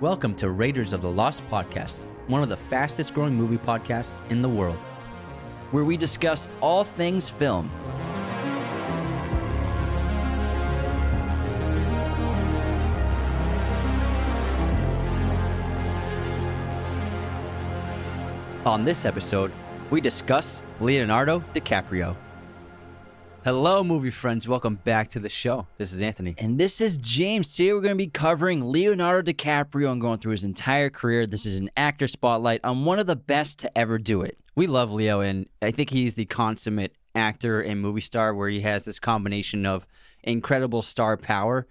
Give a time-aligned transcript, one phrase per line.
[0.00, 4.42] Welcome to Raiders of the Lost Podcast, one of the fastest growing movie podcasts in
[4.42, 4.78] the world.
[5.72, 7.68] where we discuss all things film.
[18.64, 19.50] On this episode,
[19.90, 22.14] we discuss Leonardo DiCaprio.
[23.44, 24.48] Hello, movie friends.
[24.48, 25.68] Welcome back to the show.
[25.78, 26.34] This is Anthony.
[26.38, 27.54] And this is James.
[27.54, 31.24] Today we're going to be covering Leonardo DiCaprio and going through his entire career.
[31.24, 34.40] This is an actor spotlight on one of the best to ever do it.
[34.56, 38.62] We love Leo, and I think he's the consummate actor and movie star where he
[38.62, 39.86] has this combination of
[40.24, 41.68] incredible star power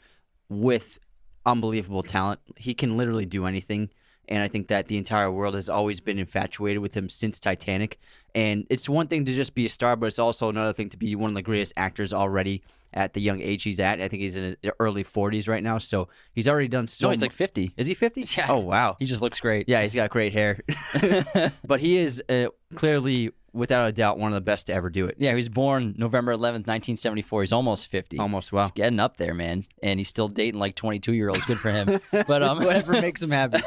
[0.47, 0.99] with
[1.45, 2.39] unbelievable talent.
[2.55, 3.89] He can literally do anything.
[4.27, 7.99] And I think that the entire world has always been infatuated with him since Titanic.
[8.35, 10.97] And it's one thing to just be a star, but it's also another thing to
[10.97, 12.61] be one of the greatest actors already
[12.93, 14.01] at the young age he's at.
[14.01, 15.77] I think he's in his early 40s right now.
[15.77, 17.73] So he's already done so No, he's mu- like 50.
[17.77, 18.25] Is he 50?
[18.37, 18.47] Yeah.
[18.49, 18.95] Oh, wow.
[18.99, 19.67] He just looks great.
[19.69, 20.61] Yeah, he's got great hair.
[21.65, 25.05] but he is uh, clearly, without a doubt, one of the best to ever do
[25.05, 25.15] it.
[25.19, 27.41] Yeah, he was born November 11th, 1974.
[27.43, 28.17] He's almost 50.
[28.19, 28.63] Almost wow.
[28.63, 29.63] He's getting up there, man.
[29.83, 31.43] And he's still dating like 22 year olds.
[31.45, 31.99] Good for him.
[32.11, 33.61] But um, Whatever makes him happy.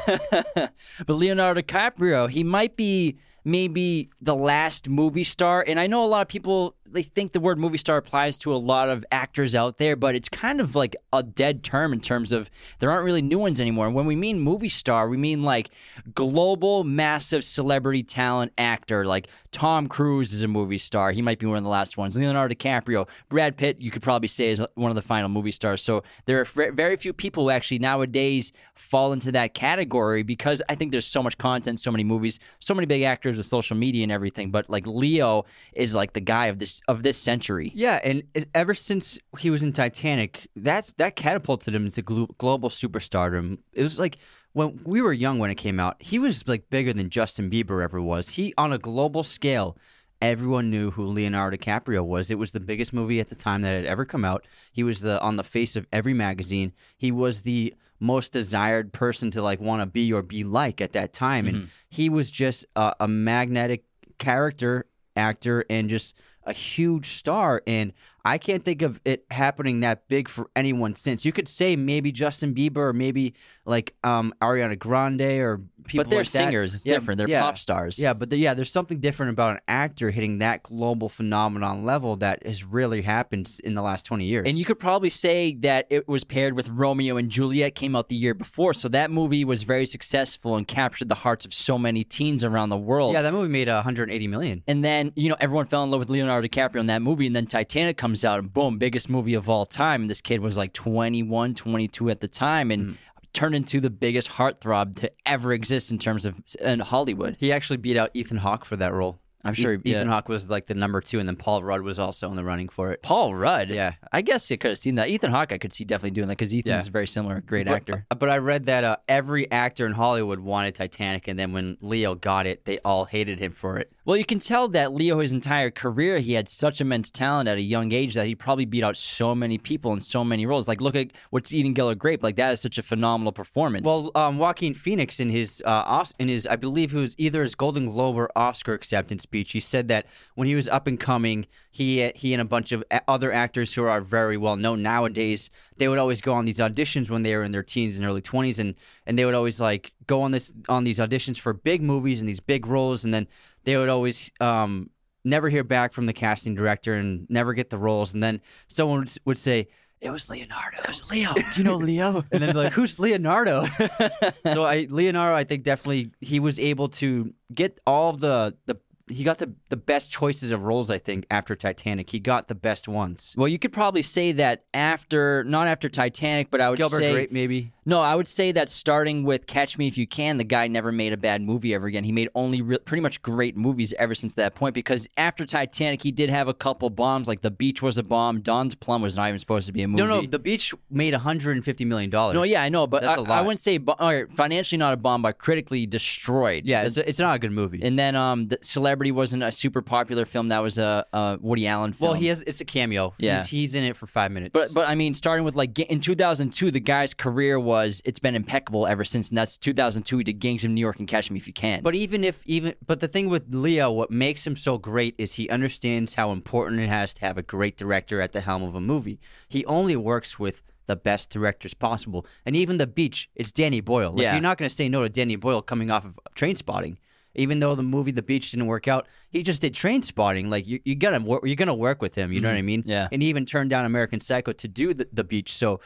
[0.55, 5.63] but Leonardo DiCaprio, he might be maybe the last movie star.
[5.67, 8.53] And I know a lot of people they think the word movie star applies to
[8.53, 11.99] a lot of actors out there, but it's kind of like a dead term in
[11.99, 13.89] terms of there aren't really new ones anymore.
[13.89, 15.69] When we mean movie star, we mean like
[16.13, 19.05] global, massive celebrity talent actor.
[19.05, 21.11] Like Tom Cruise is a movie star.
[21.11, 22.17] He might be one of the last ones.
[22.17, 25.81] Leonardo DiCaprio, Brad Pitt, you could probably say is one of the final movie stars.
[25.81, 30.75] So there are very few people who actually nowadays fall into that category because I
[30.75, 34.03] think there's so much content, so many movies, so many big actors with social media
[34.03, 34.51] and everything.
[34.51, 37.71] But like Leo is like the guy of this of this century.
[37.75, 38.23] Yeah, and
[38.55, 43.59] ever since he was in Titanic, that's that catapulted him into glo- global superstardom.
[43.73, 44.17] It was like
[44.53, 47.83] when we were young when it came out, he was like bigger than Justin Bieber
[47.83, 48.29] ever was.
[48.29, 49.77] He on a global scale,
[50.21, 52.29] everyone knew who Leonardo DiCaprio was.
[52.29, 54.45] It was the biggest movie at the time that had ever come out.
[54.71, 56.73] He was the on the face of every magazine.
[56.97, 60.93] He was the most desired person to like want to be or be like at
[60.93, 61.65] that time, and mm-hmm.
[61.89, 63.85] he was just a, a magnetic
[64.17, 64.85] character
[65.15, 67.93] actor and just a huge star and
[68.23, 71.25] I can't think of it happening that big for anyone since.
[71.25, 73.33] You could say maybe Justin Bieber or maybe
[73.65, 76.37] like um Ariana Grande or people but they're like that.
[76.37, 76.73] singers.
[76.73, 77.17] It's Yeah, different.
[77.17, 77.41] They're yeah.
[77.41, 77.99] pop stars.
[77.99, 82.15] Yeah, but the, yeah, there's something different about an actor hitting that global phenomenon level
[82.17, 84.47] that has really happened in the last 20 years.
[84.47, 88.09] And you could probably say that it was paired with Romeo and Juliet came out
[88.09, 88.73] the year before.
[88.73, 92.69] So that movie was very successful and captured the hearts of so many teens around
[92.69, 93.13] the world.
[93.13, 94.63] yeah, that movie made 180 million.
[94.67, 97.27] And then, you know, everyone fell in love with Leonardo DiCaprio in that movie.
[97.27, 100.01] And then Titanic comes out and boom, biggest movie of all time.
[100.01, 102.93] And this kid was like 21, 22 at the time and hmm.
[103.33, 107.37] Turned into the biggest heartthrob to ever exist in terms of in Hollywood.
[107.39, 109.19] He actually beat out Ethan Hawke for that role.
[109.43, 109.97] I'm sure E- yeah.
[109.97, 112.43] Ethan Hawke was like the number 2 and then Paul Rudd was also in the
[112.43, 113.01] running for it.
[113.01, 113.69] Paul Rudd.
[113.69, 113.93] Yeah.
[114.11, 115.09] I guess you could have seen that.
[115.09, 116.91] Ethan Hawke, I could see definitely doing that because Ethan's Yeah.
[116.91, 118.05] very similar, great But- actor.
[118.15, 122.13] But I read that uh, every actor in Hollywood wanted Titanic, and then when Leo
[122.13, 123.91] got it, they all hated him for it.
[124.03, 127.59] Well, you can tell that Leo, his entire career, he had such immense talent at
[127.59, 130.67] a young age that he probably beat out so many people in so many roles.
[130.67, 132.23] Like, look at what's Eating Gilbert Grape.
[132.23, 133.85] Like, that is such a phenomenal performance.
[133.85, 137.53] Well, um, Joaquin Phoenix in his uh, in his I believe it was either his
[137.53, 141.45] Golden Globe or Oscar acceptance speech, he said that when he was up and coming,
[141.69, 145.87] he he and a bunch of other actors who are very well known nowadays, they
[145.87, 148.57] would always go on these auditions when they were in their teens and early twenties,
[148.57, 148.73] and
[149.05, 152.27] and they would always like go on this on these auditions for big movies and
[152.27, 153.27] these big roles, and then
[153.63, 154.89] they would always um,
[155.23, 158.99] never hear back from the casting director and never get the roles, and then someone
[158.99, 159.69] would, would say.
[160.01, 160.79] It was Leonardo.
[160.79, 161.33] It was Leo.
[161.33, 162.23] do you know Leo?
[162.31, 163.67] and then like, "Who's Leonardo?"
[164.51, 168.77] so I Leonardo, I think definitely he was able to get all the the
[169.11, 170.89] he got the the best choices of roles.
[170.89, 173.35] I think after Titanic, he got the best ones.
[173.37, 177.11] well, you could probably say that after, not after Titanic, but I would Gilbert say.
[177.11, 177.71] Grape, maybe.
[177.83, 180.91] No, I would say that starting with Catch Me If You Can, the guy never
[180.91, 182.03] made a bad movie ever again.
[182.03, 186.03] He made only re- pretty much great movies ever since that point because after Titanic,
[186.03, 188.41] he did have a couple bombs, like The Beach was a bomb.
[188.41, 190.03] Don's Plum was not even supposed to be a movie.
[190.03, 192.35] No, no, The Beach made 150 million dollars.
[192.35, 193.31] No, yeah, I know, but That's I a lot.
[193.31, 196.65] I wouldn't say bo- right, financially not a bomb, but critically destroyed.
[196.65, 197.79] yeah, it's, it's not a good movie.
[197.81, 200.49] And then um, the Celebrity wasn't a super popular film.
[200.49, 202.11] That was a, a Woody Allen film.
[202.11, 203.15] well, he has it's a cameo.
[203.17, 203.41] Yeah.
[203.41, 204.53] he's, he's in it for five minutes.
[204.53, 208.35] But but I mean, starting with like in 2002, the guy's career was it's been
[208.35, 210.17] impeccable ever since, and that's 2002.
[210.19, 211.81] He did Gangs of New York and Catch Me If You Can.
[211.81, 215.33] But even if even but the thing with Leo, what makes him so great is
[215.33, 218.75] he understands how important it has to have a great director at the helm of
[218.75, 219.19] a movie.
[219.47, 222.25] He only works with the best directors possible.
[222.45, 224.11] And even The Beach, it's Danny Boyle.
[224.11, 224.33] Like, Yeah.
[224.33, 226.97] You're not going to say no to Danny Boyle coming off of Trainspotting.
[227.35, 230.49] Even though the movie The Beach didn't work out, he just did Trainspotting.
[230.49, 232.31] Like you, you gotta work, you're gonna work with him.
[232.31, 232.81] You know what I mean?
[232.81, 232.89] Mm-hmm.
[232.89, 233.07] Yeah.
[233.11, 235.53] And he even turned down American Psycho to do the, the Beach.
[235.53, 235.79] So,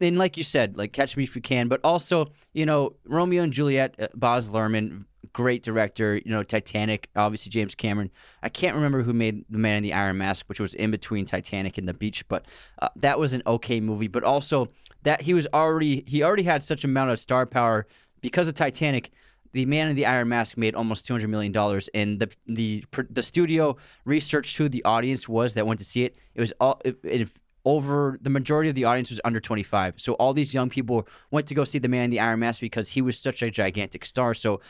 [0.00, 3.42] and like you said, like Catch Me If You Can, but also you know Romeo
[3.42, 6.16] and Juliet, uh, Baz Luhrmann, great director.
[6.16, 8.10] You know Titanic, obviously James Cameron.
[8.42, 11.24] I can't remember who made The Man in the Iron Mask, which was in between
[11.24, 12.44] Titanic and The Beach, but
[12.80, 14.08] uh, that was an okay movie.
[14.08, 14.68] But also
[15.02, 17.86] that he was already he already had such amount of star power
[18.20, 19.10] because of Titanic.
[19.52, 22.84] The Man in the Iron Mask made almost two hundred million dollars, and the the
[23.10, 26.16] the studio researched who the audience was that went to see it.
[26.34, 27.28] It was all it, it,
[27.64, 29.94] over the majority of the audience was under twenty five.
[29.96, 32.60] So all these young people went to go see the Man in the Iron Mask
[32.60, 34.34] because he was such a gigantic star.
[34.34, 34.60] So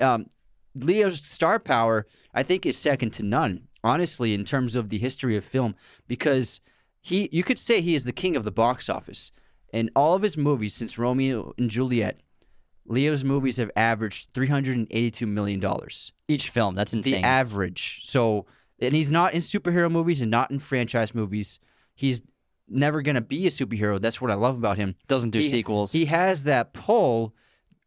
[0.00, 0.26] um,
[0.74, 3.68] Leo's star power, I think, is second to none.
[3.82, 5.74] Honestly, in terms of the history of film,
[6.06, 6.60] because
[7.00, 9.32] he, you could say he is the king of the box office.
[9.72, 12.20] In all of his movies since Romeo and Juliet,
[12.90, 16.12] Leo's movies have averaged three hundred and eighty-two million dollars.
[16.28, 17.22] Each film, that's insane.
[17.22, 18.00] The average.
[18.04, 18.46] So,
[18.80, 21.60] and he's not in superhero movies and not in franchise movies.
[21.94, 22.20] He's
[22.68, 24.00] never gonna be a superhero.
[24.00, 24.96] That's what I love about him.
[25.08, 25.92] Doesn't do He- sequels.
[25.92, 27.34] He has that pull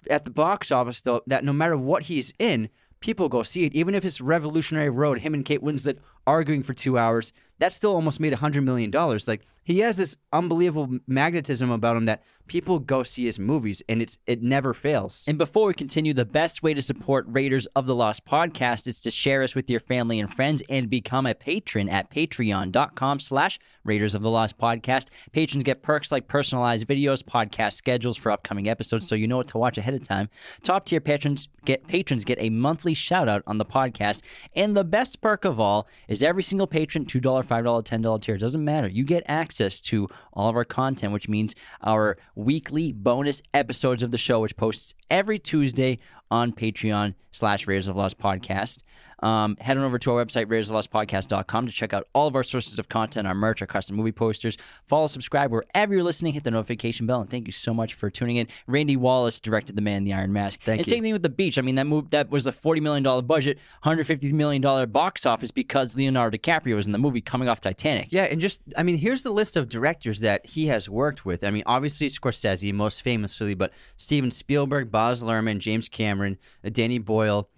[0.09, 2.69] at the box office, though, that no matter what he's in,
[3.00, 3.73] people go see it.
[3.73, 7.94] Even if it's Revolutionary Road, him and Kate Winslet arguing for two hours, that still
[7.94, 9.27] almost made a hundred million dollars.
[9.27, 14.01] Like he has this unbelievable magnetism about him that people go see his movies, and
[14.01, 15.24] it's it never fails.
[15.27, 19.00] And before we continue, the best way to support Raiders of the Lost podcast is
[19.01, 23.60] to share us with your family and friends and become a patron at patreon.com slash
[23.86, 25.07] Raiders of the Lost podcast.
[25.31, 29.48] Patrons get perks like personalized videos, podcast schedules for upcoming episodes so you know what
[29.48, 30.30] to watch ahead of time.
[30.62, 34.21] Top tier patrons get patrons get a monthly shout out on the podcast.
[34.54, 38.63] And the best perk of all is every single patron, $2, $5, $10 tier, doesn't
[38.63, 38.88] matter.
[38.88, 44.11] You get access to all of our content, which means our weekly bonus episodes of
[44.11, 46.00] the show, which posts every Tuesday
[46.31, 48.79] on Patreon slash Raiders of Lost Podcast.
[49.24, 52.78] Um, head on over to our website, RaidersOfTheLostPodcast.com to check out all of our sources
[52.78, 54.58] of content, our merch, our custom movie posters.
[54.86, 58.10] Follow, subscribe wherever you're listening, hit the notification bell, and thank you so much for
[58.10, 58.48] tuning in.
[58.68, 60.62] Randy Wallace directed The Man in the Iron Mask.
[60.62, 60.92] Thank and you.
[60.92, 61.58] same thing with The Beach.
[61.58, 65.96] I mean, that move that was a $40 million budget, $150 million box office because
[65.96, 68.10] Leonardo DiCaprio was in the movie coming off Titanic.
[68.12, 71.46] Yeah, and just I mean, here's the list of directors that he has worked with.
[71.46, 76.98] I mean, obviously Scorsese, most famously, but Steven Spielberg, Baz Luhrmann, James Cameron, uh, Danny
[76.98, 77.50] Boyle.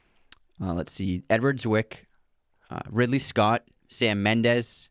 [0.61, 2.05] Uh, let's see, Edward Zwick,
[2.69, 4.89] uh, Ridley Scott, Sam Mendes,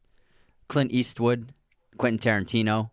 [0.68, 1.52] Clint Eastwood,
[1.96, 2.90] Quentin Tarantino,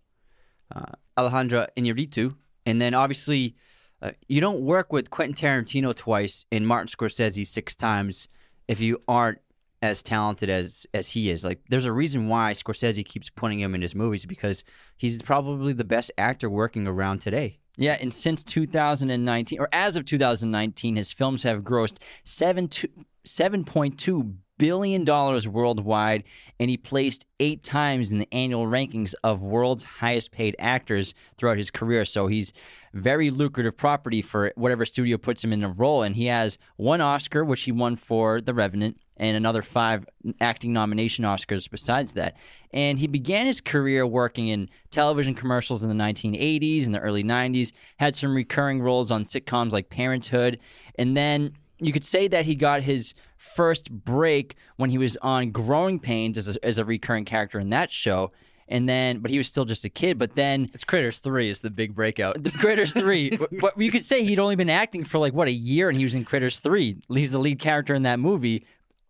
[0.73, 0.85] uh,
[1.17, 2.35] Alejandro Inarritu,
[2.65, 3.55] and then obviously.
[4.03, 8.27] Uh, you don't work with Quentin Tarantino twice and Martin Scorsese six times
[8.67, 9.37] if you aren't
[9.81, 11.43] as talented as as he is.
[11.43, 14.63] Like there's a reason why Scorsese keeps putting him in his movies because
[14.97, 17.59] he's probably the best actor working around today.
[17.77, 22.89] Yeah, and since 2019, or as of 2019, his films have grossed seven to
[23.25, 25.05] $7.2 billion
[25.51, 26.23] worldwide,
[26.59, 31.57] and he placed eight times in the annual rankings of world's highest paid actors throughout
[31.57, 32.05] his career.
[32.05, 32.53] So he's
[32.93, 36.03] very lucrative property for whatever studio puts him in a role.
[36.03, 40.05] And he has one Oscar, which he won for The Revenant, and another five
[40.39, 42.35] acting nomination Oscars besides that.
[42.73, 47.23] And he began his career working in television commercials in the 1980s and the early
[47.23, 50.59] 90s, had some recurring roles on sitcoms like Parenthood,
[50.97, 55.51] and then you could say that he got his first break when he was on
[55.51, 58.31] Growing Pains as a, as a recurring character in that show.
[58.67, 60.17] And then, but he was still just a kid.
[60.17, 62.41] But then It's Critters Three is the big breakout.
[62.41, 63.29] the Critters 3.
[63.37, 65.97] but- but you could say he'd only been acting for like, what, a year and
[65.97, 66.97] he was in Critters 3.
[67.09, 68.65] He's the lead character in that movie.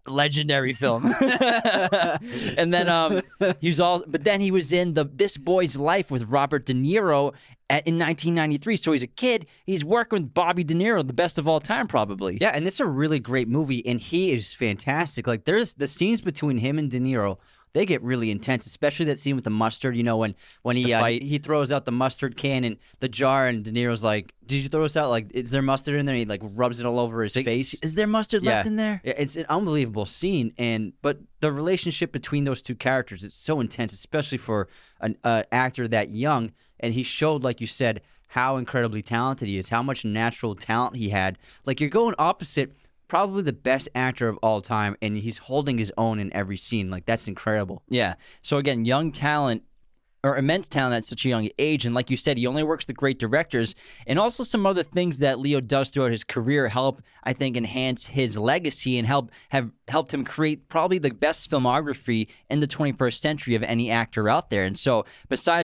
[0.07, 1.05] Legendary film.
[2.57, 3.21] and then um
[3.59, 6.73] he was all but then he was in the This Boy's Life with Robert De
[6.73, 7.33] Niro
[7.69, 8.75] at, in 1993.
[8.75, 9.47] So he's a kid.
[9.65, 12.37] He's working with Bobby De Niro, the best of all time probably.
[12.41, 15.25] Yeah, and it's a really great movie, and he is fantastic.
[15.25, 17.37] Like there's the scenes between him and De Niro.
[17.73, 19.95] They get really intense, especially that scene with the mustard.
[19.95, 23.47] You know when when he uh, he throws out the mustard can and the jar,
[23.47, 25.09] and De Niro's like, "Did you throw this out?
[25.09, 27.73] Like, is there mustard in there?" And he like rubs it all over his face.
[27.81, 29.01] Is there mustard left in there?
[29.03, 33.59] Yeah, it's an unbelievable scene, and but the relationship between those two characters is so
[33.59, 34.67] intense, especially for
[34.99, 36.51] an uh, actor that young.
[36.79, 38.01] And he showed, like you said,
[38.31, 41.37] how incredibly talented he is, how much natural talent he had.
[41.65, 42.71] Like you're going opposite,
[43.11, 46.89] probably the best actor of all time, and he's holding his own in every scene.
[46.89, 47.83] Like that's incredible.
[47.89, 48.13] Yeah.
[48.41, 49.63] So again, young talent
[50.23, 51.85] or immense talent at such a young age.
[51.85, 53.75] And like you said, he only works with great directors.
[54.07, 58.05] And also some other things that Leo does throughout his career help, I think, enhance
[58.05, 63.15] his legacy and help have helped him create probably the best filmography in the 21st
[63.15, 64.63] century of any actor out there.
[64.63, 65.65] And so besides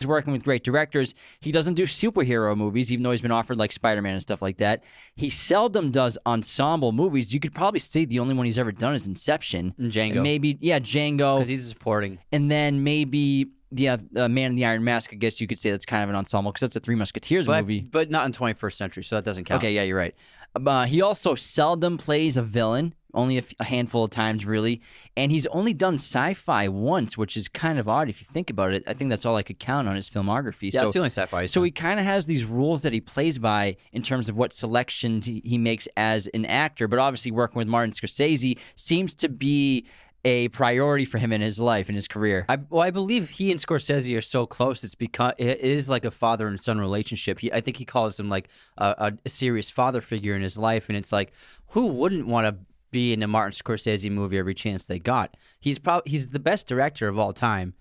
[0.00, 1.14] He's working with great directors.
[1.40, 4.40] He doesn't do superhero movies, even though he's been offered like Spider Man and stuff
[4.42, 4.82] like that.
[5.14, 7.32] He seldom does ensemble movies.
[7.34, 9.74] You could probably say the only one he's ever done is Inception.
[9.78, 10.12] And Django.
[10.14, 11.36] And maybe, yeah, Django.
[11.36, 12.18] because he's supporting.
[12.32, 15.10] and then maybe, yeah, uh, Man in the Iron Mask.
[15.12, 17.46] I guess you could say that's kind of an ensemble because that's a Three Musketeers
[17.46, 17.80] But, movie.
[17.82, 19.62] but not in 21st century, so that doesn't count.
[19.62, 20.14] Okay, yeah, you're right.
[20.56, 24.80] Uh, he also seldom plays a villain, only a, f- a handful of times, really.
[25.16, 28.72] And he's only done sci-fi once, which is kind of odd if you think about
[28.72, 28.84] it.
[28.86, 30.72] I think that's all I could count on his filmography.
[30.72, 31.46] Yeah, so, it's the only sci-fi.
[31.46, 31.64] so done.
[31.66, 35.26] he kind of has these rules that he plays by in terms of what selections
[35.26, 36.88] he, he makes as an actor.
[36.88, 39.86] But obviously, working with Martin Scorsese seems to be
[40.24, 42.44] a priority for him in his life, in his career.
[42.48, 44.84] I, well, I believe he and Scorsese are so close.
[44.84, 47.40] It's because it is like a father and son relationship.
[47.40, 50.88] He, I think he calls him like a, a serious father figure in his life,
[50.88, 51.32] and it's like
[51.68, 55.36] who wouldn't want to be in a Martin Scorsese movie every chance they got?
[55.60, 57.74] He's probably he's the best director of all time,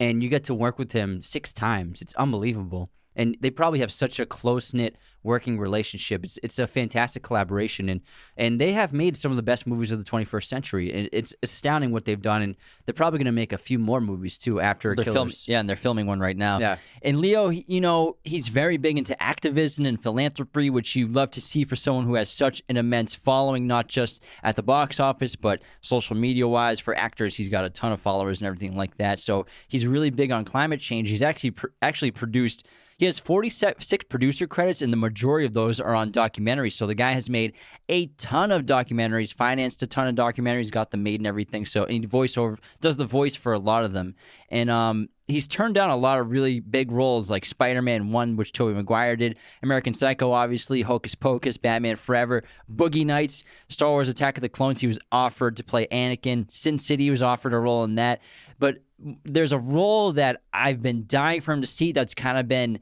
[0.00, 2.02] and you get to work with him six times.
[2.02, 2.90] It's unbelievable.
[3.18, 6.24] And they probably have such a close knit working relationship.
[6.24, 8.00] It's it's a fantastic collaboration, and
[8.36, 10.92] and they have made some of the best movies of the 21st century.
[10.92, 14.00] And it's astounding what they've done, and they're probably going to make a few more
[14.00, 16.60] movies too after They're film- yeah, and they're filming one right now.
[16.60, 16.76] Yeah.
[17.02, 21.40] And Leo, you know, he's very big into activism and philanthropy, which you love to
[21.40, 25.34] see for someone who has such an immense following, not just at the box office,
[25.36, 26.78] but social media wise.
[26.78, 29.18] For actors, he's got a ton of followers and everything like that.
[29.18, 31.10] So he's really big on climate change.
[31.10, 32.66] He's actually pr- actually produced.
[32.98, 36.72] He has 46 producer credits, and the majority of those are on documentaries.
[36.72, 37.54] So the guy has made
[37.88, 41.64] a ton of documentaries, financed a ton of documentaries, got them made and everything.
[41.64, 44.16] So and he voiceover does the voice for a lot of them,
[44.48, 48.52] and um, he's turned down a lot of really big roles like Spider-Man One, which
[48.52, 52.42] Tobey Maguire did, American Psycho, obviously, Hocus Pocus, Batman Forever,
[52.74, 54.80] Boogie Nights, Star Wars: Attack of the Clones.
[54.80, 56.50] He was offered to play Anakin.
[56.50, 58.20] Sin City was offered a role in that,
[58.58, 58.78] but
[59.24, 62.80] there's a role that I've been dying for him to see that's kind of been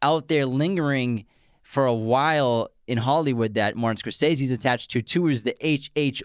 [0.00, 1.26] out there lingering
[1.62, 5.02] for a while in Hollywood that Martin Scorsese's attached to.
[5.02, 5.90] Two is the H.
[5.94, 6.22] H.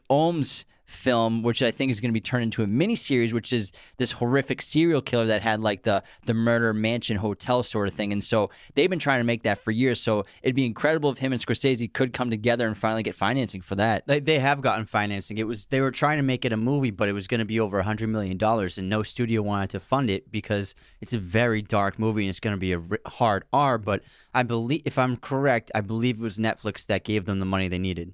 [0.93, 4.11] Film, which I think is going to be turned into a miniseries, which is this
[4.11, 8.11] horrific serial killer that had like the the murder mansion hotel sort of thing.
[8.11, 9.99] And so they've been trying to make that for years.
[9.99, 13.61] So it'd be incredible if him and Scorsese could come together and finally get financing
[13.61, 14.07] for that.
[14.07, 15.37] They, they have gotten financing.
[15.37, 17.45] It was they were trying to make it a movie, but it was going to
[17.45, 21.13] be over a hundred million dollars, and no studio wanted to fund it because it's
[21.13, 23.77] a very dark movie and it's going to be a hard R.
[23.77, 27.45] But I believe, if I'm correct, I believe it was Netflix that gave them the
[27.45, 28.13] money they needed.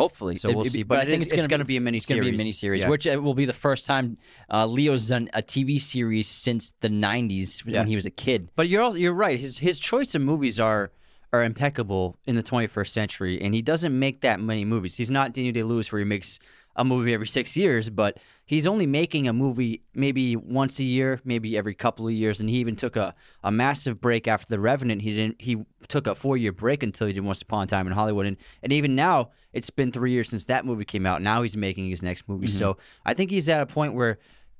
[0.00, 0.82] Hopefully, So we'll It- see.
[0.82, 1.98] But I think it's it's going gonna be a mini.
[1.98, 2.88] It's going to be a mini series, Yeah.
[2.88, 4.16] which uh, will be the first time
[4.52, 7.80] uh, Leo's done a TV series since the '90s Yeah.
[7.80, 8.48] when he was a kid.
[8.56, 9.38] But you're also, you're right.
[9.38, 10.90] His his choice of movies are
[11.32, 14.96] are impeccable in the 21st century, and he doesn't make that many movies.
[14.96, 16.40] He's not Daniel Day Lewis, where he makes
[16.76, 21.20] a movie every six years, but he's only making a movie maybe once a year,
[21.24, 22.40] maybe every couple of years.
[22.40, 25.02] And he even took a, a massive break after The Revenant.
[25.02, 25.40] He didn't.
[25.40, 28.26] He took a four year break until he did Once Upon a Time in Hollywood,
[28.26, 31.22] and and even now it's been three years since that movie came out.
[31.22, 32.58] Now he's making his next movie, mm-hmm.
[32.58, 34.18] so I think he's at a point where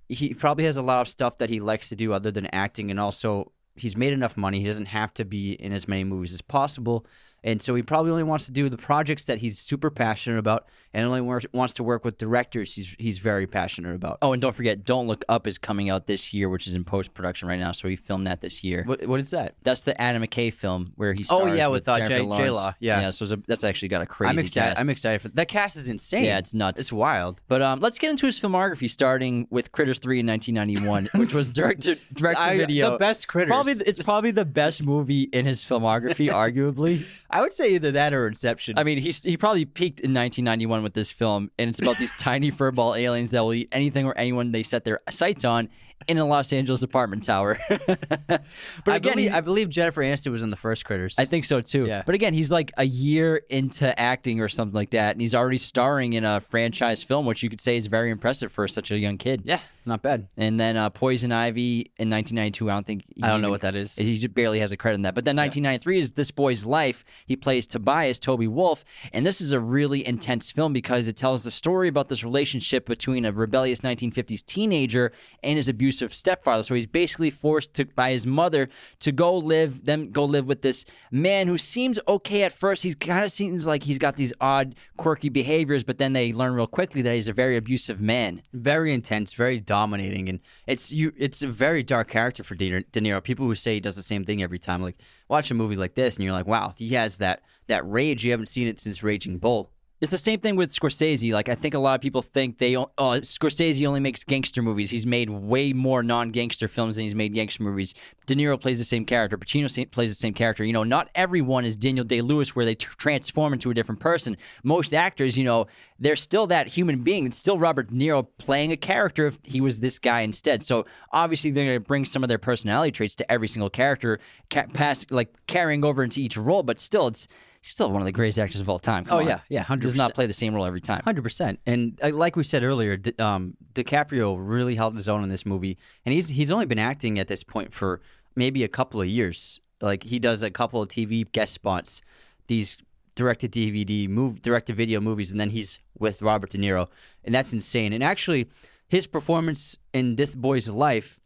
[0.08, 2.90] he probably has a lot of stuff that he likes to do other than acting,
[2.90, 4.60] and also he's made enough money.
[4.60, 7.06] He doesn't have to be in as many movies as possible.
[7.42, 10.66] And so he probably only wants to do the projects that he's super passionate about
[10.92, 11.20] and only
[11.52, 14.18] wants to work with directors he's, he's very passionate about.
[14.22, 16.84] Oh, and don't forget, Don't Look Up is coming out this year, which is in
[16.84, 17.70] post production right now.
[17.72, 18.82] So he filmed that this year.
[18.84, 19.54] What, what is that?
[19.62, 22.26] That's the Adam McKay film where he stars Oh, yeah, with, with, uh, J-.
[22.26, 23.00] J-Law, yeah.
[23.02, 23.10] yeah.
[23.10, 24.68] So a, that's actually got a crazy I'm excited.
[24.70, 24.80] cast.
[24.80, 26.24] I'm excited for that cast is insane.
[26.24, 26.80] Yeah, it's nuts.
[26.80, 27.40] It's wild.
[27.46, 31.52] But um, let's get into his filmography, starting with Critters Three in 1991, which was
[31.52, 32.92] direct to direct to I- video.
[32.92, 33.50] the best Critters.
[33.50, 37.04] Probably, it's probably the best movie in his filmography, arguably.
[37.30, 38.78] I would say either that or Inception.
[38.78, 42.12] I mean, he's he probably peaked in 1991 with this film, and it's about these
[42.18, 45.68] tiny furball aliens that will eat anything or anyone they set their sights on.
[46.10, 47.56] In a Los Angeles apartment tower.
[47.68, 48.42] but
[48.86, 51.14] I again, believe, I believe Jennifer Aniston was in the first Critters.
[51.18, 51.86] I think so too.
[51.86, 52.02] Yeah.
[52.04, 55.58] But again, he's like a year into acting or something like that, and he's already
[55.58, 58.98] starring in a franchise film, which you could say is very impressive for such a
[58.98, 59.42] young kid.
[59.44, 60.26] yeah, it's not bad.
[60.36, 62.70] And then uh, Poison Ivy in 1992.
[62.70, 63.94] I don't think he I don't know even- what that is.
[63.94, 65.14] He just barely has a credit in that.
[65.14, 67.04] But then 1993 is This Boy's Life.
[67.26, 71.44] He plays Tobias Toby Wolf, and this is a really intense film because it tells
[71.44, 75.12] the story about this relationship between a rebellious 1950s teenager
[75.42, 76.62] and his abusive stepfather.
[76.62, 78.68] So he's basically forced to by his mother
[79.00, 82.82] to go live, then go live with this man who seems okay at first.
[82.82, 86.54] He kind of seems like he's got these odd, quirky behaviors, but then they learn
[86.54, 88.42] real quickly that he's a very abusive man.
[88.52, 91.12] very intense, very dominating, and it's you.
[91.16, 93.22] It's a very dark character for De De Niro.
[93.22, 94.96] People who say he does the same thing every time, like
[95.28, 98.24] watch a movie like this, and you're like, wow, he has that that rage.
[98.24, 99.70] You haven't seen it since Raging Bull.
[100.00, 101.30] It's the same thing with Scorsese.
[101.30, 104.90] Like I think a lot of people think they oh Scorsese only makes gangster movies.
[104.90, 107.94] He's made way more non-gangster films than he's made gangster movies.
[108.24, 109.36] De Niro plays the same character.
[109.36, 110.64] Pacino plays the same character.
[110.64, 114.00] You know, not everyone is Daniel Day Lewis where they tr- transform into a different
[114.00, 114.38] person.
[114.64, 115.66] Most actors, you know,
[115.98, 117.26] they're still that human being.
[117.26, 120.62] It's still Robert De Niro playing a character if he was this guy instead.
[120.62, 124.18] So obviously they're going to bring some of their personality traits to every single character,
[124.48, 126.62] ca- pass like carrying over into each role.
[126.62, 127.28] But still, it's
[127.62, 129.04] still one of the greatest actors of all time.
[129.04, 129.26] Come Oh, on.
[129.26, 131.02] yeah, yeah, Does not play the same role every time.
[131.04, 135.22] Hundred percent, and uh, like we said earlier, Di- um, DiCaprio really held his own
[135.22, 138.00] in this movie, and he's he's only been acting at this point for
[138.34, 139.60] maybe a couple of years.
[139.80, 142.02] Like he does a couple of TV guest spots,
[142.46, 142.76] these
[143.14, 146.88] directed DVD, move directed video movies, and then he's with Robert De Niro,
[147.24, 147.92] and that's insane.
[147.92, 148.48] And actually,
[148.88, 151.18] his performance in this boy's life,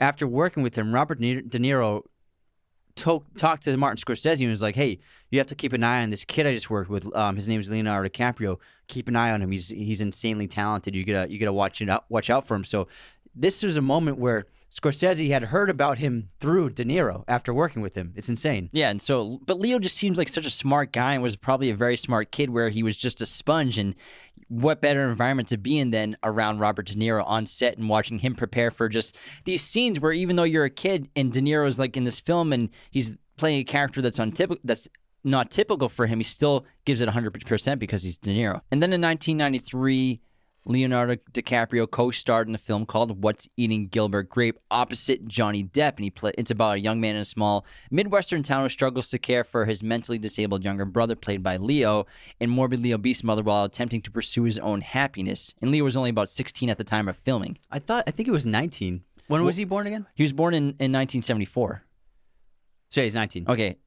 [0.00, 2.02] after working with him, Robert De Niro
[2.96, 4.98] to- talked to Martin Scorsese and was like, "Hey,
[5.30, 7.14] you have to keep an eye on this kid I just worked with.
[7.14, 8.58] Um, his name is Leonardo DiCaprio.
[8.88, 9.50] Keep an eye on him.
[9.50, 10.94] He's he's insanely talented.
[10.94, 12.88] You gotta you gotta watch it out, watch out for him." So
[13.34, 17.82] this was a moment where Scorsese had heard about him through De Niro after working
[17.82, 18.12] with him.
[18.14, 18.70] It's insane.
[18.72, 21.70] Yeah, and so, but Leo just seems like such a smart guy and was probably
[21.70, 23.78] a very smart kid where he was just a sponge.
[23.78, 23.96] And
[24.48, 28.20] what better environment to be in than around Robert De Niro on set and watching
[28.20, 31.78] him prepare for just these scenes where even though you're a kid and De Niro's
[31.78, 34.88] like in this film and he's playing a character that's untypical, that's
[35.24, 38.60] not typical for him, he still gives it 100% because he's De Niro.
[38.70, 40.20] And then in 1993,
[40.64, 46.04] Leonardo DiCaprio co-starred in a film called What's Eating Gilbert Grape opposite Johnny Depp, and
[46.04, 49.18] he play, it's about a young man in a small midwestern town who struggles to
[49.18, 52.06] care for his mentally disabled younger brother, played by Leo,
[52.40, 55.54] and morbidly obese mother while attempting to pursue his own happiness.
[55.62, 57.58] And Leo was only about 16 at the time of filming.
[57.70, 59.02] I thought I think he was 19.
[59.28, 60.06] When was he born again?
[60.14, 61.84] He was born in, in 1974.
[62.90, 63.46] So he's 19.
[63.48, 63.78] Okay,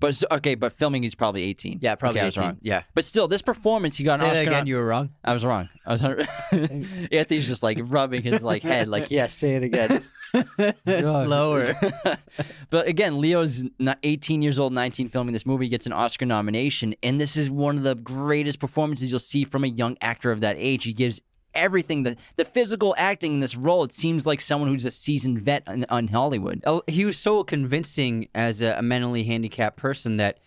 [0.00, 1.78] but okay, but filming he's probably 18.
[1.82, 2.48] Yeah, probably Okay, I was 18.
[2.48, 2.58] wrong.
[2.62, 2.82] Yeah.
[2.94, 4.50] But still, this performance he got an Say that Oscar.
[4.50, 4.66] again.
[4.66, 5.10] You were wrong.
[5.24, 5.68] I was wrong.
[5.86, 6.02] I was.
[7.12, 10.02] Anthony's just like rubbing his like head, like yeah, say it again.
[10.86, 11.74] Slower.
[12.70, 16.94] but again, Leo's not 18 years old, 19, filming this movie, gets an Oscar nomination,
[17.02, 20.40] and this is one of the greatest performances you'll see from a young actor of
[20.40, 20.84] that age.
[20.84, 21.20] He gives
[21.54, 23.84] everything the the physical acting in this role.
[23.84, 26.62] It seems like someone who's a seasoned vet in, on Hollywood.
[26.66, 30.38] Oh, he was so convincing as a, a mentally handicapped person that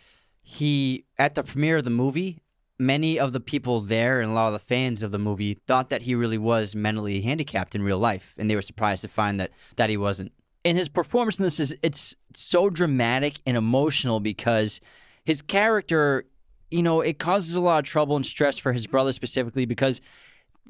[0.42, 2.42] he at the premiere of the movie
[2.80, 5.90] many of the people there and a lot of the fans of the movie thought
[5.90, 9.40] that he really was mentally handicapped in real life and they were surprised to find
[9.40, 10.32] that that he wasn't
[10.64, 14.80] and his performance in this is it's so dramatic and emotional because
[15.26, 16.26] his character
[16.70, 20.02] you know it causes a lot of trouble and stress for his brother specifically because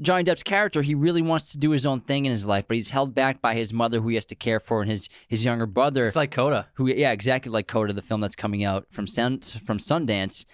[0.01, 2.75] Johnny Depp's character he really wants to do his own thing in his life but
[2.75, 5.43] he's held back by his mother who he has to care for and his his
[5.43, 6.05] younger brother.
[6.05, 6.67] It's like coda.
[6.75, 10.45] Who yeah exactly like Coda the film that's coming out from Sun, from Sundance.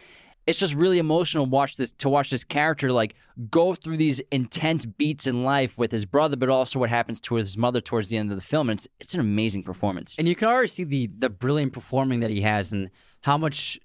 [0.45, 3.15] It's just really emotional to watch this to watch this character like
[3.49, 7.35] go through these intense beats in life with his brother but also what happens to
[7.35, 10.15] his mother towards the end of the film and it's it's an amazing performance.
[10.17, 12.89] And you can already see the the brilliant performing that he has and
[13.21, 13.79] how much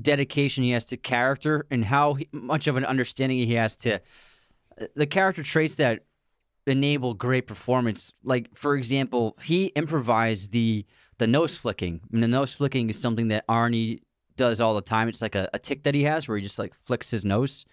[0.00, 4.00] dedication he has to character and how he, much of an understanding he has to
[4.94, 6.04] the character traits that
[6.66, 8.12] enable great performance.
[8.22, 10.86] Like for example, he improvised the
[11.18, 12.00] the nose flicking.
[12.12, 14.00] And the nose flicking is something that Arnie
[14.36, 15.08] does all the time.
[15.08, 17.64] It's like a, a tick that he has where he just like flicks his nose.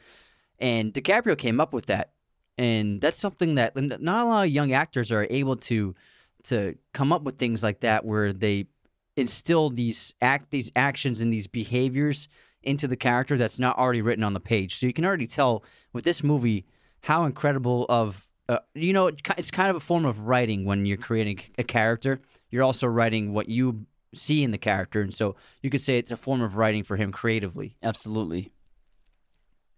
[0.59, 2.11] And DiCaprio came up with that.
[2.57, 5.95] And that's something that not a lot of young actors are able to
[6.43, 8.67] to come up with things like that where they
[9.15, 12.27] instill these act these actions and these behaviors
[12.61, 14.75] into the character that's not already written on the page.
[14.77, 16.65] So you can already tell with this movie
[17.01, 19.07] how incredible of uh, you know
[19.37, 22.21] it's kind of a form of writing when you're creating a character.
[22.49, 26.11] You're also writing what you see in the character, and so you could say it's
[26.11, 27.75] a form of writing for him creatively.
[27.83, 28.51] absolutely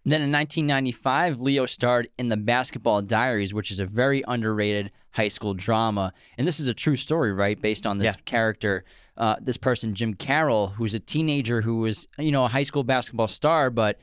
[0.03, 5.27] Then in 1995, Leo starred in The Basketball Diaries, which is a very underrated high
[5.27, 6.13] school drama.
[6.37, 7.61] And this is a true story, right?
[7.61, 8.21] Based on this Yeah.
[8.25, 8.83] character,
[9.17, 12.83] uh, this person, Jim Carroll, who's a teenager who was, you know, a high school
[12.83, 13.99] basketball star, but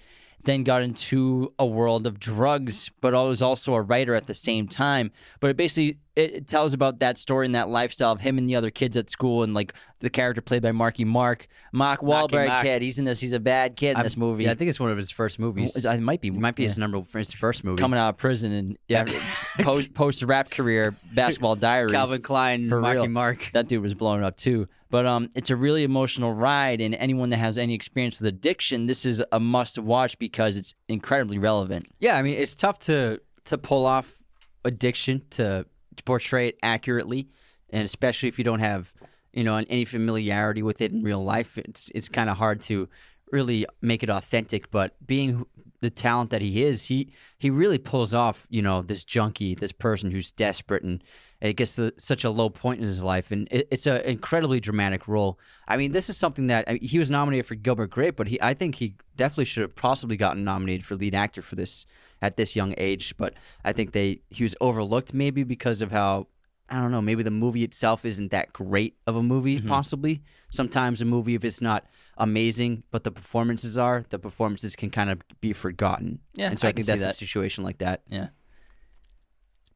[0.48, 4.34] then got into a world of drugs, but I was also a writer at the
[4.34, 5.10] same time.
[5.40, 8.48] But it basically it, it tells about that story and that lifestyle of him and
[8.48, 12.48] the other kids at school, and like the character played by Marky Mark, Mark Wahlberg
[12.48, 12.64] Mark.
[12.64, 12.82] kid.
[12.82, 13.20] He's in this.
[13.20, 14.44] He's a bad kid in I'm- this movie.
[14.44, 15.84] Yeah, I think it's one of his first movies.
[15.84, 16.28] It might be.
[16.28, 16.68] It might be yeah.
[16.68, 17.80] his number his first movie.
[17.80, 19.04] coming out of prison and Yeah.
[19.60, 21.92] post post rap career, basketball diaries.
[21.92, 23.08] Calvin Klein, For Marky real.
[23.08, 23.50] Mark.
[23.54, 24.68] That dude was blowing up too.
[24.90, 28.86] But um, it's a really emotional ride, and anyone that has any experience with addiction,
[28.86, 31.86] this is a must watch because it's incredibly relevant.
[31.98, 34.14] Yeah, I mean it's tough to to pull off
[34.64, 35.64] addiction to,
[35.98, 37.28] to portray it accurately,
[37.70, 38.92] and especially if you don't have
[39.32, 42.88] you know any familiarity with it in real life, it's it's kind of hard to
[43.30, 44.70] really make it authentic.
[44.70, 45.44] But being
[45.80, 49.72] the talent that he is, he he really pulls off you know this junkie, this
[49.72, 51.02] person who's desperate and.
[51.40, 54.58] It gets to such a low point in his life, and it, it's an incredibly
[54.58, 55.38] dramatic role.
[55.68, 58.26] I mean, this is something that I mean, he was nominated for Gilbert Grape, but
[58.26, 61.86] he, I think he definitely should have possibly gotten nominated for lead actor for this
[62.22, 63.16] at this young age.
[63.16, 66.28] But I think they he was overlooked maybe because of how
[66.70, 67.00] I don't know.
[67.00, 69.58] Maybe the movie itself isn't that great of a movie.
[69.58, 69.68] Mm-hmm.
[69.68, 71.84] Possibly sometimes a movie if it's not
[72.18, 76.20] amazing, but the performances are, the performances can kind of be forgotten.
[76.34, 77.12] Yeah, and so I I, think that's that.
[77.12, 78.02] a situation like that.
[78.08, 78.28] Yeah.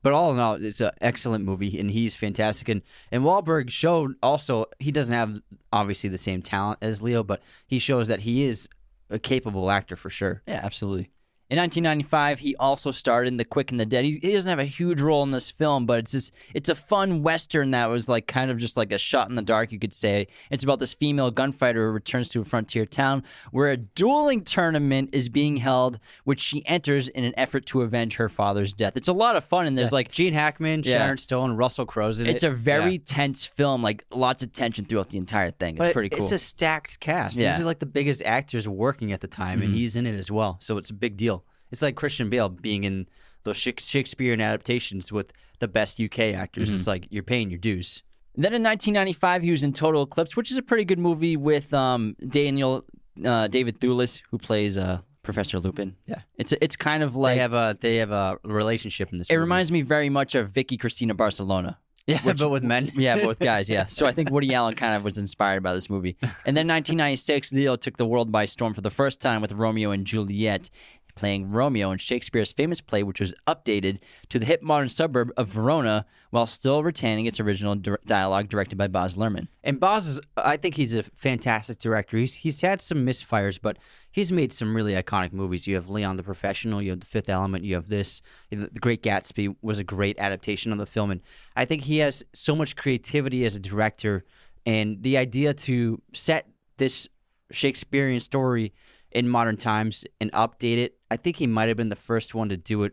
[0.02, 2.68] But all in all, it's an excellent movie, and he's fantastic.
[2.68, 5.40] And and Wahlberg showed also he doesn't have
[5.72, 8.68] obviously the same talent as Leo, but he shows that he is
[9.10, 10.42] a capable actor for sure.
[10.46, 11.10] Yeah, absolutely.
[11.52, 14.06] In 1995, he also starred in The Quick and the Dead.
[14.06, 16.74] He, he doesn't have a huge role in this film, but it's just, it's a
[16.74, 19.78] fun western that was like kind of just like a shot in the dark, you
[19.78, 20.28] could say.
[20.50, 25.10] It's about this female gunfighter who returns to a frontier town where a dueling tournament
[25.12, 28.96] is being held, which she enters in an effort to avenge her father's death.
[28.96, 31.00] It's a lot of fun, and there's like Gene Hackman, Yeah.
[31.04, 32.36] Sharon Stone, Russell Crowe's in it's it.
[32.36, 32.98] It's a very Yeah.
[33.04, 35.76] tense film, like lots of tension throughout the entire thing.
[35.76, 36.22] It's But pretty cool.
[36.24, 37.36] It's a stacked cast.
[37.36, 37.48] Yeah.
[37.48, 37.56] Mm-hmm.
[37.58, 40.30] These are like the biggest actors working at the time, and he's in it as
[40.30, 40.56] well.
[40.60, 41.41] So it's a big deal.
[41.72, 43.08] It's like Christian Bale being in
[43.44, 46.68] those Shakespearean adaptations with the best UK actors.
[46.68, 46.76] Mm-hmm.
[46.76, 48.02] It's like you're paying your dues.
[48.34, 51.74] Then in 1995, he was in Total Eclipse, which is a pretty good movie with
[51.74, 52.84] um, Daniel
[53.24, 55.96] uh, David Thewlis, who plays uh, Professor Lupin.
[56.06, 56.20] Yeah.
[56.38, 59.28] it's it's kind of like they have a they have a relationship in this.
[59.28, 59.40] it movie.
[59.40, 61.78] reminds me very much of Vicky Cristina Barcelona.
[62.06, 62.90] yeah, but with men.
[62.94, 63.68] Yeah, both guys.
[63.68, 66.16] Yeah, so I think Woody Allen kind of was inspired by this movie.
[66.22, 69.90] And then 1996, Leo took the world by storm for the first time with Romeo
[69.90, 70.70] and Juliet.
[71.14, 73.98] Playing Romeo in Shakespeare's famous play, which was updated
[74.30, 78.76] to the hip modern suburb of Verona while still retaining its original dir- dialogue directed
[78.76, 79.48] by Baz Luhrmann.
[79.62, 82.16] And Boz is, I think he's a fantastic director.
[82.16, 83.76] He's he's had some misfires, but
[84.10, 85.66] he's made some really iconic movies.
[85.66, 88.22] You have Leon the Professional, you have The Fifth Element, you have this.
[88.50, 91.20] The Great Gatsby was a great adaptation of the film, and
[91.54, 94.24] I think he has so much creativity as a director,
[94.64, 96.48] and the idea to set
[96.78, 97.08] this
[97.50, 98.72] Shakespearean story
[99.14, 100.98] in modern times and update it.
[101.10, 102.92] I think he might have been the first one to do it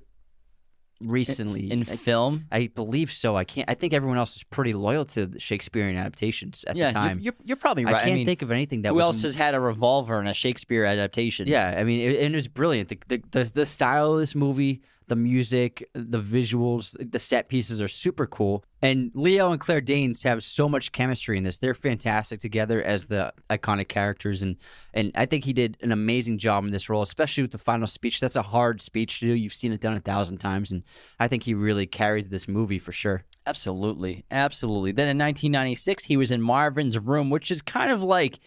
[1.01, 1.71] recently.
[1.71, 3.35] In I- film, I believe so.
[3.35, 3.69] I can't.
[3.69, 7.19] I think everyone else is pretty loyal to the Shakespearean adaptations at yeah, the time.
[7.19, 7.95] You're, you're, you're probably right.
[7.95, 9.03] I can't mean, think of anything that who was.
[9.03, 11.47] else has had a revolver and a Shakespeare adaptation?
[11.47, 12.89] Yeah, I mean, it, and it was brilliant.
[12.89, 17.81] The, the the the style of this movie, the music, the visuals, the set pieces
[17.81, 18.63] are super cool.
[18.81, 21.57] And Leo and Claire Danes have so much chemistry in this.
[21.57, 24.55] They're fantastic together as the iconic characters, and
[24.93, 27.87] and I think he did an amazing job in this role, especially with the final
[27.87, 28.21] speech.
[28.21, 29.33] That's a hard speech to do.
[29.33, 30.83] You've seen it done a thousand times, and
[31.19, 33.25] I think he really carried this movie for sure.
[33.45, 34.23] Absolutely.
[34.31, 34.91] Absolutely.
[34.91, 38.39] Then in 1996, he was in Marvin's Room, which is kind of like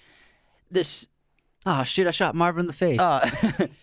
[0.70, 1.08] this.
[1.66, 2.06] Oh shit!
[2.06, 3.00] I shot Marvin in the face.
[3.00, 3.28] Uh,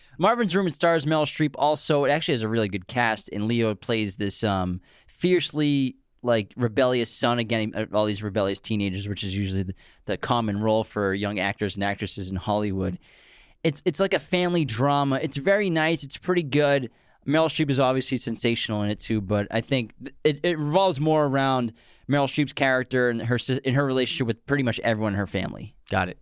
[0.20, 0.66] Marvin's Room.
[0.66, 1.54] It stars Meryl Streep.
[1.56, 6.52] Also, it actually has a really good cast, and Leo plays this um, fiercely like
[6.56, 7.72] rebellious son again.
[7.74, 11.74] uh, All these rebellious teenagers, which is usually the, the common role for young actors
[11.74, 12.98] and actresses in Hollywood.
[13.64, 15.18] It's it's like a family drama.
[15.22, 16.04] It's very nice.
[16.04, 16.90] It's pretty good.
[17.26, 21.24] Meryl Streep is obviously sensational in it too, but I think it, it revolves more
[21.24, 21.72] around
[22.10, 25.74] Meryl Streep's character and her in her relationship with pretty much everyone in her family.
[25.90, 26.18] Got it.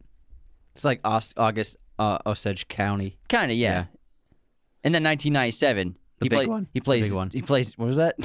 [0.75, 3.19] It's like August uh, Osage County.
[3.29, 3.71] Kind of, yeah.
[3.71, 3.85] Yeah.
[4.85, 6.69] And then 1997, The he big play- one.
[6.73, 7.31] He The plays big one.
[7.31, 7.77] He plays.
[7.77, 8.17] What was that?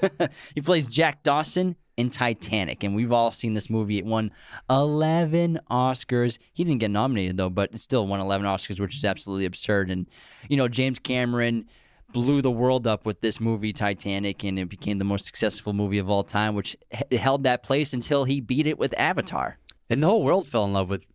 [0.54, 3.98] he plays Jack Dawson in Titanic, and we've all seen this movie.
[3.98, 4.30] It won
[4.70, 6.38] 11 Oscars.
[6.52, 9.90] He didn't get nominated though, but it still won 11 Oscars, which is absolutely absurd.
[9.90, 10.06] And
[10.48, 11.66] you know, James Cameron
[12.12, 15.98] blew the world up with this movie Titanic, and it became the most successful movie
[15.98, 19.58] of all time, which h- held that place until he beat it with Avatar.
[19.90, 21.08] And the whole world fell in love with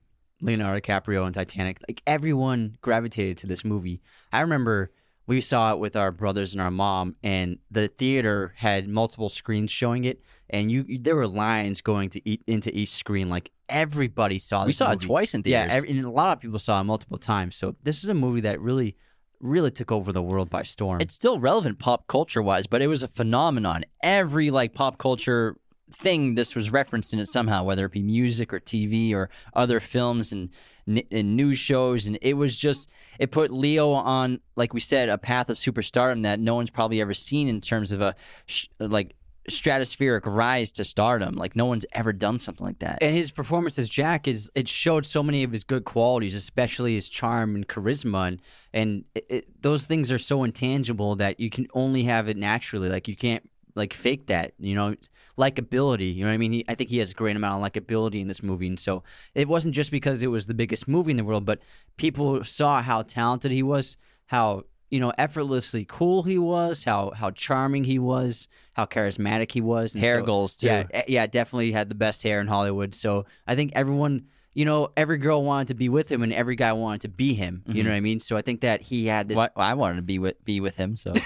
[0.43, 1.79] Leonardo DiCaprio and Titanic.
[1.87, 4.01] Like everyone gravitated to this movie.
[4.31, 4.91] I remember
[5.25, 9.71] we saw it with our brothers and our mom, and the theater had multiple screens
[9.71, 13.29] showing it, and you, you there were lines going to eat into each screen.
[13.29, 14.61] Like everybody saw.
[14.65, 15.77] This We saw it twice in Yeah, theaters.
[15.77, 17.55] every, and a lot of people saw it multiple times.
[17.55, 18.97] So this is a movie that really,
[19.39, 20.99] really took over the world by storm.
[20.99, 23.85] it's still relevant pop culture wise, but it was a phenomenon.
[24.03, 25.55] Every like pop culture
[25.95, 29.79] thing this was referenced in it somehow, whether it be music or TV or other
[29.79, 30.49] films and,
[30.87, 35.17] and news shows, and it was just it put Leo on, like we said, a
[35.17, 39.15] path of superstardom that no one's probably ever seen in terms of a sh- like
[39.49, 41.35] stratospheric rise to stardom.
[41.35, 42.99] Like no one's ever done something like that.
[43.01, 46.95] and his performance as Jack is it showed so many of his good qualities, especially
[46.95, 48.41] his charm and charisma, and
[48.73, 52.89] and it, it, those things are so intangible that you can only have it naturally.
[52.89, 54.95] Like you can't like fake that, you know,
[55.37, 56.13] likability.
[56.15, 56.53] You know what I mean?
[56.53, 59.03] He, I think he has a great amount of likability in this movie, and so
[59.35, 61.59] it wasn't just because it was the biggest movie in the world, but
[61.97, 67.31] people saw how talented he was, how you know effortlessly cool he was, how how
[67.31, 69.95] charming he was, how charismatic he was.
[69.95, 70.67] and Hair so- goals, too.
[70.67, 72.93] Yeah, yeah, definitely had the best hair in Hollywood.
[72.95, 76.55] So I think everyone, you know, every girl wanted to be with him, and every
[76.55, 77.63] guy wanted to be him.
[77.65, 77.89] You know mm-hmm.
[77.89, 78.19] what I mean?
[78.19, 79.35] So I think that he had this.
[79.35, 81.13] Well, I wanted to be with be with him, so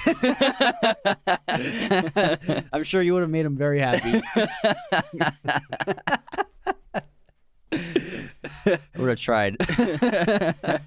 [2.72, 4.22] I'm sure you would have made him very happy.
[8.66, 9.58] I would have tried.
[9.68, 10.82] but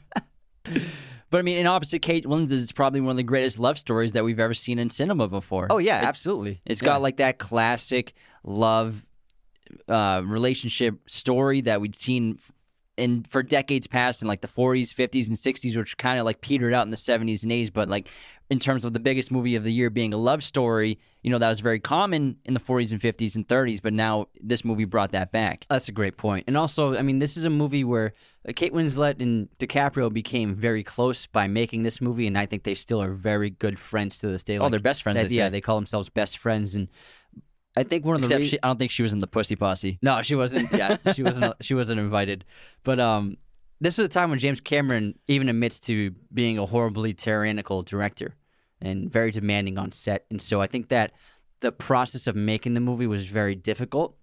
[1.32, 4.24] I mean, in opposite Kate Winslet is probably one of the greatest love stories that
[4.24, 5.66] we've ever seen in cinema before.
[5.70, 6.62] oh yeah, absolutely.
[6.64, 6.86] It's Yeah.
[6.86, 9.06] got like that classic love
[9.88, 12.38] uh, relationship story that we'd seen
[12.96, 16.40] in for decades past in like the 40s, 50s, and 60s, which kind of like
[16.42, 17.72] petered out in the 70s and 80s.
[17.72, 18.08] But like
[18.50, 21.38] in terms of the biggest movie of the year being a love story, you know,
[21.38, 23.80] that was very common in the 40s and 50s and 30s.
[23.80, 25.64] But now this movie brought that back.
[25.70, 26.44] That's a great point.
[26.46, 28.12] And also, I mean, this is a movie where
[28.46, 32.64] uh, Kate Winslet and DiCaprio became very close by making this movie, and I think
[32.64, 34.58] they still are very good friends to this day.
[34.58, 35.50] Oh, they're best friends, that- they yeah, say.
[35.50, 36.88] they call themselves best friends, and
[37.80, 39.26] I think one of the Except rea- she, I don't think she was in the
[39.26, 39.98] Pussy Posse.
[40.02, 40.70] No, she wasn't.
[40.72, 41.54] Yeah, she wasn't.
[41.60, 42.44] She wasn't invited.
[42.84, 43.36] But um,
[43.80, 48.36] this was a time when James Cameron even admits to being a horribly tyrannical director
[48.80, 50.26] and very demanding on set.
[50.30, 51.12] And so I think that
[51.60, 54.16] the process of making the movie was very difficult,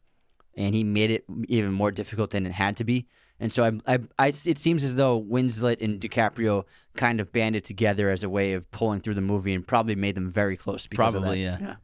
[0.55, 3.07] and he made it even more difficult than it had to be.
[3.39, 6.63] And so I, I, I it seems as though Winslet and DiCaprio
[6.95, 10.15] kind of banded together as a way of pulling through the movie, and probably made
[10.15, 10.87] them very close.
[10.87, 11.61] Because of Probably, that.
[11.61, 11.75] yeah.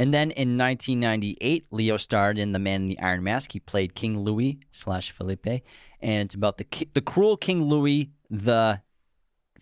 [0.00, 3.52] And then in 1998, Leo starred in The Man in the Iron Mask.
[3.52, 5.62] He played King Louis slash Felipe,
[6.00, 8.80] and it's about the ki- the cruel King Louis the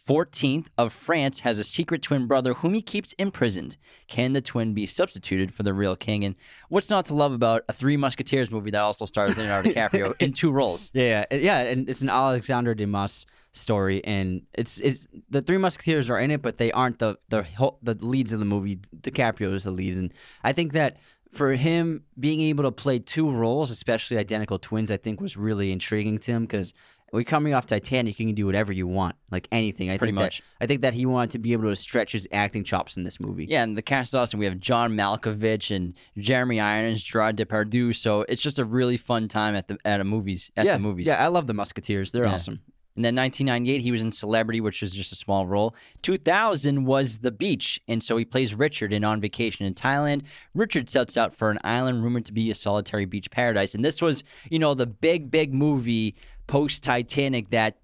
[0.06, 3.76] 14th of France has a secret twin brother whom he keeps imprisoned.
[4.06, 6.24] Can the twin be substituted for the real king?
[6.24, 6.36] And
[6.68, 10.32] what's not to love about a Three Musketeers movie that also stars Leonardo DiCaprio in
[10.32, 10.90] two roles?
[10.94, 16.08] Yeah, yeah, yeah, and it's an Alexandre Dumas story, and it's it's the Three Musketeers
[16.10, 18.76] are in it, but they aren't the the whole- the leads of the movie.
[19.00, 20.12] DiCaprio is the lead, and
[20.44, 20.96] I think that
[21.32, 25.72] for him being able to play two roles, especially identical twins, I think was really
[25.72, 26.72] intriguing to him because.
[27.12, 28.18] We're coming off Titanic.
[28.18, 29.90] You can do whatever you want, like anything.
[29.90, 30.38] I Pretty think much.
[30.58, 33.04] That, I think that he wanted to be able to stretch his acting chops in
[33.04, 33.46] this movie.
[33.48, 34.40] Yeah, and the cast is awesome.
[34.40, 37.94] We have John Malkovich and Jeremy Irons, Gerard Depardieu.
[37.94, 40.80] So it's just a really fun time at the at a movies at yeah, the
[40.82, 41.06] movies.
[41.06, 42.10] Yeah, I love the Musketeers.
[42.10, 42.34] They're Yeah.
[42.34, 42.60] awesome.
[42.96, 45.74] And then 1998, he was in Celebrity, which was just a small role.
[46.02, 50.22] 2000 was The Beach, and so he plays Richard in On Vacation in Thailand.
[50.54, 54.00] Richard sets out for an island rumored to be a solitary beach paradise, and this
[54.00, 57.76] was, you know, the big, big movie post Titanic that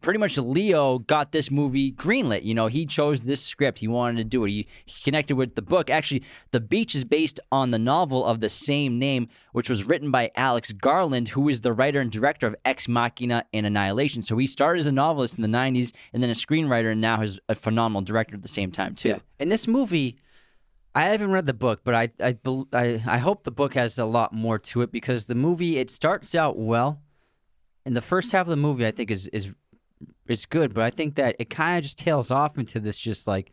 [0.00, 2.44] pretty much Leo got this movie greenlit.
[2.44, 3.80] You know, he chose this script.
[3.80, 4.50] He wanted to do it.
[4.50, 5.90] He, he connected with the book.
[5.90, 6.22] Actually,
[6.52, 10.30] The Beach is based on the novel of the same name, which was written by
[10.36, 14.22] Alex Garland, who is the writer and director of Ex Machina and Annihilation.
[14.22, 17.20] So he started as a novelist in the 90s and then a screenwriter and now
[17.22, 19.10] is a phenomenal director at the same time, too.
[19.10, 19.18] Yeah.
[19.38, 20.18] And this movie,
[20.94, 22.38] I haven't read the book, but I I,
[22.72, 25.90] I I hope the book has a lot more to it because the movie it
[25.90, 27.00] starts out well,
[27.84, 29.52] and the first half of the movie I think is is
[30.30, 33.26] is good, but I think that it kind of just tails off into this just
[33.26, 33.52] like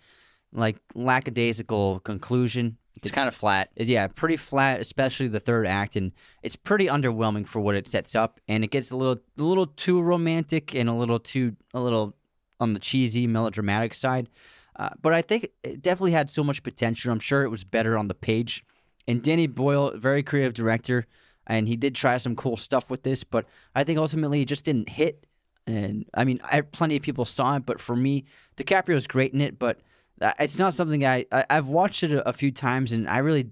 [0.53, 2.77] like lackadaisical conclusion.
[2.95, 3.69] It's kind of flat.
[3.75, 8.15] Yeah, pretty flat, especially the third act, and it's pretty underwhelming for what it sets
[8.15, 8.39] up.
[8.47, 12.15] And it gets a little, a little too romantic and a little too, a little
[12.59, 14.29] on the cheesy, melodramatic side.
[14.77, 17.11] Uh, but I think it definitely had so much potential.
[17.11, 18.63] I'm sure it was better on the page.
[19.07, 21.05] And Danny Boyle, very creative director,
[21.45, 23.23] and he did try some cool stuff with this.
[23.23, 25.26] But I think ultimately it just didn't hit.
[25.67, 28.25] And I mean, I, plenty of people saw it, but for me,
[28.55, 29.59] DiCaprio's great in it.
[29.59, 29.81] But
[30.21, 33.17] uh, it's not something I, I I've watched it a, a few times, and I
[33.19, 33.49] really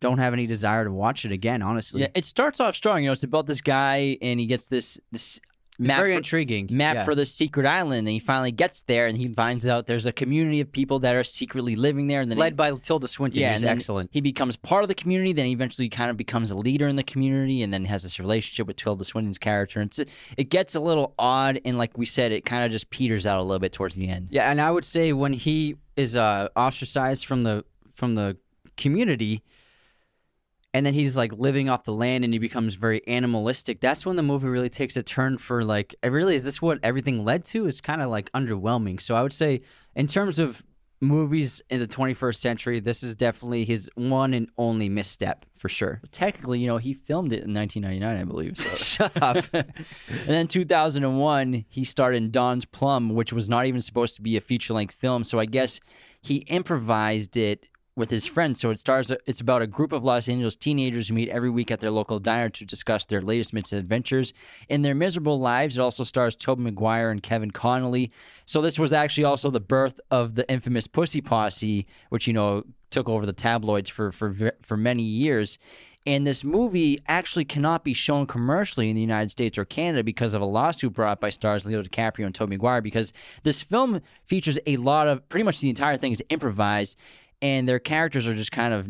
[0.00, 1.62] don't have any desire to watch it again.
[1.62, 3.02] Honestly, Yeah, it starts off strong.
[3.02, 5.40] You know, it's about this guy, and he gets this this
[5.78, 6.68] It's map very for- intriguing.
[6.70, 7.04] map Yeah.
[7.04, 10.12] for the secret island, and he finally gets there, and he finds out there's a
[10.12, 13.40] community of people that are secretly living there, and then he- led by Tilda Swinton.
[13.42, 14.10] yeah, excellent.
[14.12, 16.96] He becomes part of the community, then he eventually kind of becomes a leader in
[16.96, 19.80] the community, and then has this relationship with Tilda Swinton's character.
[19.80, 19.94] And
[20.36, 23.38] it gets a little odd, and like we said, it kind of just peters out
[23.38, 24.28] a little bit towards the end.
[24.30, 28.36] Yeah, and I would say when he is uh, ostracized from the from the
[28.76, 29.42] community,
[30.76, 33.80] and then he's like living off the land, and he becomes very animalistic.
[33.80, 37.24] That's when the movie really takes a turn for like, really, is this what everything
[37.24, 37.66] led to?
[37.66, 39.00] It's kind of like underwhelming.
[39.00, 39.62] So I would say,
[39.94, 40.62] in terms of
[41.00, 46.02] movies in the 21st century, this is definitely his one and only misstep for sure.
[46.12, 48.58] Technically, you know, he filmed it in 1999, I believe.
[48.58, 48.76] So.
[48.76, 49.46] Shut up.
[49.54, 49.72] and
[50.26, 54.42] then 2001, he starred in Don's Plum, which was not even supposed to be a
[54.42, 55.24] feature length film.
[55.24, 55.80] So I guess
[56.20, 58.60] he improvised it with his friends.
[58.60, 59.10] So it stars.
[59.26, 62.18] It's about a group of Los Angeles teenagers who meet every week at their local
[62.18, 64.34] diner to discuss their latest misadventures
[64.68, 65.78] in their miserable lives.
[65.78, 68.12] It also stars Tobey Maguire and Kevin Connolly.
[68.44, 72.64] So this was actually also the birth of the infamous Pussy Posse, which you know
[72.90, 75.58] took over the tabloids for for for many years.
[76.06, 80.34] And this movie actually cannot be shown commercially in the United States or Canada because
[80.34, 82.80] of a lawsuit brought by stars Leo DiCaprio and Tobey Maguire.
[82.80, 86.96] Because this film features a lot of pretty much the entire thing is improvised,
[87.42, 88.88] and their characters are just kind of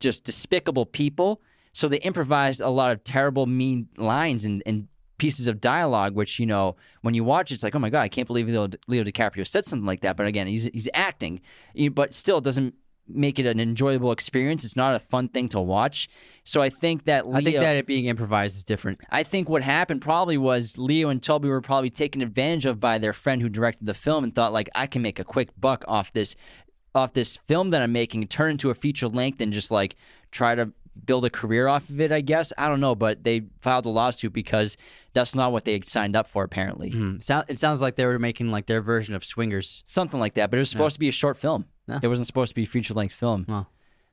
[0.00, 1.40] just despicable people.
[1.72, 4.88] So they improvised a lot of terrible, mean lines and, and
[5.18, 8.02] pieces of dialogue, which you know when you watch, it, it's like, oh my god,
[8.02, 10.16] I can't believe Leo, Leo DiCaprio said something like that.
[10.16, 11.40] But again, he's he's acting,
[11.92, 12.74] but still it doesn't
[13.14, 14.64] make it an enjoyable experience.
[14.64, 16.08] It's not a fun thing to watch.
[16.44, 19.00] So I think that Leo, I think that it being improvised is different.
[19.10, 22.98] I think what happened probably was Leo and Tobey were probably taken advantage of by
[22.98, 25.84] their friend who directed the film and thought like I can make a quick buck
[25.86, 26.34] off this
[26.94, 29.96] off this film that I'm making, turn into a feature length and just like
[30.30, 30.72] try to
[31.04, 32.52] build a career off of it, I guess.
[32.58, 34.76] I don't know, but they filed a lawsuit because
[35.12, 36.90] that's not what they signed up for apparently.
[36.90, 37.20] Hmm.
[37.20, 39.82] Sound, it sounds like they were making like their version of Swingers.
[39.86, 41.66] Something like that, but it was supposed to be a short film.
[41.88, 42.00] Yeah.
[42.02, 43.46] It wasn't supposed to be a feature length film.
[43.48, 43.66] Wow.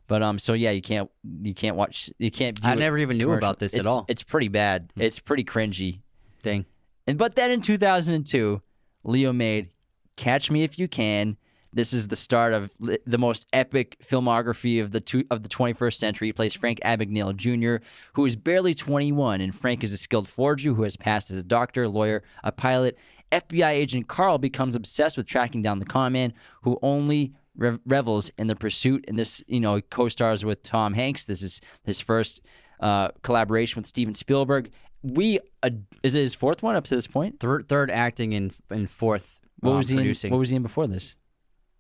[0.07, 1.09] But um, so yeah, you can't
[1.41, 2.57] you can't watch you can't.
[2.57, 4.05] View I never even knew about this at all.
[4.07, 4.91] It's pretty bad.
[4.95, 5.99] It's pretty cringy.
[6.41, 6.65] Thing.
[7.05, 8.61] And but then in 2002,
[9.03, 9.69] Leo made
[10.15, 11.37] Catch Me If You Can.
[11.77, 15.49] This is the start of li- the most epic filmography of the two, of the
[15.49, 16.29] 21st century.
[16.29, 20.73] He plays Frank Abagnale Jr., who is barely 21, and Frank is a skilled forger
[20.73, 22.97] who has passed as a doctor, lawyer, a pilot.
[23.31, 28.31] FBI agent Carl becomes obsessed with tracking down the con man, who only rev- revels
[28.39, 29.05] in the pursuit.
[29.07, 31.25] And this, you know, co-stars with Tom Hanks.
[31.25, 32.41] This is his first
[32.79, 34.71] uh, collaboration with Steven Spielberg.
[35.03, 35.69] We uh,
[36.01, 37.39] is it his fourth one up to this point?
[37.39, 39.39] Third, third acting and and fourth.
[39.59, 39.97] What um, was he?
[39.97, 41.15] In, what was he in before this?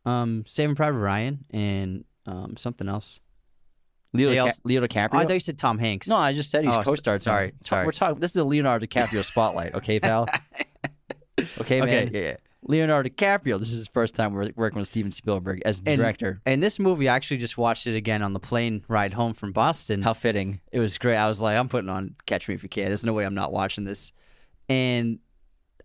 [0.07, 3.19] Um, Saving Private Ryan and um, something else.
[4.13, 5.15] Leo, They Dica- also- Leo Oh, DiCaprio.
[5.15, 6.07] I thought you said Tom Hanks.
[6.07, 7.21] no, I just said he's Oh, s- co-starred.
[7.21, 7.85] sorry, Ta- sorry.
[7.85, 8.19] We're talking.
[8.19, 10.27] This is a Leonardo DiCaprio spotlight, okay, pal?
[11.59, 11.89] okay, man.
[12.07, 12.35] okay, yeah, yeah.
[12.63, 13.59] Leonardo DiCaprio.
[13.59, 16.41] This is his first time wor- working with Steven Spielberg as And- director.
[16.45, 19.51] And this movie, I actually just watched it again on the plane ride home from
[19.51, 20.01] Boston.
[20.01, 20.61] How fitting.
[20.71, 21.15] it was great.
[21.17, 22.85] I was like, I'm putting on Catch Me If You Can.
[22.85, 24.11] There's no way I'm not watching this.
[24.69, 25.19] And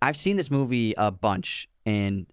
[0.00, 1.68] I've seen this movie a bunch.
[1.84, 2.26] And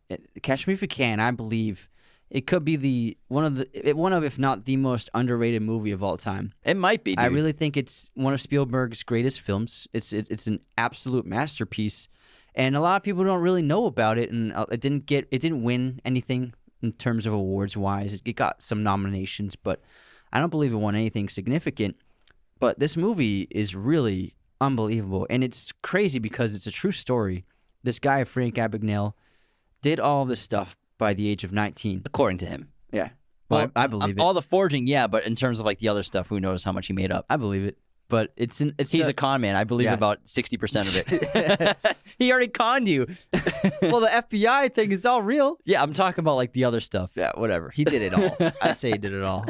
[0.44, 1.90] Catch Me If You Can, I believe
[2.30, 5.92] it could be the one of the one of if not the most underrated movie
[5.92, 6.54] of all time.
[6.64, 7.16] It might be.
[7.16, 7.24] Dude.
[7.24, 9.88] I really think it's one of Spielberg's greatest films.
[9.94, 12.08] It's it's, it's an absolute masterpiece,
[12.54, 14.32] and a lot of people don't really know about it.
[14.32, 18.14] And uh, it didn't get it didn't win anything in terms of awards wise.
[18.14, 19.82] It, it got some nominations, but
[20.32, 21.96] I don't believe it won anything significant.
[22.60, 27.46] But this movie is really unbelievable, and it's crazy because it's a true story.
[27.82, 29.14] This guy Frank Abagnale
[29.82, 32.02] did all this stuff by the age of nineteen.
[32.06, 32.70] according to him.
[32.92, 33.10] Yeah,
[33.50, 34.20] Well, I, I believe um, it.
[34.20, 36.72] All the forging, yeah, but in terms of like the other stuff, who knows how
[36.72, 37.26] much he made up?
[37.30, 37.78] I believe it.
[38.10, 39.56] But it's an, it's He's a- con man.
[39.56, 39.94] I believe Yeah.
[39.94, 41.78] about sixty percent of it.
[42.18, 43.06] he already conned you.
[43.84, 45.58] well, the FBI thing is all real.
[45.66, 47.12] yeah, I'm talking about like the other stuff.
[47.16, 47.70] Yeah, whatever.
[47.74, 48.52] He did it all.
[48.62, 49.46] I say he did it all.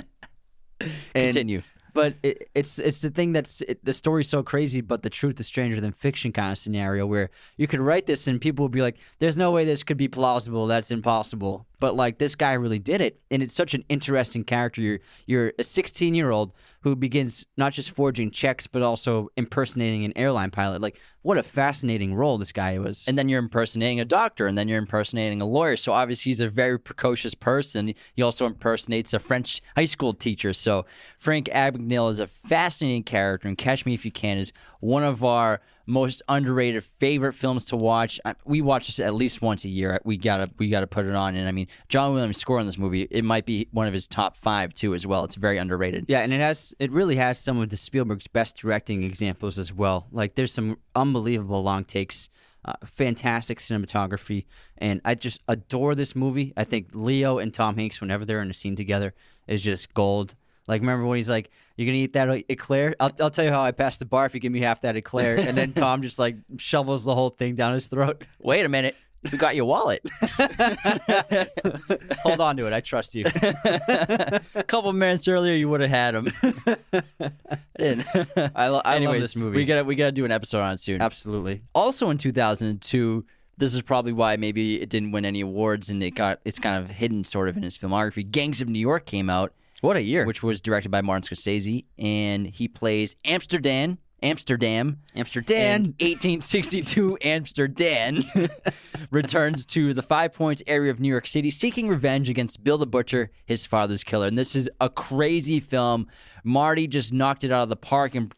[0.81, 1.61] And- Continue.
[1.93, 5.39] But it, it's it's the thing that's it, the story's so crazy, but the truth
[5.39, 8.71] is stranger than fiction kind of scenario where you could write this and people would
[8.71, 10.67] be like, "There's no way this could be plausible.
[10.67, 14.82] That's impossible." But like this guy really did it, and it's such an interesting character.
[14.82, 20.05] You're you're a 16 year old who begins not just forging checks but also impersonating
[20.05, 20.82] an airline pilot.
[20.82, 23.05] Like what a fascinating role this guy was.
[23.07, 25.75] and then you're impersonating a doctor, and then you're impersonating a lawyer.
[25.77, 27.93] So obviously, he's a very precocious person.
[28.13, 30.53] He also impersonates a French high school teacher.
[30.53, 30.86] So
[31.17, 35.23] Frank Abagnale is a fascinating character, and Catch Me If You Can is one of
[35.23, 38.19] our most underrated favorite films to watch.
[38.45, 39.99] We watch this at least once a year.
[40.05, 41.35] We gotta we gotta put it on.
[41.35, 44.07] And I mean, John Williams' score on this movie it might be one of his
[44.07, 45.23] top five too as well.
[45.25, 46.05] It's very underrated.
[46.07, 49.73] Yeah, and it has it really has some of the Spielberg's best directing examples as
[49.73, 50.07] well.
[50.11, 52.29] Like there's some unbelievable long takes
[52.65, 54.45] Uh, fantastic cinematography,
[54.77, 56.51] and I just adore this movie.
[56.57, 59.13] I think Leo and Tom Hanks, whenever they're in a scene together,
[59.47, 60.35] is just gold.
[60.70, 62.95] Like, remember when he's like, "You're gonna eat that eclair?
[62.99, 64.95] I'll, I'll tell you how I passed the bar if you give me half that
[64.95, 68.24] eclair." And then Tom just like shovels the whole thing down his throat.
[68.39, 68.95] Wait a minute.
[69.30, 70.01] You got your wallet.
[72.24, 72.74] Hold on to it.
[72.74, 73.26] I trust you.
[73.26, 76.32] a couple minutes earlier, you would have had him.
[76.93, 77.34] I
[77.78, 78.07] didn't.
[78.55, 79.57] I, lo- I Anyways, love this movie.
[79.57, 81.01] We gotta we gotta do an episode on it soon.
[81.01, 81.61] Absolutely.
[81.76, 83.26] Also in 2002,
[83.57, 86.82] this is probably why maybe it didn't win any awards and it got it's kind
[86.82, 88.30] of hidden sort of in his filmography.
[88.30, 90.25] Gangs of New York came out, What a year.
[90.25, 93.99] which was directed by Martin Scorsese, and he plays Amsterdam.
[94.21, 94.99] Amsterdam.
[95.15, 95.95] Amsterdam.
[95.97, 98.23] In 1862, Amsterdam
[99.11, 102.86] returns to the Five Points area of New York City, seeking revenge against Bill the
[102.86, 104.27] Butcher, his father's killer.
[104.27, 106.07] And this is a crazy film.
[106.43, 108.34] Marty just knocked it out of the park and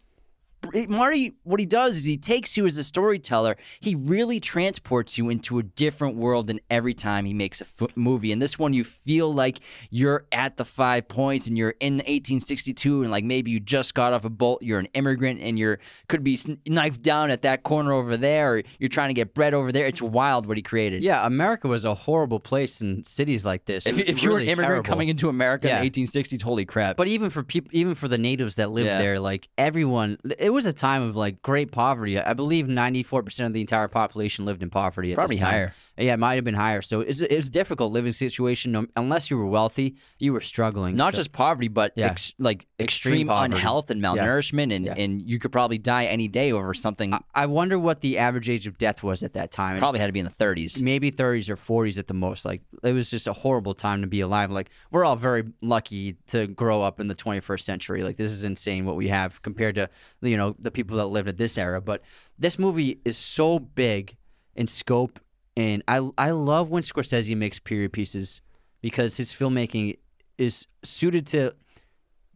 [0.88, 3.58] Marty, what he does is he takes you as a storyteller.
[3.80, 7.96] He really transports you into a different world than every time he makes a f-
[7.96, 8.32] movie.
[8.32, 9.60] And this one, you feel like
[9.90, 14.14] you're at the five points and you're in 1862, and like maybe you just got
[14.14, 14.62] off a boat.
[14.62, 16.38] You're an immigrant and you're could be
[16.68, 19.86] knifed down at that corner over there, or you're trying to get bread over there.
[19.88, 21.02] It's wild what he created.
[21.04, 23.86] yeah, America was a horrible place in cities like this.
[23.88, 24.84] If, if you were an immigrant terrible.
[24.88, 25.78] coming into America Yeah.
[25.82, 26.98] in the 1860s, holy crap!
[26.98, 29.00] But even for people, even for the natives that lived Yeah.
[29.00, 32.20] there, like everyone, it was a time of like great poverty.
[32.20, 35.12] I believe ninety four percent of the entire population lived in poverty.
[35.12, 35.52] At Probably this time.
[35.52, 35.74] higher.
[35.98, 36.82] Yeah, it might have been higher.
[36.82, 38.88] So it's it's a difficult living situation.
[38.96, 40.96] Unless you were wealthy, you were struggling.
[40.96, 42.08] not So- just poverty, but Yeah.
[42.12, 44.96] ex- like Extreme extreme, unhealth and malnourishment, and, Yeah.
[44.98, 47.14] and you could probably die any day over something.
[47.36, 49.78] I wonder what the average age of death was at that time.
[49.78, 50.82] probably had to be in the 30s.
[50.82, 52.46] maybe 30s or 40s at the most.
[52.46, 54.50] Like it was just a horrible time to be alive.
[54.50, 58.04] Like we're all very lucky to grow up in the 21st century.
[58.04, 59.90] Like this is insane what we have compared to
[60.22, 61.82] you know the people that lived at this era.
[61.82, 62.02] But
[62.38, 64.16] this movie is so big
[64.56, 65.20] in scope,
[65.56, 68.42] and I I love when Scorsese makes period pieces
[68.82, 69.98] because his filmmaking
[70.38, 71.54] is suited to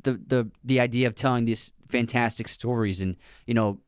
[0.03, 3.79] the the the idea of telling these fantastic stories and you know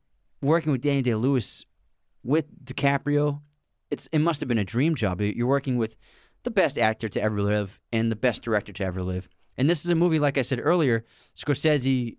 [0.42, 1.64] working with Danny Day Lewis
[2.22, 3.40] with DiCaprio
[3.90, 5.96] it's it must have been a dream job you're working with
[6.42, 9.84] the best actor to ever live and the best director to ever live and this
[9.84, 11.04] is a movie like I said earlier
[11.36, 12.16] Scorsese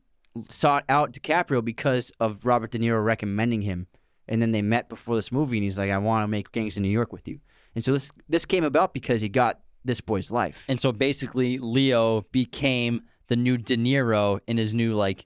[0.49, 3.87] sought out DiCaprio because of Robert De Niro recommending him
[4.27, 6.77] and then they met before this movie and he's like I want to make Gangs
[6.77, 7.39] in New York with you
[7.75, 11.57] and so this this came about because he got this boy's life And so basically,
[11.57, 15.25] Leo became the new De Niro in his new like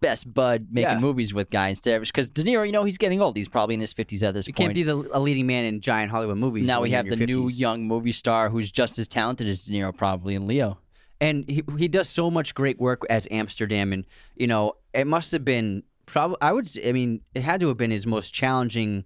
[0.00, 0.98] best bud making Yeah.
[1.00, 1.96] movies with guy instead.
[1.96, 3.36] of Because De Niro, you know, he's getting old.
[3.36, 4.66] He's probably in his fifties at this You point.
[4.68, 6.66] can't be the, a leading man in giant Hollywood movies.
[6.66, 9.72] now we have the your new young movie star who's just as talented as De
[9.72, 10.78] Niro, probably, and Leo.
[11.20, 14.06] And he he does so much great work as Amsterdam, and
[14.36, 17.76] you know it must have been probably I would I mean it had to have
[17.76, 19.04] been his most challenging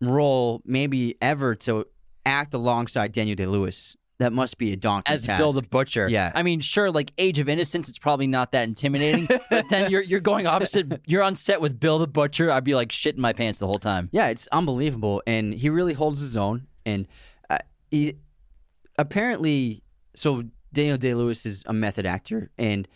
[0.00, 1.86] role maybe ever to
[2.26, 3.96] act alongside Daniel Day Lewis.
[4.18, 5.40] That must be a donkey As task.
[5.40, 6.08] Bill the Butcher.
[6.08, 6.30] Yeah.
[6.32, 9.26] I mean, sure, like Age of Innocence, it's probably not that intimidating.
[9.50, 11.00] but then you're you're going opposite.
[11.06, 12.50] You're on set with Bill the Butcher.
[12.50, 14.08] I'd be like shitting my pants the whole time.
[14.12, 16.68] Yeah, it's unbelievable, and he really holds his own.
[16.86, 17.08] And
[17.50, 17.58] uh,
[17.90, 18.14] he
[18.96, 19.82] apparently,
[20.14, 22.88] so Daniel Day Lewis is a method actor, and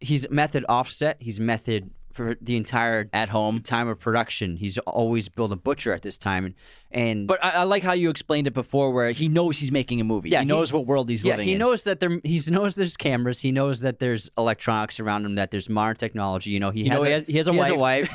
[0.00, 1.16] he's method offset.
[1.20, 3.60] He's method for the entire At home.
[3.60, 4.56] time of production.
[4.56, 6.54] He's always Bill the Butcher at this time, and
[6.90, 10.00] and But I, I like how you explained it before, where he knows he's making
[10.00, 10.30] a movie.
[10.30, 11.58] Yeah, he he- knows what world he's yeah, living he in.
[11.58, 12.18] knows that there.
[12.24, 13.40] He knows there's cameras.
[13.40, 15.36] He knows that there's electronics around him.
[15.36, 16.50] That there's modern technology.
[16.50, 18.10] You know, he You has know, a, he has- he has a wife.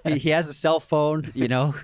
[0.04, 1.30] he, he has a cell phone.
[1.34, 1.74] You know,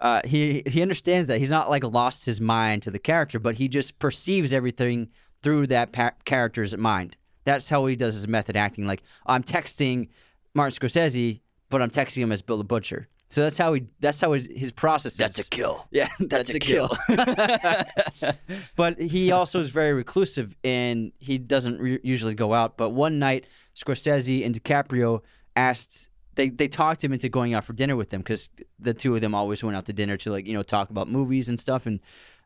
[0.00, 3.56] uh, he he understands that he's not like lost his mind to the character, but
[3.56, 5.10] he just perceives everything
[5.44, 7.16] through that pa- character's mind.
[7.44, 8.86] That's how he does his method acting.
[8.86, 10.08] Like I'm texting
[10.54, 11.40] Martin Scorsese,
[11.70, 13.06] but I'm texting him as Bill the Butcher.
[13.28, 13.84] So that's how he.
[14.00, 15.46] That's how his, his process That's is.
[15.46, 15.86] a kill.
[15.90, 16.88] Yeah, that's, a a kill.
[18.76, 22.76] but he also is very reclusive and he doesn't re- usually go out.
[22.76, 25.22] But one night, Scorsese and DiCaprio
[25.56, 26.10] asked.
[26.36, 28.48] They, they talked him into going out for dinner with them because
[28.80, 31.08] the two of them always went out to dinner to like you know talk about
[31.08, 32.00] movies and stuff and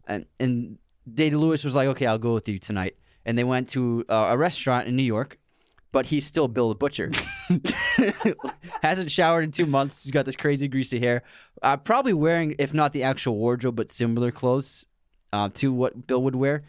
[0.06, 0.76] and and
[1.14, 4.28] Day Lewis was like okay I'll go with you tonight and they went to uh,
[4.30, 5.38] a restaurant in New York
[5.92, 7.10] but he's still Bill the Butcher.
[8.82, 10.04] Hasn't showered in two months.
[10.04, 11.22] He's got this crazy greasy hair.
[11.62, 14.86] Uh, probably wearing, if not the actual wardrobe, but similar clothes
[15.32, 16.62] uh, to what Bill would wear.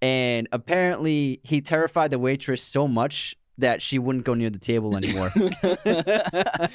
[0.00, 4.96] And apparently, he terrified the waitress so much that she wouldn't go near the table
[4.96, 5.32] anymore.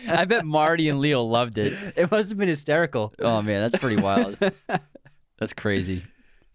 [0.10, 1.74] I bet Marty and Leo loved it.
[1.96, 3.14] it must have been hysterical.
[3.20, 4.38] Oh man, that's pretty wild.
[5.38, 6.04] that's crazy.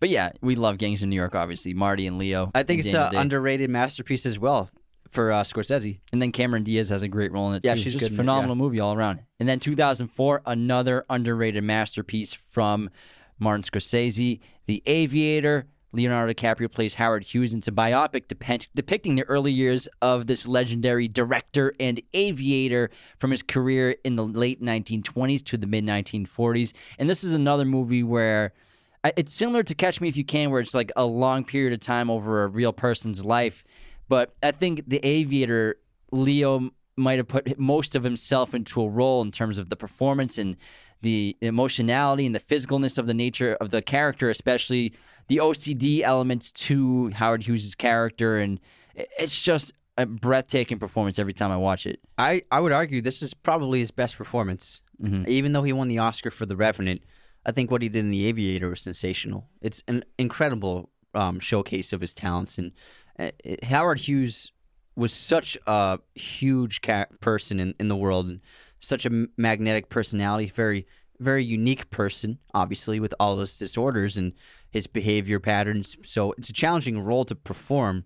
[0.00, 1.34] But yeah, we love Gangs in New York.
[1.34, 2.50] Obviously, Marty and Leo.
[2.54, 4.70] I think it's an underrated masterpiece as well.
[5.10, 5.98] for uh, Scorsese.
[6.12, 7.80] And then Cameron Diaz has a great role in it Yeah, too.
[7.80, 9.20] she's just in it, phenomenal movie all around.
[9.40, 12.90] And then 2004, another underrated masterpiece from
[13.38, 15.66] Martin Scorsese, The Aviator.
[15.90, 17.54] Leonardo DiCaprio plays Howard Hughes.
[17.54, 23.30] It's a biopic depict- depicting the early years of this legendary director and aviator from
[23.30, 26.74] his career in the late 1920s to the mid 1940s.
[26.98, 28.52] And this is another movie where
[29.04, 31.80] it's similar to Catch Me If You Can, where it's like a long period of
[31.80, 33.64] time over a real person's life.
[34.08, 35.76] But I think The Aviator,
[36.10, 40.36] Leo might have put most of himself into a role in terms of the performance
[40.38, 40.56] and
[41.00, 44.92] the emotionality and the physicalness of the nature of the character, especially
[45.28, 48.38] the OCD elements to Howard Hughes' character.
[48.38, 48.58] And
[48.94, 52.00] it's just a breathtaking performance every time I watch it.
[52.16, 54.80] I, I would argue this is probably his best performance.
[55.00, 55.24] Mm-hmm.
[55.28, 57.02] Even though he won the Oscar for The Revenant,
[57.46, 59.48] I think what he did in The Aviator was sensational.
[59.60, 62.58] It's an incredible um, showcase of his talents.
[62.58, 62.72] And
[63.18, 63.30] uh,
[63.64, 64.52] Howard Hughes
[64.96, 68.40] was such a huge ca- person in, in the world and
[68.78, 70.86] such a magnetic personality, very,
[71.18, 74.34] very unique person, obviously, with all those disorders and
[74.70, 75.96] his behavior patterns.
[76.04, 78.04] So it's a challenging role to perform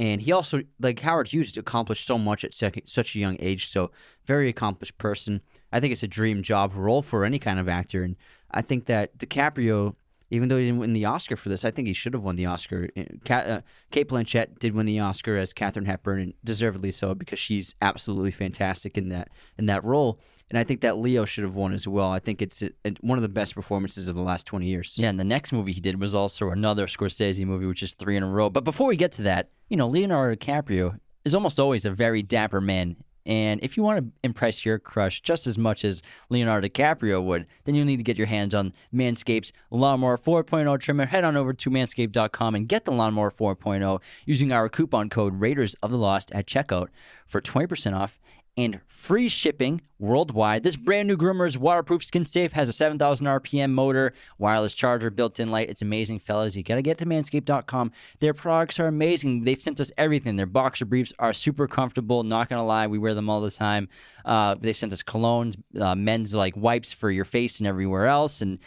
[0.00, 3.68] and he also like Howard Hughes accomplished so much at sec- such a young age.
[3.68, 3.90] So
[4.24, 5.42] very accomplished person.
[5.70, 8.16] I think it's a dream job role for any kind of actor, and
[8.52, 9.94] I think that DiCaprio,
[10.30, 12.36] even though he didn't win the Oscar for this, I think he should have won
[12.36, 12.88] the Oscar.
[13.28, 17.74] Uh, Cate Blanchett did win the Oscar as Katharine Hepburn, and deservedly so because she's
[17.82, 19.28] absolutely fantastic in that
[19.58, 20.18] in that role.
[20.50, 22.10] And I think that Leo should have won as well.
[22.10, 24.96] I think it's a, a- one of the best performances of the last twenty years.
[24.98, 28.16] Yeah, and the next movie he did was also another Scorsese movie, which is three
[28.16, 28.50] in a row.
[28.50, 32.22] But before we get to that, you know, Leonardo DiCaprio is almost always a very
[32.22, 32.96] dapper man.
[33.26, 37.46] And if you want to impress your crush just as much as Leonardo DiCaprio would,
[37.64, 41.06] then you'll need to get your hands on Manscaped's Lawnmower 4.0 trimmer.
[41.06, 45.74] Head on over to manscaped.com and get the Lawnmower 4.0 using our coupon code Raiders
[45.82, 46.88] of the Lost at checkout
[47.26, 48.19] for 20% off
[48.56, 50.62] and free shipping worldwide.
[50.62, 55.10] This brand new groomer is waterproof, skin safe, has a 7,000 RPM motor, wireless charger,
[55.10, 55.70] built in light.
[55.70, 56.56] It's amazing, fellas.
[56.56, 57.92] You got to get to manscaped.com.
[58.18, 59.44] Their products are amazing.
[59.44, 60.36] They've sent us everything.
[60.36, 62.22] Their boxer briefs are super comfortable.
[62.22, 63.88] Not going to lie, we wear them all the time.
[64.24, 68.42] Uh, they sent us colognes, uh, men's like wipes for your face and everywhere else.
[68.42, 68.58] And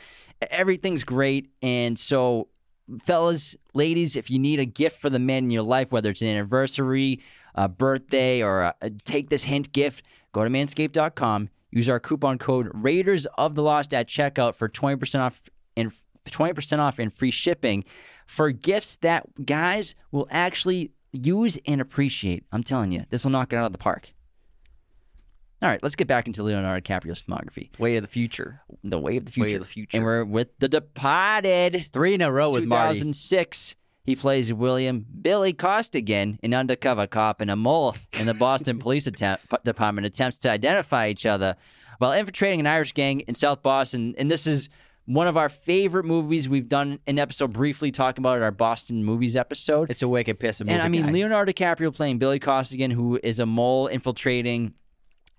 [0.51, 1.49] everything's great.
[1.61, 2.47] And so
[3.01, 6.21] fellas, ladies, if you need a gift for the men in your life, whether it's
[6.21, 7.21] an anniversary,
[7.56, 11.49] a birthday, or a, a take this hint gift, go to manscaped.com.
[11.72, 15.91] Use our coupon code Raiders of the Lost at checkout for 20% off and
[16.26, 17.84] 20% off and free shipping
[18.28, 22.43] for gifts that guys will actually use and appreciate.
[22.51, 24.14] I'm telling you, this will knock it out of the park.
[25.62, 27.78] All right, let's get back into Leonardo DiCaprio's filmography.
[27.80, 28.62] Way of the future.
[28.84, 29.56] The Way of the Way Future.
[29.56, 29.97] of the Future.
[29.97, 31.88] And we're with The Departed.
[31.93, 32.99] Three in a row with Marty.
[32.99, 33.76] 2006.
[34.04, 39.08] He plays William Billy Costigan, an undercover cop and a mole in the Boston Police
[39.08, 41.56] attempt, Department attempts to identify each other
[41.99, 44.14] while infiltrating an Irish gang in South Boston.
[44.18, 44.68] And this is
[45.06, 46.49] one of our favorite movies.
[46.49, 49.89] We've done an episode briefly talking about it, our Boston movies episode.
[49.89, 50.74] It's a wicked piss of movie.
[50.74, 51.12] and I mean, guy.
[51.12, 54.74] Leonardo DiCaprio playing Billy Costigan, who is a mole infiltrating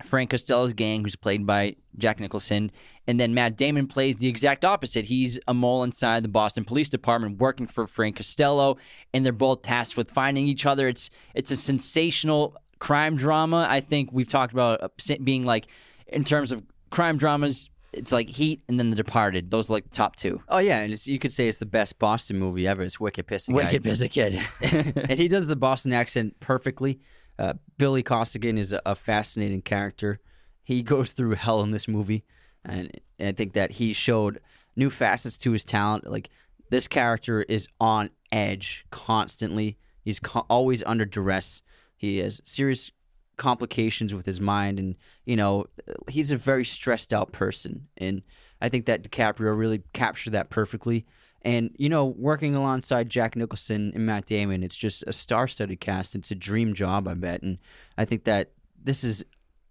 [0.02, 2.70] Frank Costello's gang, who's played by Jack Nicholson.
[3.06, 5.04] And then Matt Damon plays the exact opposite.
[5.04, 8.76] He's a mole inside the Boston Police Department working for Frank Costello,
[9.12, 10.88] and they're both tasked with finding each other.
[10.88, 13.66] It's it's a sensational crime drama.
[13.68, 14.88] I think we've talked about uh,
[15.22, 15.66] being like,
[16.06, 19.50] in terms of crime dramas, it's like Heat and then The Departed.
[19.50, 20.42] Those are like the top two.
[20.48, 22.82] Oh yeah, and it's, you could say it's the best Boston movie ever.
[22.82, 23.54] It's Wicked Pissing.
[23.54, 24.40] Wicked a kid.
[24.60, 27.00] and he does the Boston accent perfectly.
[27.38, 30.20] Uh, Billy Costigan is a, a fascinating character.
[30.62, 32.24] He goes through hell in this movie,
[32.64, 34.40] and, and I think that he showed
[34.76, 36.10] new facets to his talent.
[36.10, 36.30] Like
[36.70, 39.78] this character is on edge constantly.
[40.02, 41.62] He's co- always under duress.
[41.96, 42.90] He has serious
[43.36, 45.66] complications with his mind, and you know
[46.08, 47.88] he's a very stressed out person.
[47.96, 48.22] And
[48.60, 51.06] I think that DiCaprio really captured that perfectly.
[51.44, 56.14] And you know, working alongside Jack Nicholson and Matt Damon, it's just a star-studded cast.
[56.14, 57.42] It's a dream job, I bet.
[57.42, 57.58] And
[57.98, 59.24] I think that this is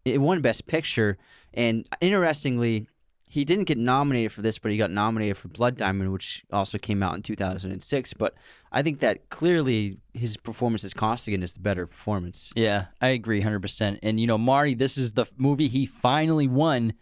[0.05, 1.17] it won Best Picture.
[1.53, 2.87] And interestingly,
[3.27, 6.77] he didn't get nominated for this, but he got nominated for Blood Diamond, which also
[6.77, 8.13] came out in 2006.
[8.13, 8.35] But
[8.71, 12.53] I think that clearly his performance as Costigan is the better performance.
[12.55, 13.97] Yeah, I agree 100%.
[14.03, 16.93] And, you know, Marty, this is the movie he finally won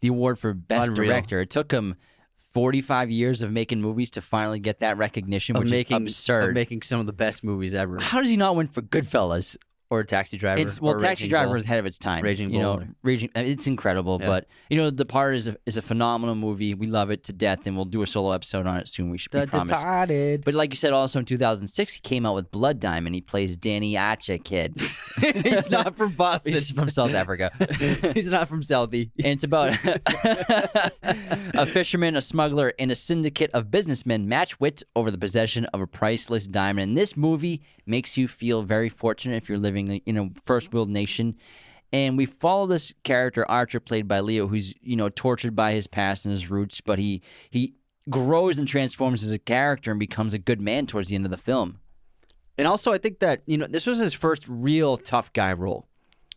[0.00, 1.10] the award for Best Unreal.
[1.10, 1.40] Director.
[1.42, 1.96] It took him
[2.52, 6.48] 45 years of making movies to finally get that recognition, Of which making is absurd.
[6.50, 7.98] of making some of the best movies ever.
[8.00, 9.56] How does he not win for Goodfellas?
[9.90, 10.60] Or a Taxi Driver.
[10.60, 11.56] It's well, Taxi Raging Driver Bull.
[11.56, 12.22] is ahead of its time.
[12.22, 13.30] Raging you know, Raging.
[13.34, 14.26] uh, It's incredible, Yeah.
[14.26, 16.74] but you know, The Part is a, is a phenomenal movie.
[16.74, 19.08] We love it to death, and we'll do a solo episode on it soon.
[19.08, 19.78] We should The promise.
[19.78, 20.44] Departed.
[20.44, 23.14] But like you said, also in 2006, he came out with Blood Diamond.
[23.14, 24.74] He plays Danny Archer Kid.
[25.22, 26.52] He's not from Boston.
[26.52, 27.50] He's from South Africa.
[28.14, 29.10] He's not from Southie.
[29.24, 29.72] and it's about
[31.54, 35.80] a fisherman, a smuggler, and a syndicate of businessmen match wits over the possession of
[35.80, 36.88] a priceless diamond.
[36.90, 40.76] And this movie makes you feel very fortunate if you're living in a first mm-hmm.
[40.76, 41.36] world nation.
[41.92, 45.86] And we follow this character Archer, played by Leo, who's you know tortured by his
[45.86, 47.74] past and his roots, but he he
[48.10, 51.30] grows and transforms as a character and becomes a good man towards the end of
[51.30, 51.78] the film.
[52.56, 55.86] And also, I think that you know this was his first real tough guy role.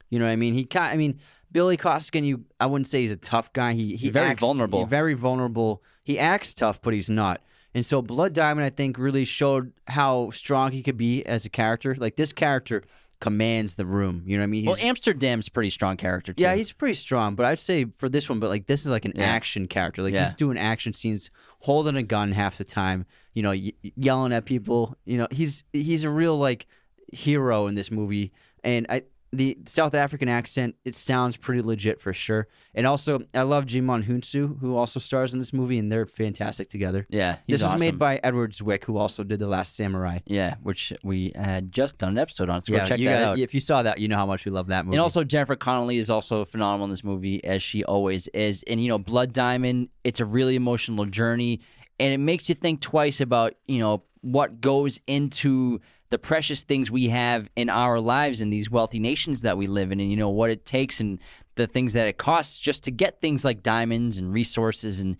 [0.09, 0.53] You know what I mean?
[0.53, 0.93] He kind.
[0.93, 1.19] I mean,
[1.51, 2.23] Billy Costigan.
[2.23, 3.73] You, I wouldn't say he's a tough guy.
[3.73, 4.85] He he Very acts- vulnerable.
[4.85, 5.83] Very vulnerable.
[6.03, 7.41] He acts tough, but he's not.
[7.73, 11.49] And so, Blood Diamond, I think, really showed how strong he could be as a
[11.49, 11.95] character.
[11.95, 12.83] Like this character
[13.21, 14.23] commands the room.
[14.25, 14.65] You know what I mean?
[14.65, 16.43] Well, Amsterdam's pretty strong character too.
[16.43, 19.05] yeah, he's pretty strong, but I'd say for this one, but like this is like
[19.05, 19.23] an Yeah.
[19.23, 20.01] action character.
[20.03, 20.25] Like Yeah.
[20.25, 23.05] he's doing action scenes, holding a gun half the time.
[23.33, 24.97] You know, y- yelling at people.
[25.05, 26.65] You know, he's he's a real like
[27.13, 28.31] hero in this movie,
[28.63, 29.03] and I
[29.33, 32.47] the South African accent it sounds pretty legit for sure.
[32.75, 36.69] And also, I love Djimon Hounsou, who also stars in this movie, and they're fantastic
[36.69, 37.07] together.
[37.09, 37.37] yeah.
[37.47, 37.79] This was awesome.
[37.79, 40.19] made by Edward Zwick, who also did The Last Samurai.
[40.25, 42.61] yeah, which we had just done an episode on.
[42.61, 43.39] So go check that out.
[43.39, 44.95] If you saw that, you know how much we love that movie.
[44.95, 48.63] And also Jennifer Connelly is also phenomenal in this movie as she always is.
[48.67, 51.61] And you know, Blood Diamond, it's a really emotional journey
[52.01, 55.79] and it makes you think twice about, you know, what goes into
[56.11, 59.91] the precious things we have in our lives in these wealthy nations that we live
[59.91, 61.19] in and you know what it takes and
[61.55, 65.17] the things that it costs just to get things like diamonds and resources and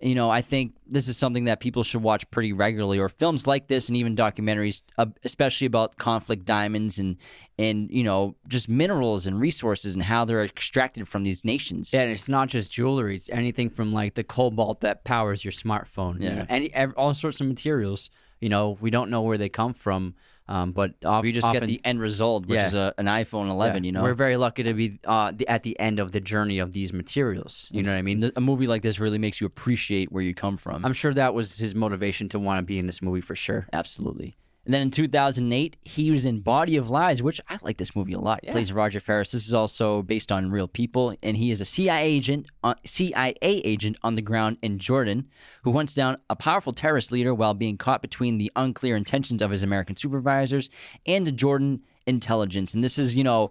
[0.00, 3.46] you know, I think this is something that people should watch pretty regularly, or films
[3.46, 7.16] like this, and even documentaries, uh, especially about conflict diamonds and
[7.58, 11.92] and you know just minerals and resources and how they're extracted from these nations.
[11.94, 15.52] Yeah, and it's not just jewelry; it's anything from like the cobalt that powers your
[15.52, 16.20] smartphone.
[16.20, 16.34] you Yeah.
[16.34, 18.10] know, any all sorts of materials.
[18.40, 20.16] You know, we don't know where they come from,
[20.46, 22.66] um, but of, we just often, get the end result, which Yeah.
[22.66, 23.82] is a, an iPhone 11.
[23.82, 26.20] yeah, You know, we're very lucky to be uh, the, at the end of the
[26.20, 27.68] journey of these materials.
[27.72, 28.30] You know what I mean?
[28.36, 30.84] A movie like this really makes you appreciate where you come from.
[30.84, 33.66] I'm sure that was his motivation to want to be in this movie for sure.
[33.72, 34.36] Absolutely.
[34.64, 38.14] And then in 2008, he was in Body of Lies, which I like this movie
[38.14, 38.40] a lot.
[38.42, 39.32] He plays Roger Ferris.
[39.32, 42.76] This is also based on real people, and he is a CIA agent, uh, on,
[42.84, 45.28] CIA agent on the ground in Jordan,
[45.64, 49.50] who hunts down a powerful terrorist leader while being caught between the unclear intentions of
[49.50, 50.70] his American supervisors
[51.04, 52.72] and the Jordan intelligence.
[52.72, 53.50] And this is, you know,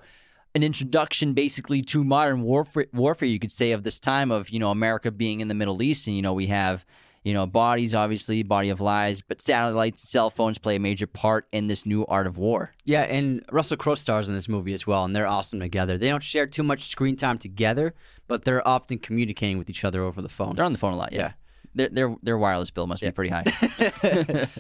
[0.55, 4.59] an introduction basically to modern warfare, warfare, you could say, of this time of, you
[4.59, 6.07] know, America being in the Middle East.
[6.07, 6.85] And, you know, we have,
[7.23, 11.47] you know, bodies, obviously, body of lies, but satellites, cell phones play a major part
[11.51, 12.73] in this new art of war.
[12.85, 15.97] Yeah, and Russell Crowe stars in this movie as well, and they're awesome together.
[15.97, 17.93] They don't share too much screen time together,
[18.27, 20.55] but they're often communicating with each other over the phone.
[20.55, 21.19] They're on the phone a lot, yeah.
[21.19, 21.31] Yeah.
[21.75, 23.43] Their, their, their wireless bill must be pretty high.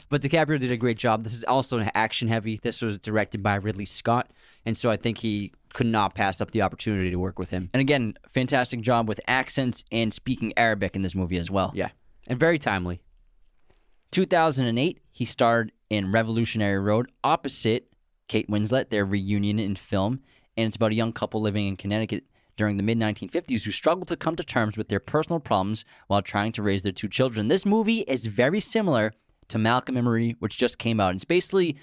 [0.09, 1.23] but DiCaprio did a great job.
[1.23, 2.59] This is also an action heavy.
[2.63, 4.31] This was directed by Ridley Scott,
[4.65, 7.69] and so I think he could not pass up the opportunity to work with him.
[7.73, 11.71] and again, fantastic job with accents and speaking Arabic in this movie as well.
[11.75, 11.89] Yeah,
[12.27, 13.01] and very timely.
[14.11, 17.93] 2008, he starred in Revolutionary Road opposite
[18.27, 20.21] Kate Winslet, their reunion in film.
[20.55, 22.23] And it's about a young couple living in Connecticut
[22.55, 26.21] during the mid 1950s who struggle to come to terms with their personal problems while
[26.21, 27.47] trying to raise their two children.
[27.47, 29.13] This movie is very similar
[29.49, 31.15] to Malcolm and Marie, which just came out.
[31.15, 31.75] It's basically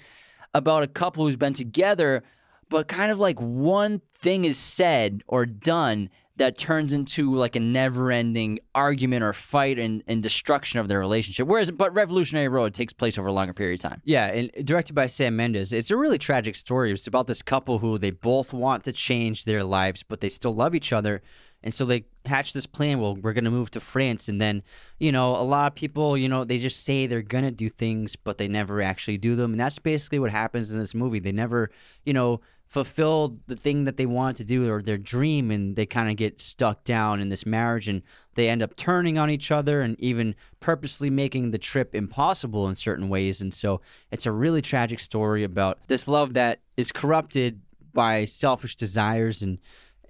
[0.53, 2.23] about a couple who's been together,
[2.69, 7.59] but kind of like one thing is said or done that turns into like a
[7.59, 11.45] never-ending argument or fight and, and destruction of their relationship.
[11.47, 14.01] Whereas, but Revolutionary Road takes place over a longer period of time.
[14.05, 15.73] Yeah, and directed by Sam Mendes.
[15.73, 16.91] It's a really tragic story.
[16.91, 20.55] It's about this couple who they both want to change their lives, but they still
[20.55, 21.21] love each other.
[21.63, 22.99] And so they hatch this plan.
[22.99, 24.27] Well, we're going to move to France.
[24.27, 24.63] And then,
[24.97, 27.69] you know, a lot of people, you know, they just say they're going to do
[27.69, 29.51] things, but they never actually do them.
[29.51, 31.19] And that's basically what happens in this movie.
[31.19, 31.69] They never,
[32.03, 35.51] you know, fulfilled the thing that they wanted to do or their dream.
[35.51, 38.01] And they kind of get stuck down in this marriage and
[38.35, 42.75] they end up turning on each other and even purposely making the trip impossible in
[42.75, 43.41] certain ways.
[43.41, 47.61] And so it's a really tragic story about this love that is corrupted
[47.93, 49.59] by selfish desires and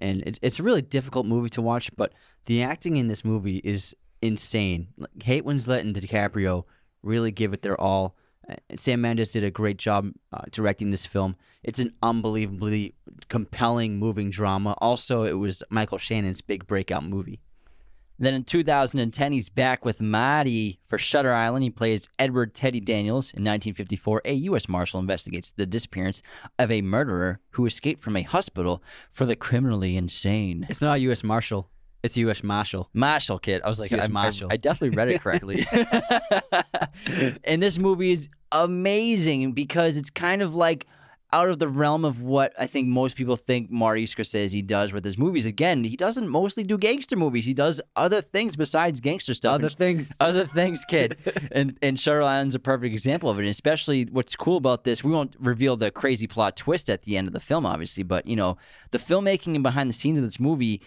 [0.00, 2.12] and it's it's a really difficult movie to watch, but
[2.46, 4.88] the acting in this movie is insane.
[4.96, 6.64] Like, Kate Winslet and DiCaprio
[7.02, 8.16] really give it their all.
[8.48, 11.36] Uh, Sam Mendes did a great job uh, directing this film.
[11.62, 12.94] It's an unbelievably
[13.28, 14.74] compelling, moving drama.
[14.78, 17.40] Also, it was Michael Shannon's big breakout movie.
[18.18, 21.64] Then in 2010, he's back with Marty for Shutter Island.
[21.64, 23.32] He plays Edward Teddy Daniels.
[23.32, 24.68] In 1954, a U.S.
[24.68, 26.22] Marshal investigates the disappearance
[26.56, 28.80] of a murderer who escaped from a hospital
[29.10, 30.66] for the criminally insane.
[30.68, 31.24] It's not a U.S.
[31.24, 31.68] Marshal.
[32.02, 32.42] It's U.S.
[32.42, 32.88] Marshal.
[32.92, 33.62] Marshall kid.
[33.62, 34.48] I was like, It's I, Marshall.
[34.50, 35.66] I, I definitely read it correctly.
[37.44, 40.86] and this movie is amazing because it's kind of like
[41.32, 45.04] out of the realm of what I think most people think Marty Scorsese does with
[45.04, 45.46] his movies.
[45.46, 47.46] Again, he doesn't mostly do gangster movies.
[47.46, 49.54] He does other things besides gangster stuff.
[49.54, 50.14] Other things.
[50.20, 51.16] other things, kid.
[51.50, 53.42] and and Shutter Island's a perfect example of it.
[53.42, 57.16] And especially what's cool about this, we won't reveal the crazy plot twist at the
[57.16, 58.58] end of the film, obviously, but you know,
[58.90, 60.82] the filmmaking and behind the scenes of this movie,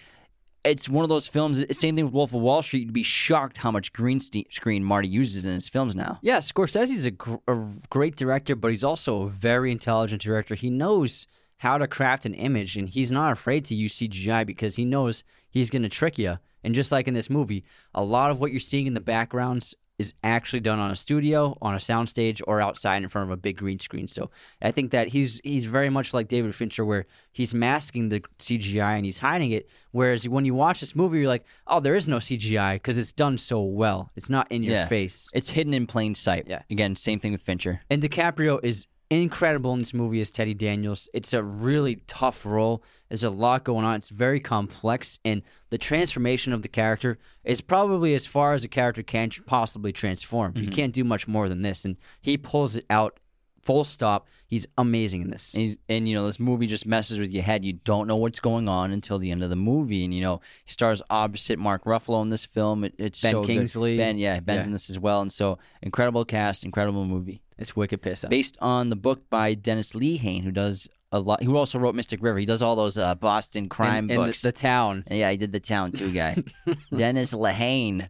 [0.65, 1.63] it's one of those films.
[1.77, 2.85] Same thing with Wolf of Wall Street.
[2.85, 6.19] You'd be shocked how much green screen Marty uses in his films now.
[6.21, 10.55] Yeah, Scorsese's a, gr- a great director, but he's also a very intelligent director.
[10.55, 14.75] He knows how to craft an image, and he's not afraid to use CGI because
[14.75, 16.37] he knows he's going to trick you.
[16.63, 17.63] And just like in this movie,
[17.93, 21.57] a lot of what you're seeing in the backgrounds is actually done on a studio,
[21.61, 24.07] on a soundstage, or outside in front of a big green screen.
[24.07, 24.29] So
[24.61, 28.95] I think that he's he's very much like David Fincher, where he's masking the CGI
[28.97, 29.69] and he's hiding it.
[29.91, 33.13] Whereas when you watch this movie, you're like, oh, there is no CGI because it's
[33.13, 34.11] done so well.
[34.15, 34.87] It's not in your Yeah.
[34.87, 35.29] face.
[35.33, 36.45] It's hidden in plain sight.
[36.47, 36.63] Yeah.
[36.69, 37.81] Again, same thing with Fincher.
[37.89, 41.07] And DiCaprio is incredible in this movie is Teddy Daniels.
[41.13, 42.83] It's a really tough role.
[43.09, 43.95] There's a lot going on.
[43.95, 48.67] It's very complex, and the transformation of the character is probably as far as a
[48.67, 50.53] character can possibly transform.
[50.55, 50.71] You mm-hmm.
[50.71, 53.19] can't do much more than this, and he pulls it out.
[53.61, 54.27] Full stop.
[54.47, 55.53] He's amazing in this.
[55.53, 57.65] And, he's, and you know this movie just messes with your head.
[57.65, 60.03] You don't know what's going on until the end of the movie.
[60.05, 62.83] And you know he stars opposite Mark Ruffalo in this film.
[62.83, 63.47] It, it's Ben so good.
[63.47, 63.97] Kingsley.
[63.97, 64.65] Ben, yeah, Ben's Yeah.
[64.67, 65.21] in this as well.
[65.21, 67.41] And so incredible cast, incredible movie.
[67.57, 68.25] It's wicked piss.
[68.29, 71.41] Based on the book by Dennis Lehane, who does a lot.
[71.41, 72.37] Who also wrote Mystic River.
[72.39, 74.41] He does all those uh, Boston crime and, and books.
[74.41, 75.05] The, the town.
[75.09, 76.35] yeah, he did the Town too, guy.
[76.95, 78.09] Dennis Lehane.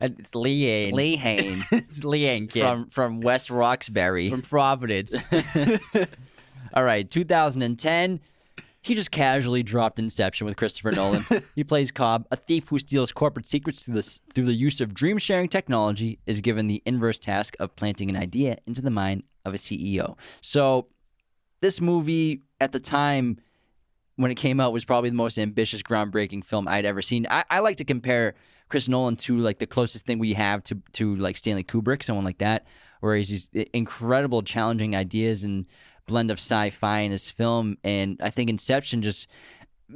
[0.00, 0.92] And it's Leanne.
[0.92, 2.60] Lehane it's Leanne kid.
[2.60, 4.30] from from West Roxbury.
[4.30, 5.26] from Providence.
[6.74, 8.20] All right, 2010.
[8.84, 11.24] He just casually dropped Inception with Christopher Nolan.
[11.54, 14.92] he plays Cobb, a thief who steals corporate secrets through the, through the use of
[14.92, 19.22] dream sharing technology, is given the inverse task of planting an idea into the mind
[19.44, 20.16] of a CEO.
[20.40, 20.88] So,
[21.60, 23.38] this movie at the time
[24.16, 27.26] when it came out was probably the most ambitious, groundbreaking film I'd ever seen.
[27.30, 28.34] I, I like to compare
[28.72, 32.24] Chris Nolan to like the closest thing we have to to like Stanley Kubrick, someone
[32.24, 32.64] like that,
[33.00, 35.66] where he's these incredible, challenging ideas and
[36.06, 37.76] blend of sci-fi in his film.
[37.84, 39.28] And I think Inception just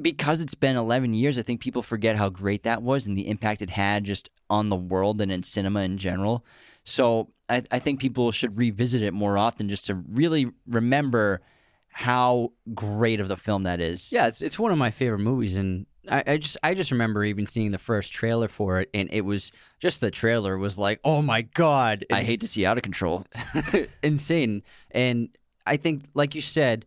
[0.02, 3.28] because it's been 11 years, I think people forget how great that was and the
[3.28, 6.44] impact it had just on the world and in cinema in general.
[6.84, 11.40] So I, I think people should revisit it more often just to really remember
[11.88, 14.12] how great of the film that is.
[14.12, 17.24] Yeah, it's it's one of my favorite movies, and I, I just I just remember
[17.24, 21.00] even seeing the first trailer for it, and it was just the trailer was like,
[21.04, 23.26] oh my god, I hate to see out of control.
[24.02, 24.62] insane.
[24.90, 25.36] And
[25.66, 26.86] I think, like you said,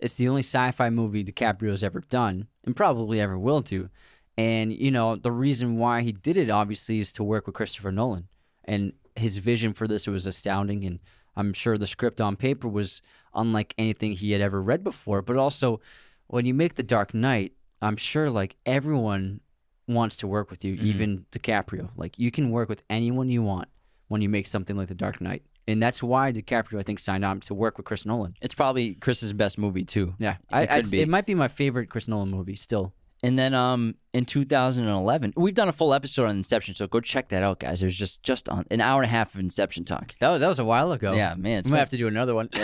[0.00, 3.90] it's the only sci-fi movie DiCaprio's ever done, and probably ever will do.
[4.38, 7.92] And you know, the reason why he did it obviously is to work with Christopher
[7.92, 8.28] Nolan,
[8.64, 10.84] and his vision for this was astounding.
[10.84, 11.00] And
[11.36, 13.02] I'm sure the script on paper was
[13.34, 15.22] unlike anything he had ever read before.
[15.22, 15.80] But also,
[16.26, 17.52] when you make The Dark Knight,
[17.82, 19.40] I'm sure like everyone
[19.88, 21.90] wants to work with you, even DiCaprio.
[21.96, 23.68] Like you can work with anyone you want
[24.08, 25.42] when you make something like The Dark Knight.
[25.68, 28.34] And that's why DiCaprio, I think, signed on to work with Chris Nolan.
[28.42, 30.14] It's probably Chris's best movie too.
[30.18, 31.00] Yeah, It I, could be.
[31.00, 32.92] it might be my favorite Chris Nolan movie still.
[33.22, 37.28] And then um in 2011, we've done a full episode on Inception, so go check
[37.28, 37.80] that out, guys.
[37.80, 40.14] There's just just on an hour and a half of Inception talk.
[40.20, 41.12] That was, that was a while ago.
[41.12, 42.48] Yeah, man, it's we might have to do another one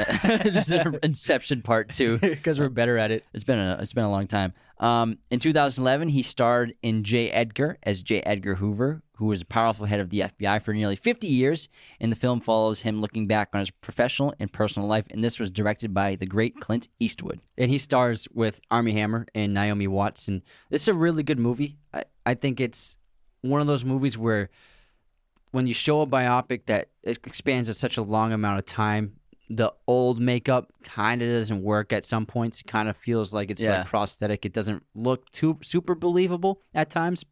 [0.45, 2.19] just an Inception Part Two.
[2.21, 3.25] because we're better at it.
[3.35, 4.55] It's been a it's been a long time.
[4.79, 7.31] Um, in 2011, he starred in J.
[7.31, 8.21] Edgar as J.
[8.21, 11.69] Edgar Hoover, who was a powerful head of the FBI for nearly 50 years.
[11.99, 15.07] And the film follows him looking back on his professional and personal life.
[15.11, 17.41] And this was directed by the great Clint Eastwood.
[17.57, 20.29] And he stars with Armie Hammer and Naomi Watts.
[20.29, 21.79] And this is a really good movie.
[21.95, 22.99] I, I think it's
[23.41, 24.51] one of those movies where
[25.53, 29.15] when you show a biopic that expands at such a long amount of time,
[29.49, 32.61] the old makeup kind of doesn't work at some points.
[32.61, 33.79] It kind of feels like it's Yeah.
[33.79, 34.45] like prosthetic.
[34.45, 37.25] It doesn't look too super believable at times.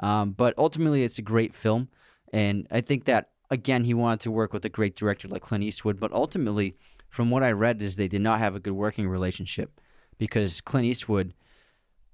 [0.00, 1.88] Um, but ultimately, it's a great film.
[2.32, 5.64] And I think that, again, he wanted to work with a great director like Clint
[5.64, 5.98] Eastwood.
[5.98, 6.76] But ultimately,
[7.08, 9.80] from what I read, is they did not have a good working relationship
[10.18, 11.34] because Clint Eastwood,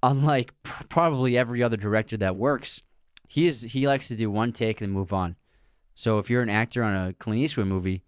[0.01, 2.81] unlike pr- probably every other director that works,
[3.27, 5.35] he is he likes to do one take and move on.
[5.95, 8.03] So if you're an actor on a Clint Eastwood movie,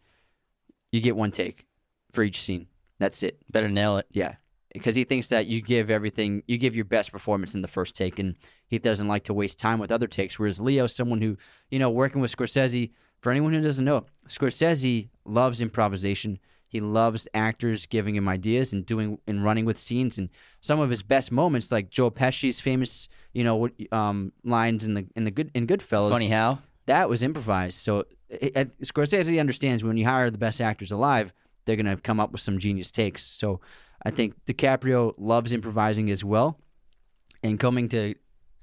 [0.96, 1.66] you get one take
[2.14, 2.68] for each scene.
[3.00, 3.40] That's it.
[3.52, 4.08] Better nail it.
[4.12, 4.36] Yeah.
[4.74, 7.96] because he thinks that you give everything, you give your best performance in the first
[7.96, 8.36] take, and
[8.68, 10.40] he doesn't like to waste time with other takes.
[10.40, 11.38] Whereas Leo's someone who,
[11.70, 12.92] you know, working with Scorsese.
[13.22, 16.40] For anyone who doesn't know, Scorsese loves improvisation.
[16.68, 20.18] He loves actors giving him ideas and doing and running with scenes.
[20.18, 20.30] And
[20.62, 25.08] some of his best moments, like Joe Pesci's famous, you know, um, lines in the
[25.16, 26.12] in the good in Goodfellas.
[26.12, 26.60] Funny how?
[26.86, 27.78] that was improvised.
[27.80, 31.34] So it, Scorsese understands when you hire the best actors alive,
[31.66, 33.24] they're gonna come up with some genius takes.
[33.24, 33.62] So
[34.04, 36.60] I think DiCaprio loves improvising as well.
[37.44, 38.16] And coming to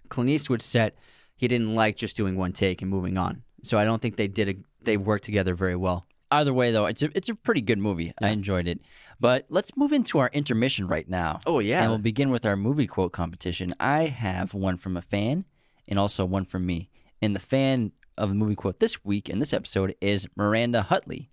[0.08, 0.96] Clint Eastwood's set,
[1.36, 3.42] he didn't like just doing one take and moving on.
[3.62, 6.06] So I don't think they did a, they worked together very well.
[6.30, 8.14] Either way, though, it's a it's a pretty good movie.
[8.22, 8.80] I enjoyed it.
[9.20, 11.40] But let's move into our intermission right now.
[11.46, 11.82] Oh, yeah.
[11.82, 13.74] and we'll begin with our movie quote competition.
[13.78, 15.44] I have one from a fan,
[15.86, 16.88] and also one from me.
[17.20, 21.28] And the fan of the movie quote this week in this episode is Miranda Hutley.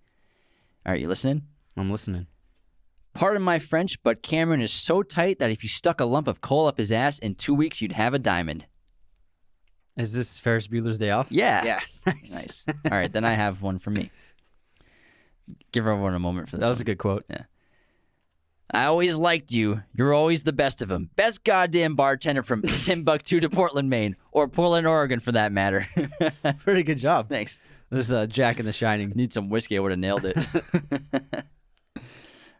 [0.85, 1.43] All right, you listening?
[1.77, 2.27] I'm listening.
[3.13, 6.41] Pardon my French, but Cameron is so tight that if you stuck a lump of
[6.41, 8.67] coal up his ass in two weeks, you'd have a diamond.
[9.97, 11.31] Is this Ferris Bueller's Day Off?
[11.31, 11.63] Yeah.
[11.63, 11.79] Yeah.
[12.05, 12.31] Nice.
[12.31, 12.65] Nice.
[12.85, 14.11] All right, then I have one for me.
[15.71, 16.63] Give everyone a moment for this.
[16.63, 16.81] That was one.
[16.83, 17.25] a good quote.
[18.71, 19.81] I always liked you.
[19.93, 21.09] You're always the best of them.
[21.15, 25.87] Best goddamn bartender from Timbuktu to Portland, Maine, or Portland, Oregon, for that matter.
[26.59, 27.29] Pretty good job.
[27.29, 27.59] Thanks.
[27.89, 29.11] There's uh, Jack in the Shining.
[29.15, 29.75] Need some whiskey.
[29.77, 30.37] I would have nailed it.
[31.97, 32.03] All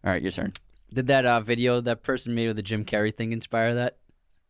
[0.03, 0.53] right, your turn.
[0.91, 3.97] Did that uh, video that person made with the Jim Carrey thing inspire that?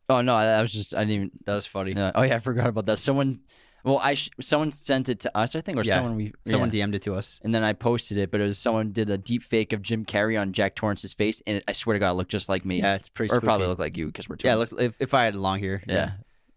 [0.08, 1.32] Oh no, that was just I didn't even.
[1.46, 1.94] That was funny.
[1.98, 3.00] Oh yeah, I forgot about that.
[3.00, 3.42] Someone,
[3.84, 5.96] well, I sh- someone sent it to us, I think, or Yeah.
[5.96, 6.86] someone we Someone yeah.
[6.86, 7.40] DM'd it to us.
[7.44, 10.06] and then I posted it, but it was someone did a deep fake of Jim
[10.06, 12.66] Carrey on Jack Torrance's face, and it, I swear to God, it looked just like
[12.66, 12.80] me.
[12.80, 13.70] Yeah, it's pretty or probably spooky.
[13.70, 15.82] look like you because we're Yeah, look, if, if I had long hair.
[15.88, 16.12] Yeah.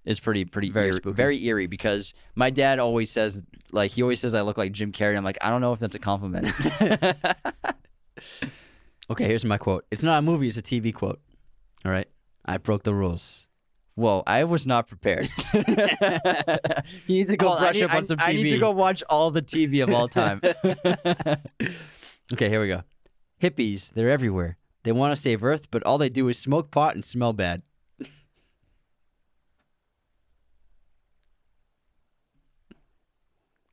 [0.04, 1.14] It's pretty pretty Very eerie, spooky.
[1.14, 4.90] very eerie because my dad always says like he always says I look like Jim
[4.90, 5.16] Carrey.
[5.16, 6.48] I'm like I don't know if that's a compliment.
[9.10, 9.84] Okay, here's my quote.
[9.90, 11.20] It's not a movie, it's a TV quote.
[11.84, 12.08] All right.
[12.46, 13.46] I broke the rules.
[13.94, 15.28] Whoa, I was not prepared.
[17.06, 18.22] You need to go brush need- up on I- some TV.
[18.28, 20.40] I need to go watch all the TV of all time.
[22.32, 22.82] Okay, here we go.
[23.42, 24.56] Hippies, they're everywhere.
[24.84, 27.62] They want to save Earth, but all they do is smoke pot and smell bad.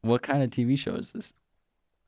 [0.02, 1.34] what kind of TV show is this?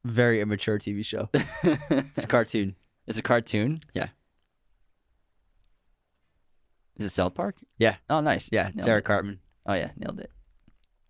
[0.03, 1.30] Very immature TV show.
[1.34, 2.76] it's a cartoon.
[3.07, 3.82] It's a cartoon.
[3.93, 4.07] Yeah.
[7.02, 7.56] Is it South Park?
[7.78, 7.95] Yeah.
[8.10, 8.49] Oh, nice.
[8.52, 9.08] Yeah, it's Nailed Eric it.
[9.08, 9.39] Cartman.
[9.66, 10.30] Oh yeah, nailed it.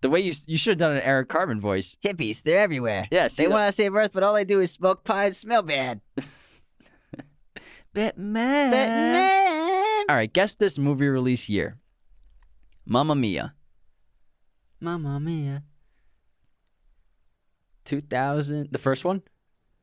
[0.00, 1.96] The way you you should have done an Eric Cartman voice.
[2.04, 3.06] Hippies, they're everywhere.
[3.10, 5.26] Yeah, see they that- want to save Earth, but all they do is smoke pot
[5.26, 6.00] and smell bad.
[7.94, 8.70] Batman.
[8.70, 10.04] Batman!
[10.08, 11.78] All right, guess this movie release year.
[12.86, 13.54] Mamma Mia.
[14.80, 15.62] Mamma mia.
[17.84, 18.68] 2000.
[18.72, 19.22] The first one?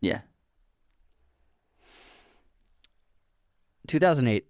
[0.01, 0.22] Yeah.
[3.88, 4.45] 2008.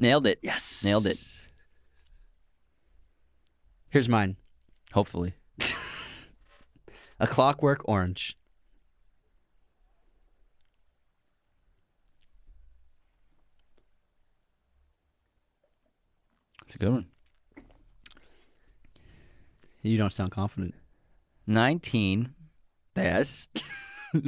[0.00, 0.38] Nailed it.
[0.42, 0.84] Yes.
[0.84, 1.16] Nailed it.
[3.88, 4.36] Here's mine.
[4.92, 5.34] Hopefully.
[7.20, 8.36] A Clockwork Orange.
[16.66, 17.06] It's a good one.
[19.82, 20.74] You don't sound confident.
[21.46, 22.34] 19
[22.96, 23.48] Yes.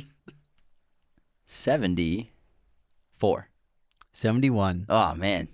[1.47, 3.49] 74.
[4.13, 4.87] 71.
[4.89, 5.49] Oh man.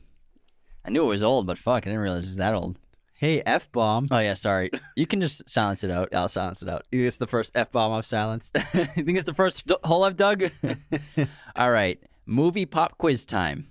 [0.84, 2.78] I knew it was old, but fuck, I didn't realize it was that old.
[3.14, 4.08] Hey, F bomb.
[4.10, 4.70] Oh yeah, sorry.
[4.96, 6.14] You can just silence it out.
[6.14, 6.84] I'll silence it out.
[6.92, 8.56] It's the first F bomb I've silenced.
[8.74, 10.50] you think it's the first d- hole I've dug?
[11.56, 12.02] All right.
[12.26, 13.68] Movie pop quiz time.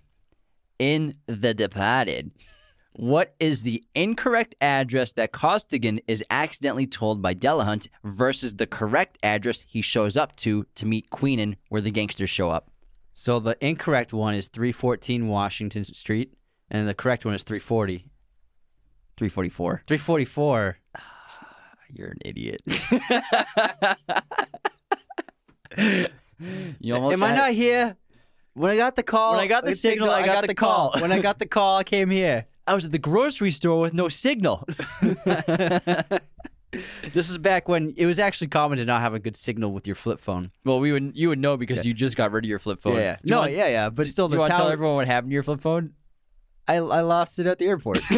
[0.80, 2.32] In The Departed,
[2.93, 9.18] what is the incorrect address that Costigan is accidentally told by Delahunt versus the correct
[9.24, 12.70] address he shows up to to meet Queenan where the gangsters show up?
[13.14, 16.34] so the incorrect one is 314 Washington Street,
[16.74, 17.99] and the correct one is 340.
[19.17, 19.84] 344.
[19.88, 20.78] 344.
[21.93, 22.61] You're an idiot.
[26.80, 27.95] you almost Am I had- not here?
[28.55, 30.91] When I got the call, When I got the like, signal, I got the call.
[30.99, 32.45] when I got the call, I came here.
[32.67, 34.67] I was at the grocery store with no signal.
[37.13, 39.86] This is back when it was actually common to not have a good signal with
[39.86, 40.49] your flip phone.
[40.65, 42.95] well, we would you would know because you just got rid of your flip phone.
[42.95, 44.95] Yeah, you no, want- yeah, yeah, but still, Do the you want to tell everyone
[44.95, 45.93] what happened to your flip phone?
[46.68, 47.99] I, I lost it at the airport.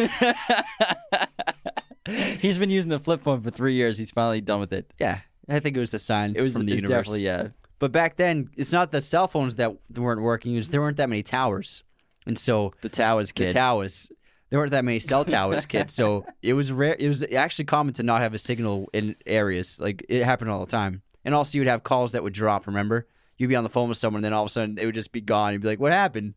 [2.38, 3.98] He's been using the flip phone for three years.
[3.98, 4.92] He's finally done with it.
[4.98, 6.34] yeah, I think it was a sign.
[6.36, 7.06] It was, from the it's universe.
[7.06, 7.48] definitely yeah.
[7.78, 10.96] But back then, it's not the cell phones that weren't working; it was there weren't
[10.98, 11.82] that many towers,
[12.26, 14.10] and so The towers the towers
[14.50, 15.90] there weren't that many cell towers, kid.
[15.90, 16.96] So it was rare.
[16.98, 19.80] It was actually common to not have a signal in areas.
[19.80, 21.02] Like it happened all the time.
[21.24, 22.68] And also, you'd have calls that would drop.
[22.68, 24.86] Remember, you'd be on the phone with someone, and then all of a sudden it
[24.86, 25.52] would just be gone.
[25.52, 26.34] You'd be like, "What happened?"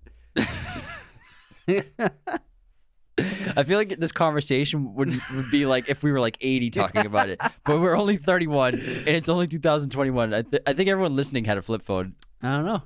[3.55, 7.05] I feel like this conversation would would be like if we were like 80 talking
[7.05, 10.33] about it, but we're only 31 and it's only 2021.
[10.33, 12.15] I, th- I think everyone listening had a flip phone.
[12.41, 12.83] I don't know.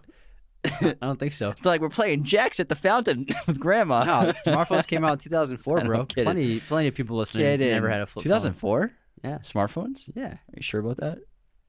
[0.82, 1.50] I don't think so.
[1.52, 4.04] It's like we're playing jacks at the fountain with grandma.
[4.06, 6.06] No, smartphones came out in 2004, bro.
[6.06, 7.70] Plenty, plenty of people listening Kidding.
[7.70, 8.92] never had a flip 2004?
[9.24, 9.38] Yeah.
[9.40, 10.10] Smartphones?
[10.16, 11.20] Yeah, Are you sure about that?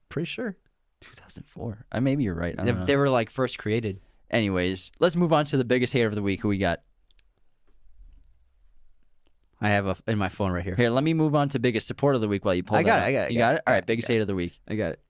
[0.08, 0.56] pretty sure.
[1.02, 1.84] 2004.
[1.92, 2.54] I maybe you're right.
[2.58, 2.86] I They, don't know.
[2.86, 4.00] they were like first created.
[4.30, 6.40] Anyways, let's move on to the biggest hater of the week.
[6.40, 6.80] Who we got?
[9.64, 10.74] I have a in my phone right here.
[10.74, 12.82] Here, let me move on to biggest support of the week while you pull I
[12.82, 13.04] that got it.
[13.06, 13.62] I got it, You got it?
[13.66, 14.60] All right, biggest hater of the week.
[14.68, 15.00] I got it.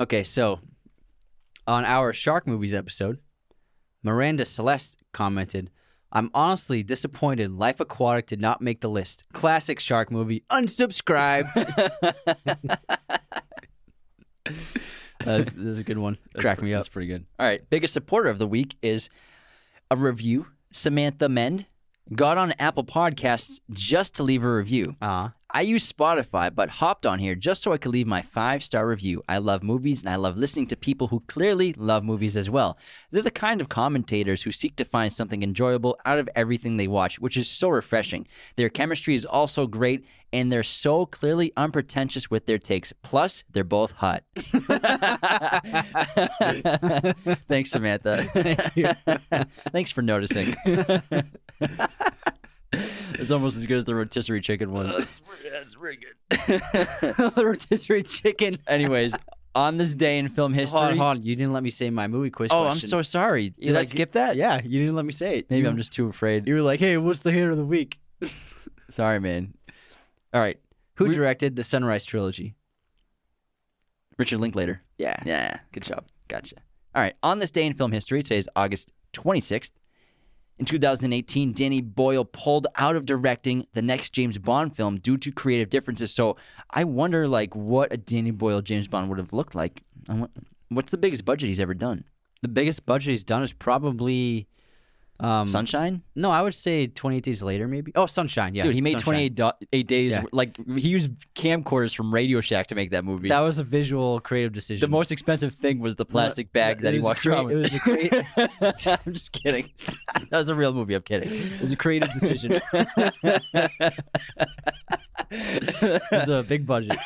[0.00, 0.60] Okay, so
[1.66, 3.18] on our shark movies episode,
[4.02, 5.70] Miranda Celeste commented,
[6.10, 9.24] "I'm honestly disappointed Life Aquatic did not make the list.
[9.32, 10.44] Classic shark movie.
[10.50, 11.50] Unsubscribed."
[15.24, 16.18] That's, that's a good one.
[16.38, 16.80] Crack me up.
[16.80, 17.24] That's pretty good.
[17.38, 19.08] All right, biggest supporter of the week is
[19.90, 20.46] a review.
[20.70, 21.66] Samantha Mend
[22.12, 24.96] got on Apple Podcasts just to leave a review.
[25.00, 28.64] Uh, I use Spotify, but hopped on here just so I could leave my five
[28.64, 29.22] star review.
[29.28, 32.76] I love movies and I love listening to people who clearly love movies as well.
[33.12, 36.88] They're the kind of commentators who seek to find something enjoyable out of everything they
[36.88, 38.26] watch, which is so refreshing.
[38.56, 42.92] Their chemistry is also great, and they're so clearly unpretentious with their takes.
[43.04, 44.24] Plus, they're both hot.
[47.46, 48.24] Thanks, Samantha.
[49.70, 50.56] Thanks for noticing.
[53.14, 54.92] it's almost as good as the rotisserie chicken one.
[55.50, 57.32] that's very good.
[57.36, 58.58] rotisserie chicken.
[58.66, 59.14] Anyways,
[59.54, 60.78] on this day in film history.
[60.80, 61.22] Hold on, hold on.
[61.22, 62.50] You didn't let me say my movie quiz.
[62.52, 62.88] Oh, I'm question.
[62.88, 63.54] so sorry.
[63.56, 64.36] You Did I like- skip that?
[64.36, 65.50] Yeah, you didn't let me say it.
[65.50, 66.48] Maybe you, I'm just too afraid.
[66.48, 67.98] You were like, "Hey, what's the hit of the week?"
[68.90, 69.54] Sorry, man.
[70.32, 70.58] All right.
[70.96, 72.54] Who We- directed the Sunrise trilogy?
[74.18, 74.80] Richard Linklater.
[74.98, 75.16] Yeah.
[75.24, 76.04] Yeah, good job.
[76.28, 76.56] Gotcha.
[76.94, 77.14] All right.
[77.22, 79.72] On this day in film history, today is August 26th.
[80.56, 85.32] In 2018, Danny Boyle pulled out of directing the next James Bond film due to
[85.32, 86.14] creative differences.
[86.14, 86.36] So
[86.70, 89.82] I wonder, like, what a Danny Boyle James Bond would have looked like.
[90.68, 92.04] What's the biggest budget he's ever done?
[92.42, 94.46] The biggest budget he's done is probably
[95.20, 96.02] um Sunshine?
[96.16, 97.92] No, I would say 28 Days Later, maybe.
[97.94, 98.54] Oh, Sunshine.
[98.54, 99.04] Yeah, Dude, he made Sunshine.
[99.30, 100.12] 28 do- eight days.
[100.12, 100.24] Yeah.
[100.32, 103.28] Like, he used camcorders from Radio Shack to make that movie.
[103.28, 104.80] That was a visual creative decision.
[104.80, 107.78] the most expensive thing was the plastic bag that he walked around it was a
[107.78, 109.70] crea- I'm just kidding.
[110.30, 110.94] that was a real movie.
[110.94, 111.28] I'm kidding.
[111.32, 112.52] it was a creative decision.
[115.30, 116.98] it was a big budget.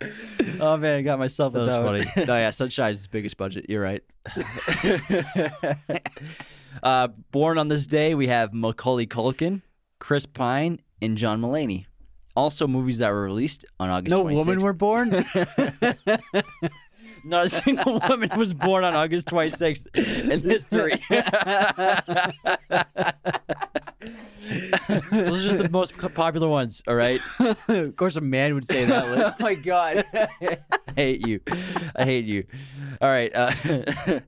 [0.60, 2.26] oh man, I got myself That was that funny.
[2.26, 3.66] no, yeah, Sunshine's biggest budget.
[3.68, 4.02] You're right.
[6.82, 9.62] uh, born on this day, we have Macaulay Culkin,
[9.98, 11.86] Chris Pine, and John Mulaney.
[12.36, 14.10] Also, movies that were released on August.
[14.10, 14.36] No 26th.
[14.36, 15.10] woman were born.
[17.24, 20.98] Not a single woman was born on August 26th in history.
[25.10, 27.20] Those are just the most popular ones, all right?
[27.68, 29.36] of course, a man would say that list.
[29.40, 30.04] oh my god.
[30.12, 31.40] I hate you.
[31.94, 32.46] I hate you.
[33.00, 33.30] All right.
[33.34, 34.20] Uh,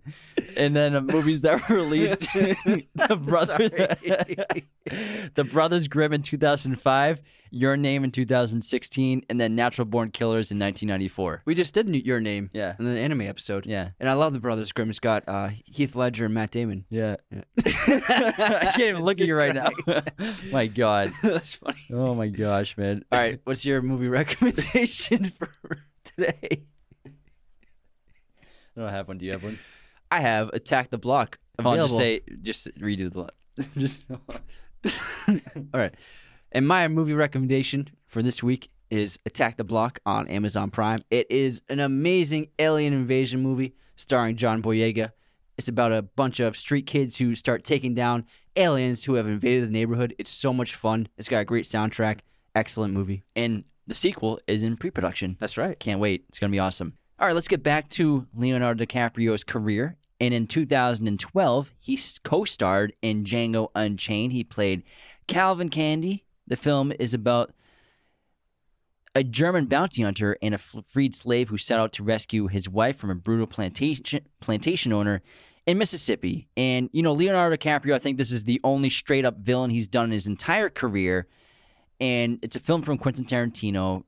[0.57, 2.21] and then movies that were released
[2.95, 3.71] The Brothers
[5.35, 10.59] The Brothers Grimm in 2005, Your Name in 2016, and then Natural Born Killers in
[10.59, 11.43] 1994.
[11.45, 12.51] We just did Your Name.
[12.53, 12.75] Yeah.
[12.79, 13.67] In the anime episode.
[13.67, 13.91] Yeah.
[14.01, 14.91] And I love the Brothers Grimm.
[14.91, 16.85] It's got uh, Heath Ledger and Matt Damon.
[16.91, 17.17] Yeah.
[17.65, 19.71] I can't even look at you right now.
[20.53, 21.13] my god.
[21.23, 21.79] That's funny.
[21.93, 23.05] Oh my gosh, man.
[23.11, 26.65] All right, what's your movie recommendation for today?
[28.77, 29.19] I don't have one.
[29.19, 29.59] Do you have one?
[30.13, 31.39] I have Attack the Block.
[31.59, 31.87] Available.
[31.87, 33.29] just say, just redo the.
[33.79, 34.05] just.
[35.27, 35.95] All right.
[36.53, 40.99] And my movie recommendation for this week is Attack the Block on Amazon Prime.
[41.11, 45.13] It is an amazing alien invasion movie starring John Boyega.
[45.57, 49.65] It's about a bunch of street kids who start taking down aliens who have invaded
[49.65, 50.15] the neighborhood.
[50.19, 51.09] It's so much fun.
[51.17, 52.19] It's got a great soundtrack.
[52.55, 53.23] Excellent movie.
[53.35, 55.39] And the sequel is in pre-production.
[55.41, 55.81] That's right.
[55.81, 56.27] Can't wait.
[56.29, 56.99] It's going to be awesome.
[57.19, 59.97] All right, let's get back to Leonardo DiCaprio's career.
[60.23, 64.33] And in 2012, he co starred in Django Unchained.
[64.33, 64.85] He played
[65.27, 66.25] Calvin Candie.
[66.47, 67.53] The film is about
[69.17, 72.97] a German bounty hunter and a freed slave who set out to rescue his wife
[72.97, 75.23] from a brutal plantation, plantation owner
[75.67, 76.49] in Mississippi.
[76.57, 79.89] And, you know, Leonardo DiCaprio, I think this is the only straight up villain he's
[79.89, 81.27] done in his entire career.
[81.99, 84.05] And it's a film from Quentin Tarantino.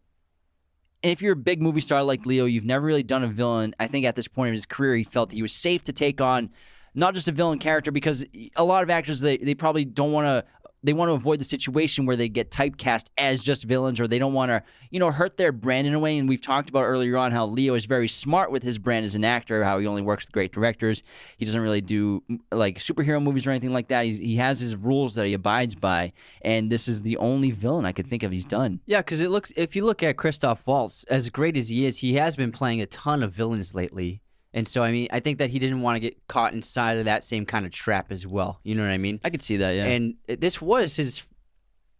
[1.04, 3.74] And if you're a big movie star like Leo, you've never really done a villain.
[3.78, 5.92] I think at this point in his career, he felt that he was safe to
[5.92, 6.48] take on
[6.94, 8.24] not just a villain character because
[8.56, 11.44] a lot of actors they, they probably don't want to they want to avoid the
[11.44, 15.10] situation where they get typecast as just villains or they don't want to, you know,
[15.10, 16.18] hurt their brand in a way.
[16.18, 19.14] And we've talked about earlier on how Leo is very smart with his brand as
[19.14, 21.02] an actor, how he only works with great directors.
[21.38, 24.04] He doesn't really do mm, like superhero movies or anything like that.
[24.04, 26.12] He's, he has his rules that he abides by.
[26.42, 28.80] And this is the only villain I could think of he's done.
[28.84, 29.52] Yeah, because it looks.
[29.56, 32.82] If you look at Christoph Waltz, as great as he is, he has been playing
[32.82, 34.20] a ton of villains lately,
[34.54, 37.04] and so I mean, I think that he didn't want to get caught inside of
[37.04, 38.60] that same kind of trap as well.
[38.62, 39.20] You know what I mean?
[39.22, 39.84] I could see that, yeah.
[39.84, 41.22] And this was his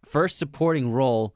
[0.05, 1.35] first supporting role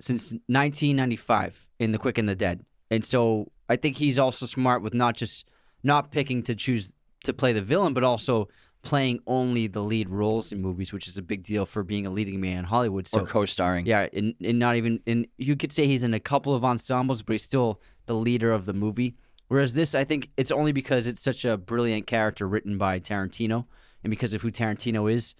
[0.00, 4.82] since 1995 in The Quick and the Dead, and so I think he's also smart
[4.82, 5.48] with not just
[5.82, 6.92] not picking to choose
[7.24, 8.48] to play the villain, but also
[8.82, 12.10] playing only the lead roles in movies, which is a big deal for being a
[12.10, 13.08] leading man in Hollywood.
[13.08, 13.86] So or co starring.
[13.86, 17.22] yeah, and, and not even and you could say he's in a couple of ensembles,
[17.22, 19.16] but he's still the leader of the movie.
[19.48, 23.64] Whereas this, I think it's only because it's such a brilliant character written by Tarantino,
[24.04, 25.34] and because of who Tarantino is,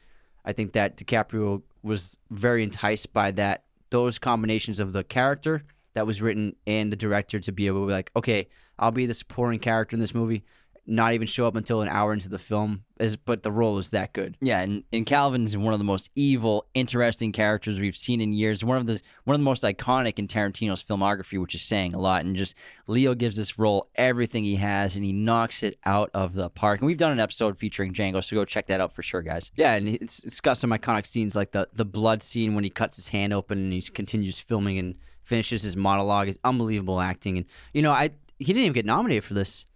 [0.44, 6.06] I think that DiCaprio was very enticed by that those combinations of the character that
[6.06, 8.48] was written and the director to be able to be like, okay,
[8.78, 10.44] I'll be the supporting character in this movie,
[10.88, 13.90] not even show up until an hour into the film, is but the role is
[13.90, 14.36] that good.
[14.40, 18.64] Yeah, and, and Calvin's one of the most evil, interesting characters we've seen in years.
[18.64, 21.98] One of the one of the most iconic in Tarantino's filmography, which is saying a
[21.98, 22.24] lot.
[22.24, 22.54] And just
[22.86, 26.80] Leo gives this role everything he has, and he knocks it out of the park.
[26.80, 29.50] And we've done an episode featuring Django, so go check that out for sure, guys.
[29.56, 32.70] Yeah, and it's, it's got some iconic scenes like the the blood scene when he
[32.70, 36.28] cuts his hand open and he continues filming and finishes his monologue.
[36.28, 39.66] It's unbelievable acting, and you know, I he didn't even get nominated for this,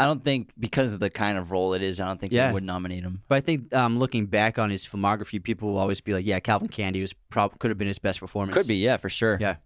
[0.00, 2.48] I don't think because of the kind of role it is, I don't think Yeah.
[2.48, 3.22] they would nominate him.
[3.28, 6.40] but I think um, looking back on his filmography, people will always be like, "Yeah,
[6.40, 9.36] Calvin Candie was prob could have been his best performance." Could be, yeah, for sure.
[9.40, 9.56] Yeah.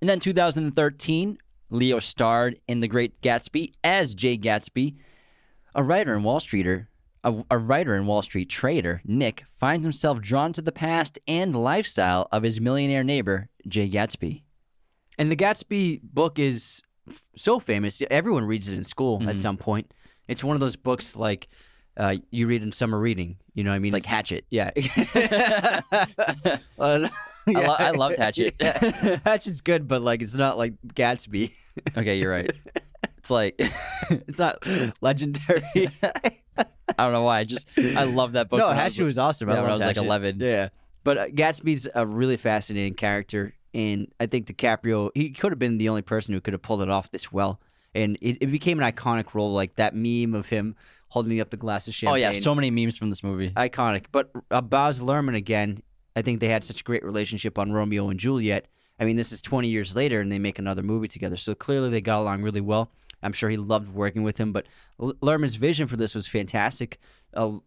[0.00, 1.38] And then 2013,
[1.70, 4.96] Leo starred in The Great Gatsby as Jay Gatsby.
[5.74, 6.88] A writer and Wall Streeter,
[7.22, 11.54] a, a writer and Wall Street trader, Nick, finds himself drawn to the past and
[11.54, 14.42] lifestyle of his millionaire neighbor, Jay Gatsby.
[15.18, 16.82] And the Gatsby book is
[17.36, 19.92] so famous; everyone reads it in school at some point.
[20.28, 21.48] It's one of those books like
[21.96, 23.36] uh, you read in summer reading.
[23.54, 23.94] You know what I mean?
[23.94, 24.44] It's like Hatchet.
[24.50, 24.70] Yeah.
[26.78, 27.08] Uh,
[27.46, 28.56] I, lo- I loved Hatchet.
[28.60, 29.18] yeah.
[29.24, 31.52] Hatchet's good, but like it's not like Gatsby.
[31.96, 32.50] Okay, you're right.
[33.18, 33.54] It's like
[34.10, 34.66] It's not
[35.00, 35.62] legendary.
[36.06, 36.32] I
[36.96, 37.40] don't know why.
[37.40, 38.58] I just I love that book.
[38.58, 39.48] no, I was- Hatchet was awesome.
[39.48, 40.40] yeah, when I was like 11.
[40.40, 40.68] Yeah,
[41.04, 45.78] but uh, Gatsby's a really fascinating character, and I think DiCaprio he could have been
[45.78, 47.60] the only person who could have pulled it off this well,
[47.94, 50.76] and it, it became an iconic role, like that meme of him
[51.08, 52.14] holding up the glass of champagne.
[52.14, 53.50] Oh yeah, so many memes from this movie.
[53.50, 54.06] iconic.
[54.12, 55.82] But uh, Baz Luhrmann again,
[56.16, 58.66] I think they had such a great relationship on Romeo and Juliet.
[58.98, 61.36] I mean, this is 20 years later, and they make another movie together.
[61.36, 62.92] So clearly, they got along really well.
[63.22, 64.52] I'm sure he loved working with him.
[64.52, 64.66] But
[65.00, 66.98] L- Luhrmann's vision for this was fantastic,
[67.34, 67.58] uh,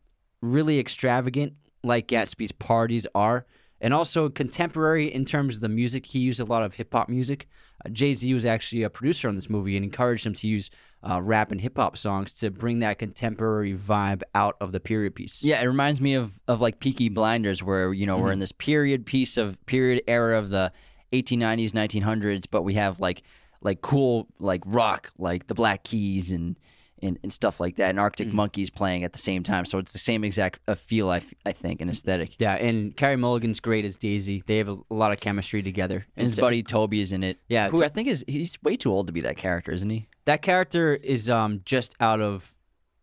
[0.42, 3.46] really extravagant, like Gatsby's parties are,
[3.84, 6.06] and also contemporary in terms of the music.
[6.06, 7.50] He used a lot of hip hop music.
[7.86, 10.70] Uh, Jay Z was actually a producer on this movie and encouraged him to use
[11.08, 15.14] uh, rap and hip hop songs to bring that contemporary vibe out of the period
[15.14, 15.44] piece.
[15.44, 18.54] Yeah, it reminds me of of like Peaky Blinders, where you know we're in this
[18.54, 20.72] period piece of period era of the
[21.12, 23.22] 1890s, 1900s, but we have like
[23.62, 26.58] like cool like rock, like the Black Keys and
[27.04, 29.66] and, and stuff like that, and Arctic Monkeys playing at the same time.
[29.66, 32.36] So it's the same exact uh, feel, I, f- I think, and aesthetic.
[32.40, 34.44] Yeah, and Carey Mulligan's great as Daisy.
[34.46, 36.06] They have a, lot of chemistry together.
[36.16, 37.40] And his so- buddy Tobey is in it.
[37.48, 40.08] Yeah, who I think is he's way too old to be that character, isn't he?
[40.26, 42.56] that character is um just out of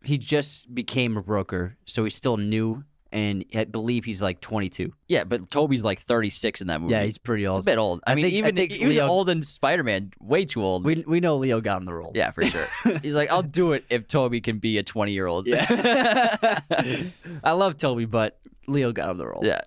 [0.03, 4.93] he just became a broker, so he's still new, and I believe he's like 22.
[5.09, 6.93] Yeah, but Tobey's like 36 in that movie.
[6.93, 7.59] Yeah, he's pretty old.
[7.59, 8.01] It's a bit old.
[8.07, 10.45] I, I mean, think- I even think he was Leo- old in Spider Man, way
[10.45, 10.85] too old.
[10.85, 12.13] we we know Leo got him the role.
[12.15, 12.67] Yeah, for sure.
[13.03, 15.47] He's like, I'll do it if Tobey can be a 20 year old.
[15.47, 16.61] Yeah.
[17.45, 18.39] I love Toby, but
[18.69, 19.41] Leo got him the role.
[19.45, 19.61] yeah.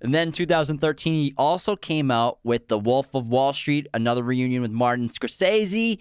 [0.00, 4.62] And then 2013, he also came out with The Wolf of Wall Street, another reunion
[4.62, 5.98] with Martin Scorsese.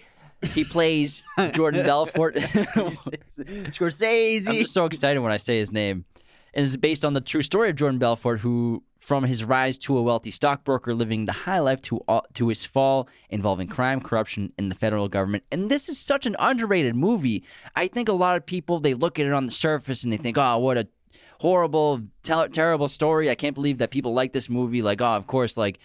[0.53, 1.23] He plays
[1.53, 2.35] Jordan Belfort.
[2.35, 4.47] Scorsese.
[4.47, 6.05] I'm just so excited when I say his name.
[6.57, 9.95] And it's based on the true story of Jordan Belfort, who, from his rise to
[9.95, 12.03] a wealthy stockbroker living the high life to
[12.33, 15.43] to his fall involving crime, corruption, and the federal government.
[15.51, 17.43] And this is such an underrated movie.
[17.75, 20.17] I think a lot of people they look at it on the surface and they
[20.17, 20.87] think, "Oh, what a
[21.41, 23.29] horrible, ter- terrible story!
[23.29, 25.77] I can't believe that people like this movie." Like, oh, of course, like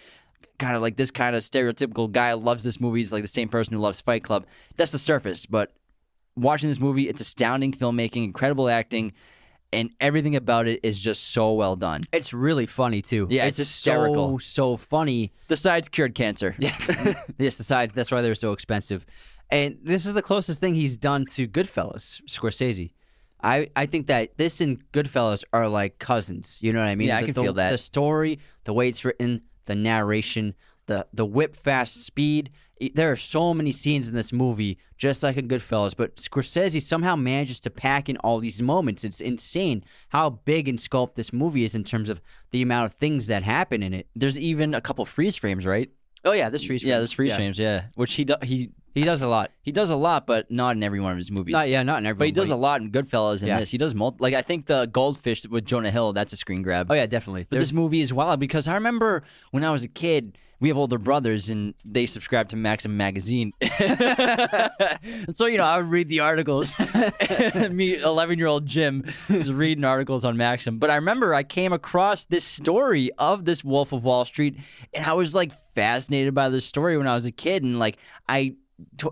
[0.57, 2.99] kind of like this kind of stereotypical guy loves this movie.
[3.01, 4.47] He's like the same person who loves Fight Club.
[4.75, 5.71] That's the surface, but
[6.35, 9.13] watching this movie, it's astounding filmmaking, incredible acting,
[9.73, 12.01] and everything about it is just so well done.
[12.11, 13.27] It's really funny too.
[13.29, 14.39] Yeah, it's hysterical.
[14.39, 15.31] So so funny.
[15.47, 16.55] The sides cured cancer.
[16.59, 16.73] Yeah.
[17.37, 17.93] yes, the sides.
[17.93, 19.05] That's why they're so expensive.
[19.49, 22.91] And this is the closest thing he's done to Goodfellas, Scorsese.
[23.43, 26.59] I, I think that this and Goodfellas are like cousins.
[26.61, 27.09] You know what I mean?
[27.09, 27.71] Yeah, I can the- feel that.
[27.71, 30.55] The story, the way it's written, the narration,
[30.87, 32.49] the the whip fast speed.
[32.95, 35.95] There are so many scenes in this movie, just like in Goodfellas.
[35.95, 39.05] But Scorsese somehow manages to pack in all these moments.
[39.05, 42.19] It's insane how big and scope this movie is in terms of
[42.51, 44.07] the amount of things that happen in it.
[44.15, 45.89] There's even a couple freeze frames, right?
[46.25, 46.83] Oh yeah, this freeze.
[46.83, 47.35] Yeah, there's freeze yeah.
[47.37, 47.59] frames.
[47.59, 49.51] Yeah, which he do, he He does a lot.
[49.61, 51.53] he does a lot, but not in every one of his movies.
[51.53, 52.17] Not yeah, not in every.
[52.17, 53.59] But he does a lot in Goodfellas and Yeah.
[53.59, 53.71] this.
[53.71, 56.11] He does multi- like I think the Goldfish with Jonah Hill.
[56.13, 56.87] That's a screen grab.
[56.89, 57.45] Oh yeah, definitely.
[57.49, 60.77] But this movie is wild because I remember when I was a kid, we have
[60.77, 63.51] older brothers and they subscribe to Maxim magazine.
[63.79, 66.73] and so, you know, I would read the articles.
[67.69, 70.79] Me, 11 year old Jim, was reading articles on Maxim.
[70.79, 74.57] But I remember I came across this story of this Wolf of Wall Street
[74.93, 77.61] and I was like fascinated by this story when I was a kid.
[77.63, 78.55] And like, I.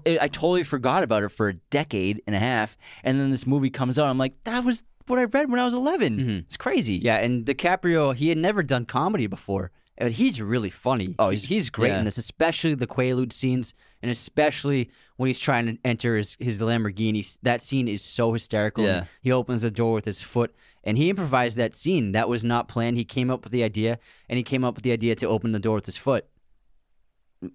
[0.05, 3.69] I totally forgot about it for a decade and a half, and then this movie
[3.69, 4.07] comes out.
[4.07, 6.17] I'm like, that was what I read when I was 11.
[6.17, 6.37] Mm-hmm.
[6.39, 6.95] It's crazy.
[6.95, 9.71] Yeah, and DiCaprio, he had never done comedy before.
[9.97, 11.15] And he's really funny.
[11.19, 11.99] Oh, he's he's- great yeah.
[11.99, 16.59] in this, especially the Quaalude scenes, and especially when he's trying to enter his, his
[16.59, 17.37] Lamborghini.
[17.43, 18.83] That scene is so hysterical.
[18.83, 19.05] Yeah.
[19.21, 22.13] He opens the door with his foot, and he improvised that scene.
[22.13, 22.97] That was not planned.
[22.97, 25.51] He came up with the idea, and he came up with the idea to open
[25.51, 26.25] the door with his foot.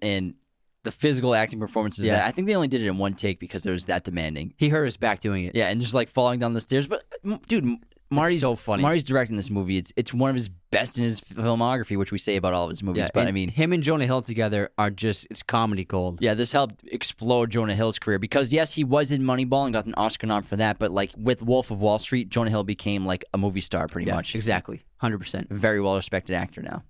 [0.01, 0.35] and
[0.83, 2.05] the physical acting performances.
[2.05, 2.25] Yeah.
[2.25, 4.53] I think they only did it in one take because it was that demanding.
[4.55, 5.53] He hurt his back doing it.
[5.53, 6.87] Yeah, and just like falling down the stairs.
[6.87, 7.03] But
[7.47, 7.77] dude,
[8.09, 8.81] Marty's so funny.
[8.81, 9.77] Marty's directing this movie.
[9.77, 12.69] It's it's one of his best in his filmography, which we say about all of
[12.69, 12.99] his movies.
[13.01, 16.19] Yeah, but I mean, him and Jonah Hill together are just it's comedy gold.
[16.21, 19.85] yeah, this helped explode Jonah Hill's career because yes, he was in Moneyball and got
[19.85, 20.79] an Oscar nom for that.
[20.79, 24.07] But like with Wolf of Wall Street, Jonah Hill became like a movie star pretty
[24.07, 24.35] Yeah, much.
[24.35, 25.49] exactly, hundred percent.
[25.49, 26.83] very well respected actor now.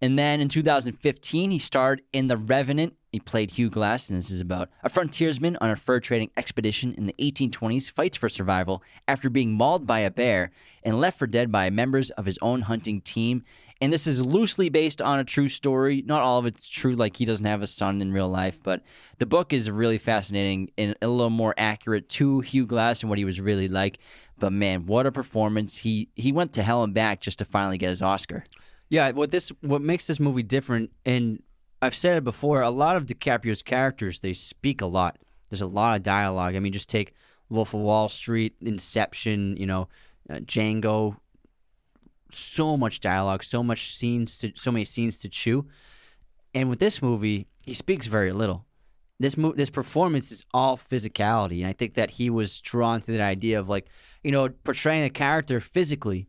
[0.00, 2.94] And then in 2015, he starred in The Revenant.
[3.12, 6.94] He played Hugh Glass, and this is about a frontiersman on a fur trading expedition
[6.94, 10.50] in the 1820s fights for survival after being mauled by a bear
[10.82, 13.44] and left for dead by members of his own hunting team.
[13.80, 16.02] And this is loosely based on a true story.
[16.02, 18.82] Not all of it's true, like he doesn't have a son in real life, but
[19.18, 23.18] the book is really fascinating and a little more accurate to Hugh Glass and what
[23.18, 23.98] he was really like.
[24.38, 25.78] But man, what a performance!
[25.78, 28.44] He he went to hell and back just to finally get his Oscar.
[28.88, 31.42] Yeah, what this what makes this movie different, and
[31.80, 32.62] I've said it before.
[32.62, 35.18] A lot of DiCaprio's characters they speak a lot.
[35.50, 36.54] There's a lot of dialogue.
[36.54, 37.14] I mean, just take
[37.48, 39.88] Wolf of Wall Street, Inception, you know,
[40.28, 41.16] uh, Django.
[42.30, 45.66] So much dialogue, so much scenes to so many scenes to chew.
[46.52, 48.64] And with this movie, he speaks very little.
[49.20, 53.12] This mo- this performance is all physicality, and I think that he was drawn to
[53.12, 53.86] that idea of like,
[54.24, 56.28] you know, portraying a character physically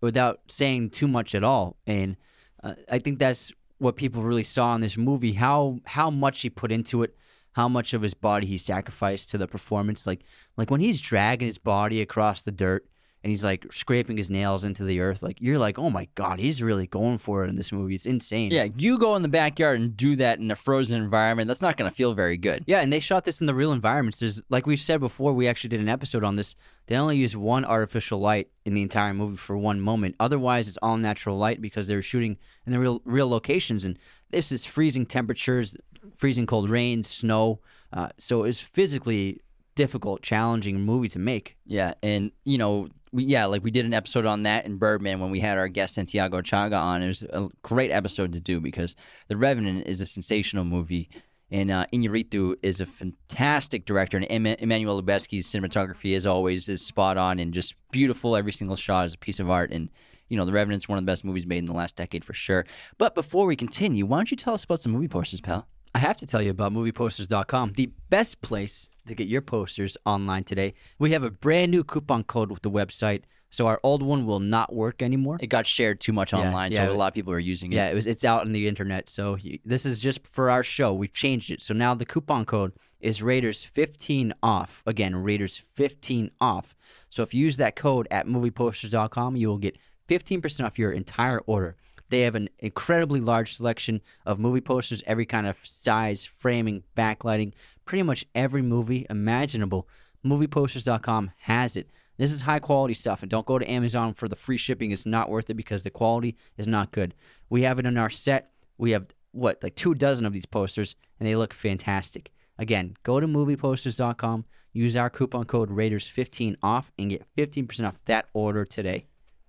[0.00, 1.76] without saying too much at all.
[1.86, 2.16] And
[2.62, 6.50] uh, I think that's what people really saw in this movie how how much he
[6.50, 7.16] put into it,
[7.52, 10.06] how much of his body he sacrificed to the performance.
[10.06, 10.20] Like
[10.56, 12.86] like when he's dragging his body across the dirt
[13.22, 16.38] and he's like scraping his nails into the earth, like you're like, oh my god,
[16.38, 17.94] he's really going for it in this movie.
[17.94, 18.50] It's insane.
[18.50, 21.48] Yeah, you go in the backyard and do that in a frozen environment.
[21.48, 22.64] That's not going to feel very good.
[22.66, 24.20] Yeah, and they shot this in the real environments.
[24.20, 26.54] There's like we've said before, we actually did an episode on this.
[26.86, 30.16] They only used one artificial light in the entire movie for one moment.
[30.18, 33.84] Otherwise, it's all natural light because they were shooting in the real real locations.
[33.84, 33.98] And
[34.30, 35.76] this is freezing temperatures,
[36.16, 37.60] freezing cold rain, snow.
[37.92, 39.40] Uh, so it's physically
[39.74, 41.56] difficult, challenging movie to make.
[41.66, 45.20] Yeah, and you know, we, yeah, like we did an episode on that in Birdman
[45.20, 47.02] when we had our guest Santiago Chaga on.
[47.02, 48.96] It was a great episode to do because
[49.28, 51.08] The Revenant is a sensational movie,
[51.50, 57.16] and uh, is a fantastic director, and Em- Emmanuel Lubezki's cinematography, as always, is spot
[57.16, 58.36] on and just beautiful.
[58.36, 59.88] Every single shot is a piece of art, and
[60.28, 62.34] you know, The Revenant's one of the best movies made in the last decade for
[62.34, 62.64] sure.
[62.98, 65.66] But before we continue, why don't you tell us about some movie posters, pal?
[65.92, 70.44] I have to tell you about movieposters.com, the best place to get your posters online
[70.44, 70.74] today.
[70.98, 74.40] We have a brand new coupon code with the website, so our old one will
[74.40, 75.36] not work anymore.
[75.40, 77.72] It got shared too much Yeah, online, yeah, so a lot of people are using
[77.72, 77.76] it.
[77.76, 78.06] Yeah, it was.
[78.06, 79.08] It's out on the internet.
[79.08, 80.94] So you, this is just for our show.
[80.94, 81.60] We've changed it.
[81.60, 84.82] So now the coupon code is Raiders fifteen off.
[84.86, 86.76] Again, Raiders fifteen off.
[87.10, 89.76] So if you use that code at movieposters.com, you will get
[90.06, 91.76] fifteen percent off your entire order.
[92.10, 97.52] They have an incredibly large selection of movie posters, every kind of size, framing, backlighting,
[97.90, 99.88] pretty much every movie imaginable.
[100.24, 101.90] Movieposters.com has it.
[102.18, 104.92] This is high quality stuff, and don't go to Amazon for the free shipping.
[104.92, 107.14] It's not worth it because the quality is not good.
[107.48, 108.52] We have it in our set.
[108.78, 112.30] We have what, like two dozen of these posters, and they look fantastic.
[112.60, 118.28] Again, go to movieposters.com, use our coupon code Raiders15 off, and get 15% off that
[118.32, 119.06] order today.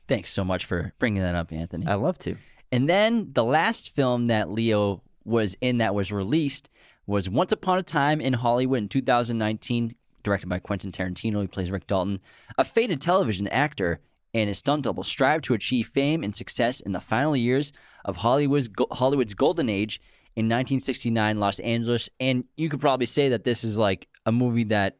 [0.07, 1.85] Thanks so much for bringing that up, Anthony.
[1.85, 2.37] I love to.
[2.71, 6.71] And then the last film that Leo was in that was released
[7.11, 9.95] was Once Upon a Time in Hollywood in 2019.
[10.23, 11.41] directed by Quentin Tarantino.
[11.41, 12.21] He plays Rick Dalton,
[12.57, 13.99] a faded television actor
[14.33, 17.73] and his stunt double strive to achieve fame and success in the final years
[18.05, 19.99] of Hollywood's Hollywood's golden age
[20.37, 22.09] in 1969 Los Angeles.
[22.21, 24.97] And you could probably say that this is like a movie that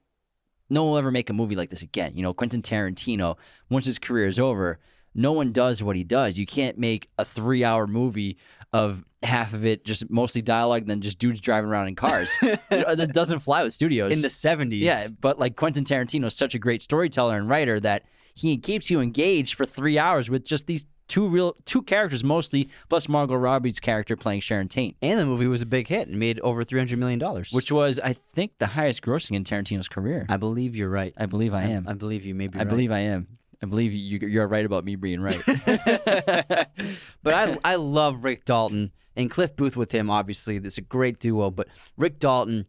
[0.69, 2.11] no one will ever make a movie like this again.
[2.13, 3.37] You know, Quentin Tarantino,
[3.69, 4.79] once his career is over,
[5.15, 6.37] no one does what he does.
[6.37, 8.37] You can't make a three hour movie
[8.73, 12.35] of half of it just mostly dialogue, and then just dudes driving around in cars.
[12.71, 14.13] Uh, that doesn't fly with studios.
[14.13, 14.79] In the 70s.
[14.79, 18.89] yeah, but like Quentin Tarantino is such a great storyteller and writer that he keeps
[18.89, 23.35] you engaged for three hours with just these two real two characters mostly, plus Margot
[23.35, 24.95] Robbie's character playing Sharon Tate.
[25.01, 27.19] And the movie was a big hit and made over $300 million.
[27.51, 30.25] Which was, I think, the highest grossing in Tarantino's career.
[30.29, 31.13] I believe you're right.
[31.17, 31.87] I believe I am.
[31.87, 32.69] I believe you may be I right.
[32.69, 33.27] believe I am.
[33.61, 35.39] I believe you, you're right about me being right.
[35.45, 38.91] but I I love Rick Dalton
[39.21, 40.09] and Cliff Booth with him.
[40.09, 41.51] Obviously, it's a great duo.
[41.51, 41.67] But
[41.97, 42.67] Rick Dalton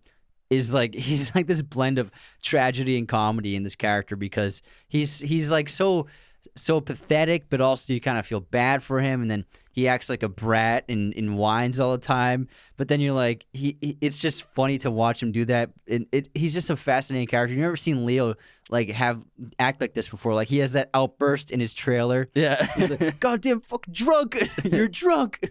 [0.51, 2.11] is like he's like this blend of
[2.43, 6.07] tragedy and comedy in this character because he's he's like so
[6.57, 10.09] so pathetic, but also you kind of feel bad for him, and then he acts
[10.11, 12.47] like a brat and, and whines all the time.
[12.77, 15.71] But then you're like, he, he it's just funny to watch him do that.
[15.89, 17.55] And it, he's just a fascinating character.
[17.55, 18.35] You've never seen Leo
[18.69, 19.23] like have
[19.59, 20.35] act like this before.
[20.35, 22.29] Like he has that outburst in his trailer.
[22.35, 22.67] yeah.
[22.75, 24.39] He's like, goddamn fucking drunk.
[24.65, 25.39] You're drunk.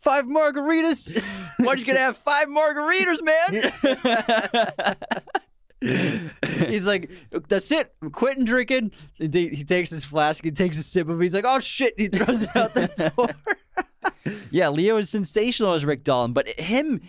[0.00, 1.20] Five margaritas.
[1.58, 3.72] Why'd you gonna have five margaritas, man?
[6.68, 7.10] He's like,
[7.48, 7.94] that's it.
[8.02, 8.92] I'm quitting drinking.
[9.14, 11.24] He he takes his flask, he takes a sip of it.
[11.24, 11.94] He's like, oh shit.
[11.96, 14.34] He throws it out the door.
[14.50, 17.00] yeah, Leo is sensational as Rick Dalton, but him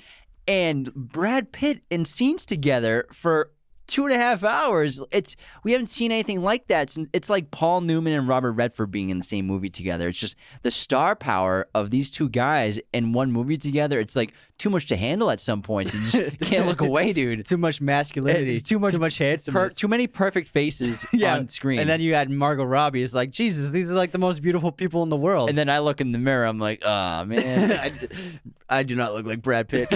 [0.48, 3.52] and Brad Pitt in scenes together for
[3.88, 5.02] two and a half hours.
[5.12, 6.90] It's we haven't seen anything like that.
[6.90, 10.08] Since, it's like Paul Newman and Robert Redford being in the same movie together.
[10.10, 14.00] It's just the star power of these two guys in one movie together.
[14.00, 15.94] It's like too much to handle at some points.
[15.94, 17.46] You just can't look away, dude.
[17.46, 18.56] too much masculinity.
[18.56, 21.80] It's too much- Too much Per, too many perfect faces on screen.
[21.80, 23.02] And then you add Margot Robbie.
[23.04, 25.50] It's like, Jesus, these are like the most beautiful people in the world.
[25.50, 26.46] and then I look in the mirror.
[26.46, 27.72] I'm like, oh man.
[27.72, 27.92] I,
[28.70, 29.90] I do not look like Brad Pitt.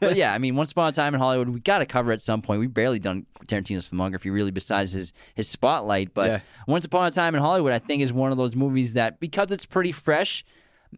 [0.00, 2.20] but yeah, I mean, Once Upon a Time in Hollywood, we got to cover at
[2.20, 2.60] some point.
[2.60, 6.14] We've barely done Tarantino's filmography, really, besides his his spotlight.
[6.14, 6.40] But Yeah.
[6.66, 9.52] Once Upon a Time in Hollywood, I think, is one of those movies that because
[9.52, 10.44] it's pretty fresh,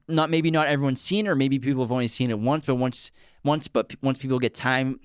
[0.08, 2.76] not maybe not everyone's seen it, or maybe people have only seen it once, but
[2.76, 3.10] once
[3.44, 4.98] once, but once people get time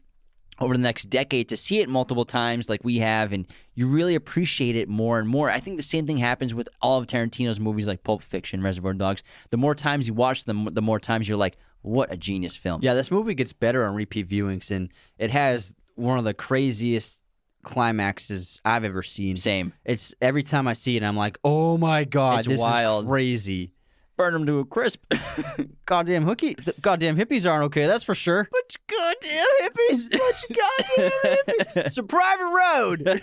[0.59, 4.13] over the next decade to see it multiple times like we have and you really
[4.13, 5.49] appreciate it more and more.
[5.49, 8.93] I think the same thing happens with all of Tarantino's movies like Pulp Fiction, Reservoir
[8.93, 9.23] Dogs.
[9.49, 12.81] The more times you watch them, the more times you're like, what a genius film.
[12.83, 17.19] Yeah, this movie gets better on repeat viewings, and it has one of the craziest
[17.63, 19.37] climaxes I've ever seen.
[19.37, 19.73] Same.
[19.85, 23.05] It's every time I see it, I'm like, oh my god, It's this wild.
[23.05, 23.73] is crazy.
[24.21, 25.03] Burn them to a crisp.
[25.87, 27.87] Goddamn hookie, the goddamn hippies aren't okay.
[27.87, 28.47] That's for sure.
[28.51, 30.13] But goddamn hippies.
[30.13, 30.19] Of
[30.55, 31.85] goddamn hippies.
[31.87, 33.21] It's a private road.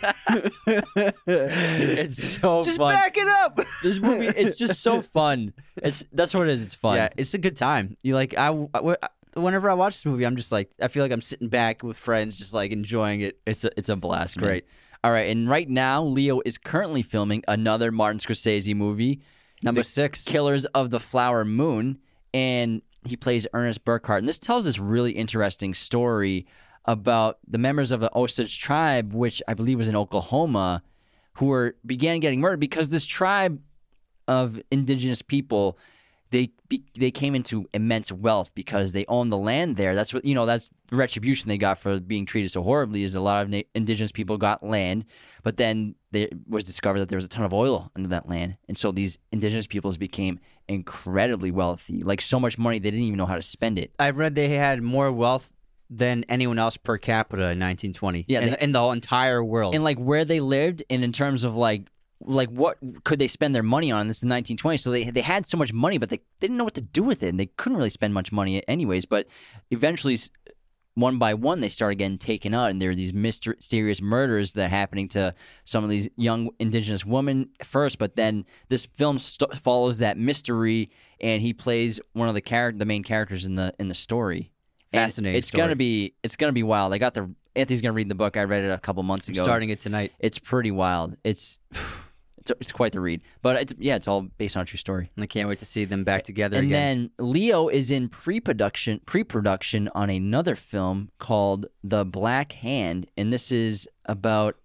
[1.28, 2.94] it's so Just fun.
[2.94, 3.60] back it up.
[3.84, 5.52] This movie, it's just so fun.
[5.76, 6.64] It's that's what it is.
[6.64, 6.96] It's fun.
[6.96, 7.96] Yeah, it's a good time.
[8.02, 11.12] You like I, I- whenever I watch this movie, I'm just like I feel like
[11.12, 13.38] I'm sitting back with friends, just like enjoying it.
[13.46, 14.36] It's a it's a blast.
[14.36, 14.46] man.
[14.46, 14.64] great.
[15.04, 19.20] All right, and right now Leo is currently filming another Martin Scorsese movie,
[19.62, 20.24] Number six.
[20.24, 21.98] Killers of the Flower Moon,
[22.32, 24.18] and he plays Ernest Burkhart.
[24.18, 26.46] And this tells this really interesting story
[26.84, 30.82] about the members of the Osage tribe, which I believe was in Oklahoma,
[31.34, 33.60] who were began getting murdered because this tribe
[34.26, 35.78] of indigenous people
[36.30, 36.50] they
[36.98, 39.94] they came into immense wealth because they owned the land there.
[39.94, 40.44] That's what you know.
[40.46, 43.02] That's the retribution they got for being treated so horribly.
[43.02, 45.04] Is a lot of na- indigenous people got land,
[45.42, 48.56] but then there was discovered that there was a ton of oil under that land,
[48.68, 50.38] and so these indigenous peoples became
[50.68, 53.90] incredibly wealthy, like so much money they didn't even know how to spend it.
[53.98, 55.52] I've read they had more wealth
[55.90, 58.26] than anyone else per capita in 1920.
[58.28, 59.74] Yeah, in, they- in the entire world.
[59.74, 61.84] and like where they lived and in terms of like
[62.20, 65.46] like what could they spend their money on this is 1920 so they they had
[65.46, 67.46] so much money but they, they didn't know what to do with it and they
[67.46, 69.26] couldn't really spend much money anyways but
[69.70, 70.18] eventually
[70.94, 74.64] one by one they started getting taken out and there are these mysterious murders that
[74.66, 75.32] are happening to
[75.64, 80.90] some of these young indigenous women first but then this film st- follows that mystery
[81.20, 84.50] and he plays one of the character the main characters in the in the story
[84.92, 85.62] And Fascinating it's story.
[85.62, 88.42] gonna be it's gonna be wild i got the anthony's gonna read the book i
[88.42, 90.12] read it a couple months I'm ago starting it tonight.
[90.18, 91.16] it's pretty wild.
[91.22, 91.58] It's
[92.50, 95.10] it's it's quite the read, but it's yeah, it's all based on a true story.
[95.16, 97.10] And I can't wait to see them back together And again.
[97.18, 103.52] then Leo is in pre-production pre-production on another film called The Black Hand, and this
[103.52, 104.56] is about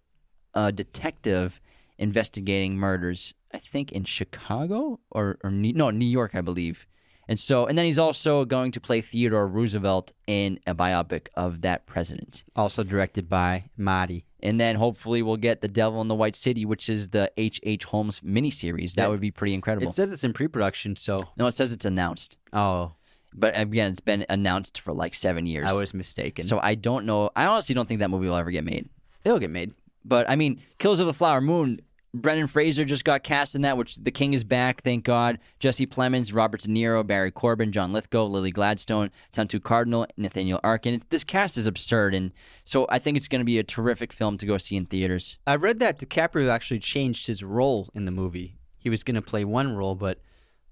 [0.54, 1.60] a detective
[1.98, 3.34] investigating murders.
[3.54, 6.86] I think in Chicago or or New, no New York, I believe.
[7.28, 11.62] And so, and then he's also going to play Theodore Roosevelt in a biopic of
[11.62, 12.44] that president.
[12.54, 14.26] Also directed by Marty.
[14.44, 17.60] And then hopefully we'll get The Devil in the White City, which is the H.
[17.64, 17.86] H.
[17.86, 18.94] Holmes miniseries.
[18.96, 19.88] That would be pretty incredible.
[19.88, 22.38] It says it's in pre-production, so no, it says it's announced.
[22.52, 22.92] oh,
[23.34, 25.70] But again, it's been announced for like seven years.
[25.70, 26.44] I was mistaken.
[26.46, 27.30] So I don't know.
[27.36, 28.90] I honestly don't think that movie will ever get made.
[29.24, 29.74] it'll get made.
[30.06, 31.80] But I mean, Killers of the Flower Moon.
[32.16, 35.40] Brendan Fraser just got cast in that, which The King is back, thank God.
[35.60, 40.94] Jesse Plemons, Robert De Niro, Barry Corbin, John Lithgow, Lily Gladstone, Tantoo Cardinal, Nathaniel Arkin.
[40.94, 42.32] It's, this cast is absurd, and
[42.66, 45.38] so I think it's going to be a terrific film to go see in theaters.
[45.48, 48.58] I read that DiCaprio actually changed his role in the movie.
[48.78, 50.20] He was going to play one role, but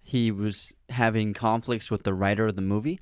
[0.03, 2.99] he was having conflicts with the writer of the movie,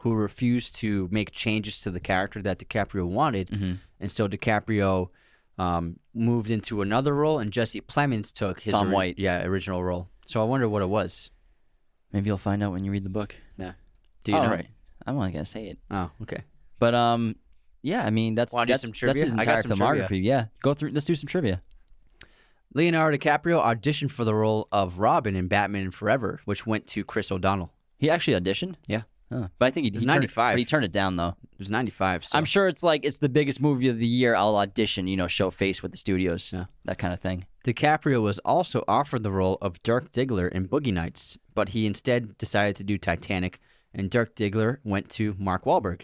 [0.00, 3.74] who refused to make changes to the character that DiCaprio wanted, mm-hmm.
[3.98, 5.08] and so DiCaprio
[5.62, 9.18] um, moved into another role, and Jesse Plemons took his Tom White.
[9.18, 10.08] yeah, original role.
[10.26, 11.30] So I wonder what it was.
[12.12, 13.36] Maybe you'll find out when you read the book.
[13.56, 13.72] Yeah,
[14.24, 14.50] do you All know?
[14.50, 14.66] right.
[15.06, 15.78] I'm not to say it.
[15.90, 16.42] Oh, okay.
[16.78, 17.36] But um,
[17.82, 19.24] yeah, I mean that's Wanna do that's, some that's trivia?
[19.24, 20.04] his I got entire some trivia.
[20.04, 20.24] filmography.
[20.24, 20.90] Yeah, go through.
[20.90, 21.62] Let's do some trivia.
[22.74, 27.30] Leonardo DiCaprio auditioned for the role of Robin in Batman Forever, which went to Chris
[27.30, 27.72] O'Donnell.
[27.98, 28.76] He actually auditioned.
[28.86, 29.02] Yeah,
[29.32, 29.48] Huh.
[29.58, 30.52] But I think he, he turned it- 95.
[30.54, 31.36] but he turned it down though.
[31.52, 32.24] it was '95.
[32.26, 34.34] So I'm sure it's like it's the biggest movie of the year.
[34.34, 36.66] I'll audition, you know, show face with the studios, Yeah.
[36.84, 37.46] that kind of thing.
[37.64, 42.36] DiCaprio was also offered the role of Dirk Diggler in Boogie Nights, but he instead
[42.36, 43.60] decided to do Titanic,
[43.94, 46.02] and Dirk Diggler went to Mark Wahlberg.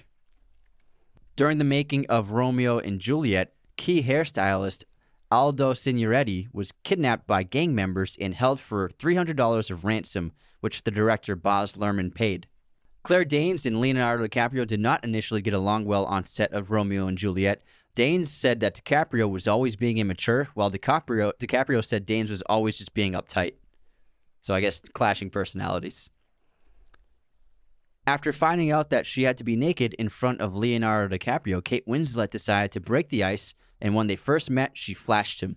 [1.36, 4.84] During the making of Romeo and Juliet, key hairstylist
[5.30, 10.90] Aldo Signoretti was kidnapped by gang members and held for $300 of ransom, which the
[10.90, 12.46] director Baz Luhrmann paid.
[13.08, 17.06] Claire Danes and Leonardo DiCaprio did not initially get along well on set of Romeo
[17.06, 17.62] and Juliet.
[17.94, 22.76] Danes said that DiCaprio was always being immature, while DiCaprio DiCaprio said Danes was always
[22.76, 23.54] just being uptight.
[24.42, 26.10] So I guess clashing personalities.
[28.06, 31.88] After finding out that she had to be naked in front of Leonardo DiCaprio, Kate
[31.88, 35.56] Winslet decided to break the ice, and when they first met, she flashed him.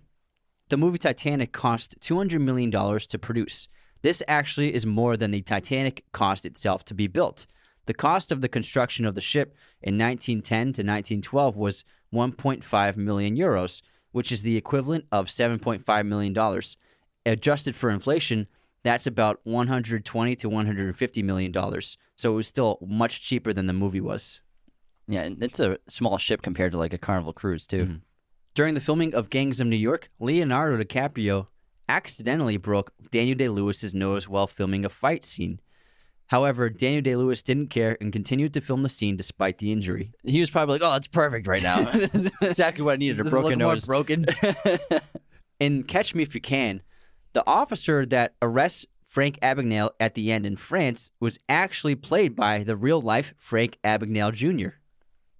[0.70, 3.68] The movie Titanic cost $200 million to produce.
[4.02, 7.46] This actually is more than the Titanic cost itself to be built.
[7.86, 13.36] The cost of the construction of the ship in 1910 to 1912 was 1.5 million
[13.36, 16.76] euros, which is the equivalent of 7.5 million dollars.
[17.24, 18.48] Adjusted for inflation,
[18.82, 21.96] that's about 120 to 150 million dollars.
[22.16, 24.40] So it was still much cheaper than the movie was.
[25.08, 27.84] Yeah, and it's a small ship compared to like a Carnival cruise too.
[27.84, 27.96] Mm-hmm.
[28.54, 31.46] During the filming of Gangs of New York, Leonardo DiCaprio
[31.92, 35.60] accidentally broke Daniel Day Lewis's nose while filming a fight scene.
[36.28, 40.12] However, Daniel Day Lewis didn't care and continued to film the scene despite the injury.
[40.24, 41.84] He was probably like, "Oh, that's perfect right now.
[41.92, 44.24] that's exactly what I needed—a Does broken nose." broken.
[45.60, 46.82] in Catch Me If You Can,
[47.34, 52.62] the officer that arrests Frank Abagnale at the end in France was actually played by
[52.62, 54.76] the real life Frank Abagnale Jr.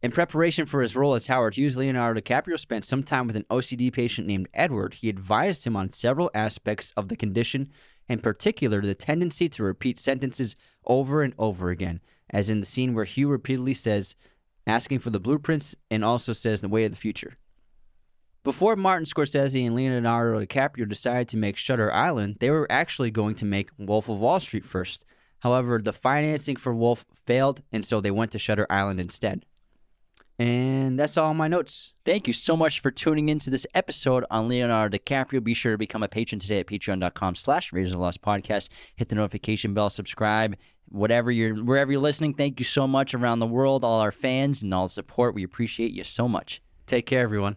[0.03, 3.47] In preparation for his role as Howard Hughes, Leonardo DiCaprio spent some time with an
[3.49, 4.95] OCD patient named Edward.
[4.95, 7.71] He advised him on several aspects of the condition,
[8.09, 12.01] in particular the tendency to repeat sentences over and over again,
[12.31, 14.17] as in the scene where Hugh repeatedly says,
[14.67, 17.37] asking for the blueprints, and also says the way of the future.
[18.43, 23.37] Before Martin Scorsese and Leonardo DiCaprio decided to make Shutter Island, they were actually going
[23.37, 25.05] to make Wolf of Wall Street first.
[25.41, 29.45] However, the financing for Wolf failed, and so they went to Shutter Island instead.
[30.39, 31.93] And that's all my notes.
[32.05, 35.45] Thank you so much for tuning into this episode on Leonardo DiCaprio.
[35.45, 38.69] Be sure to become a patron today at patreon.com slash Raiders of the Lost Podcast.
[38.97, 40.57] Hit the notification bell, subscribe,
[40.89, 42.35] whatever you're wherever you're listening.
[42.35, 45.35] Thank you so much around the world, all our fans and all the support.
[45.35, 46.63] We appreciate you so much.
[46.87, 47.57] Take care, everyone.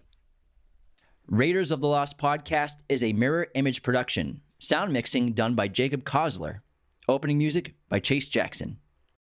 [1.27, 4.41] Raiders of the Lost Podcast is a mirror image production.
[4.59, 6.59] Sound mixing done by Jacob Kosler.
[7.07, 8.77] Opening music by Chase Jackson.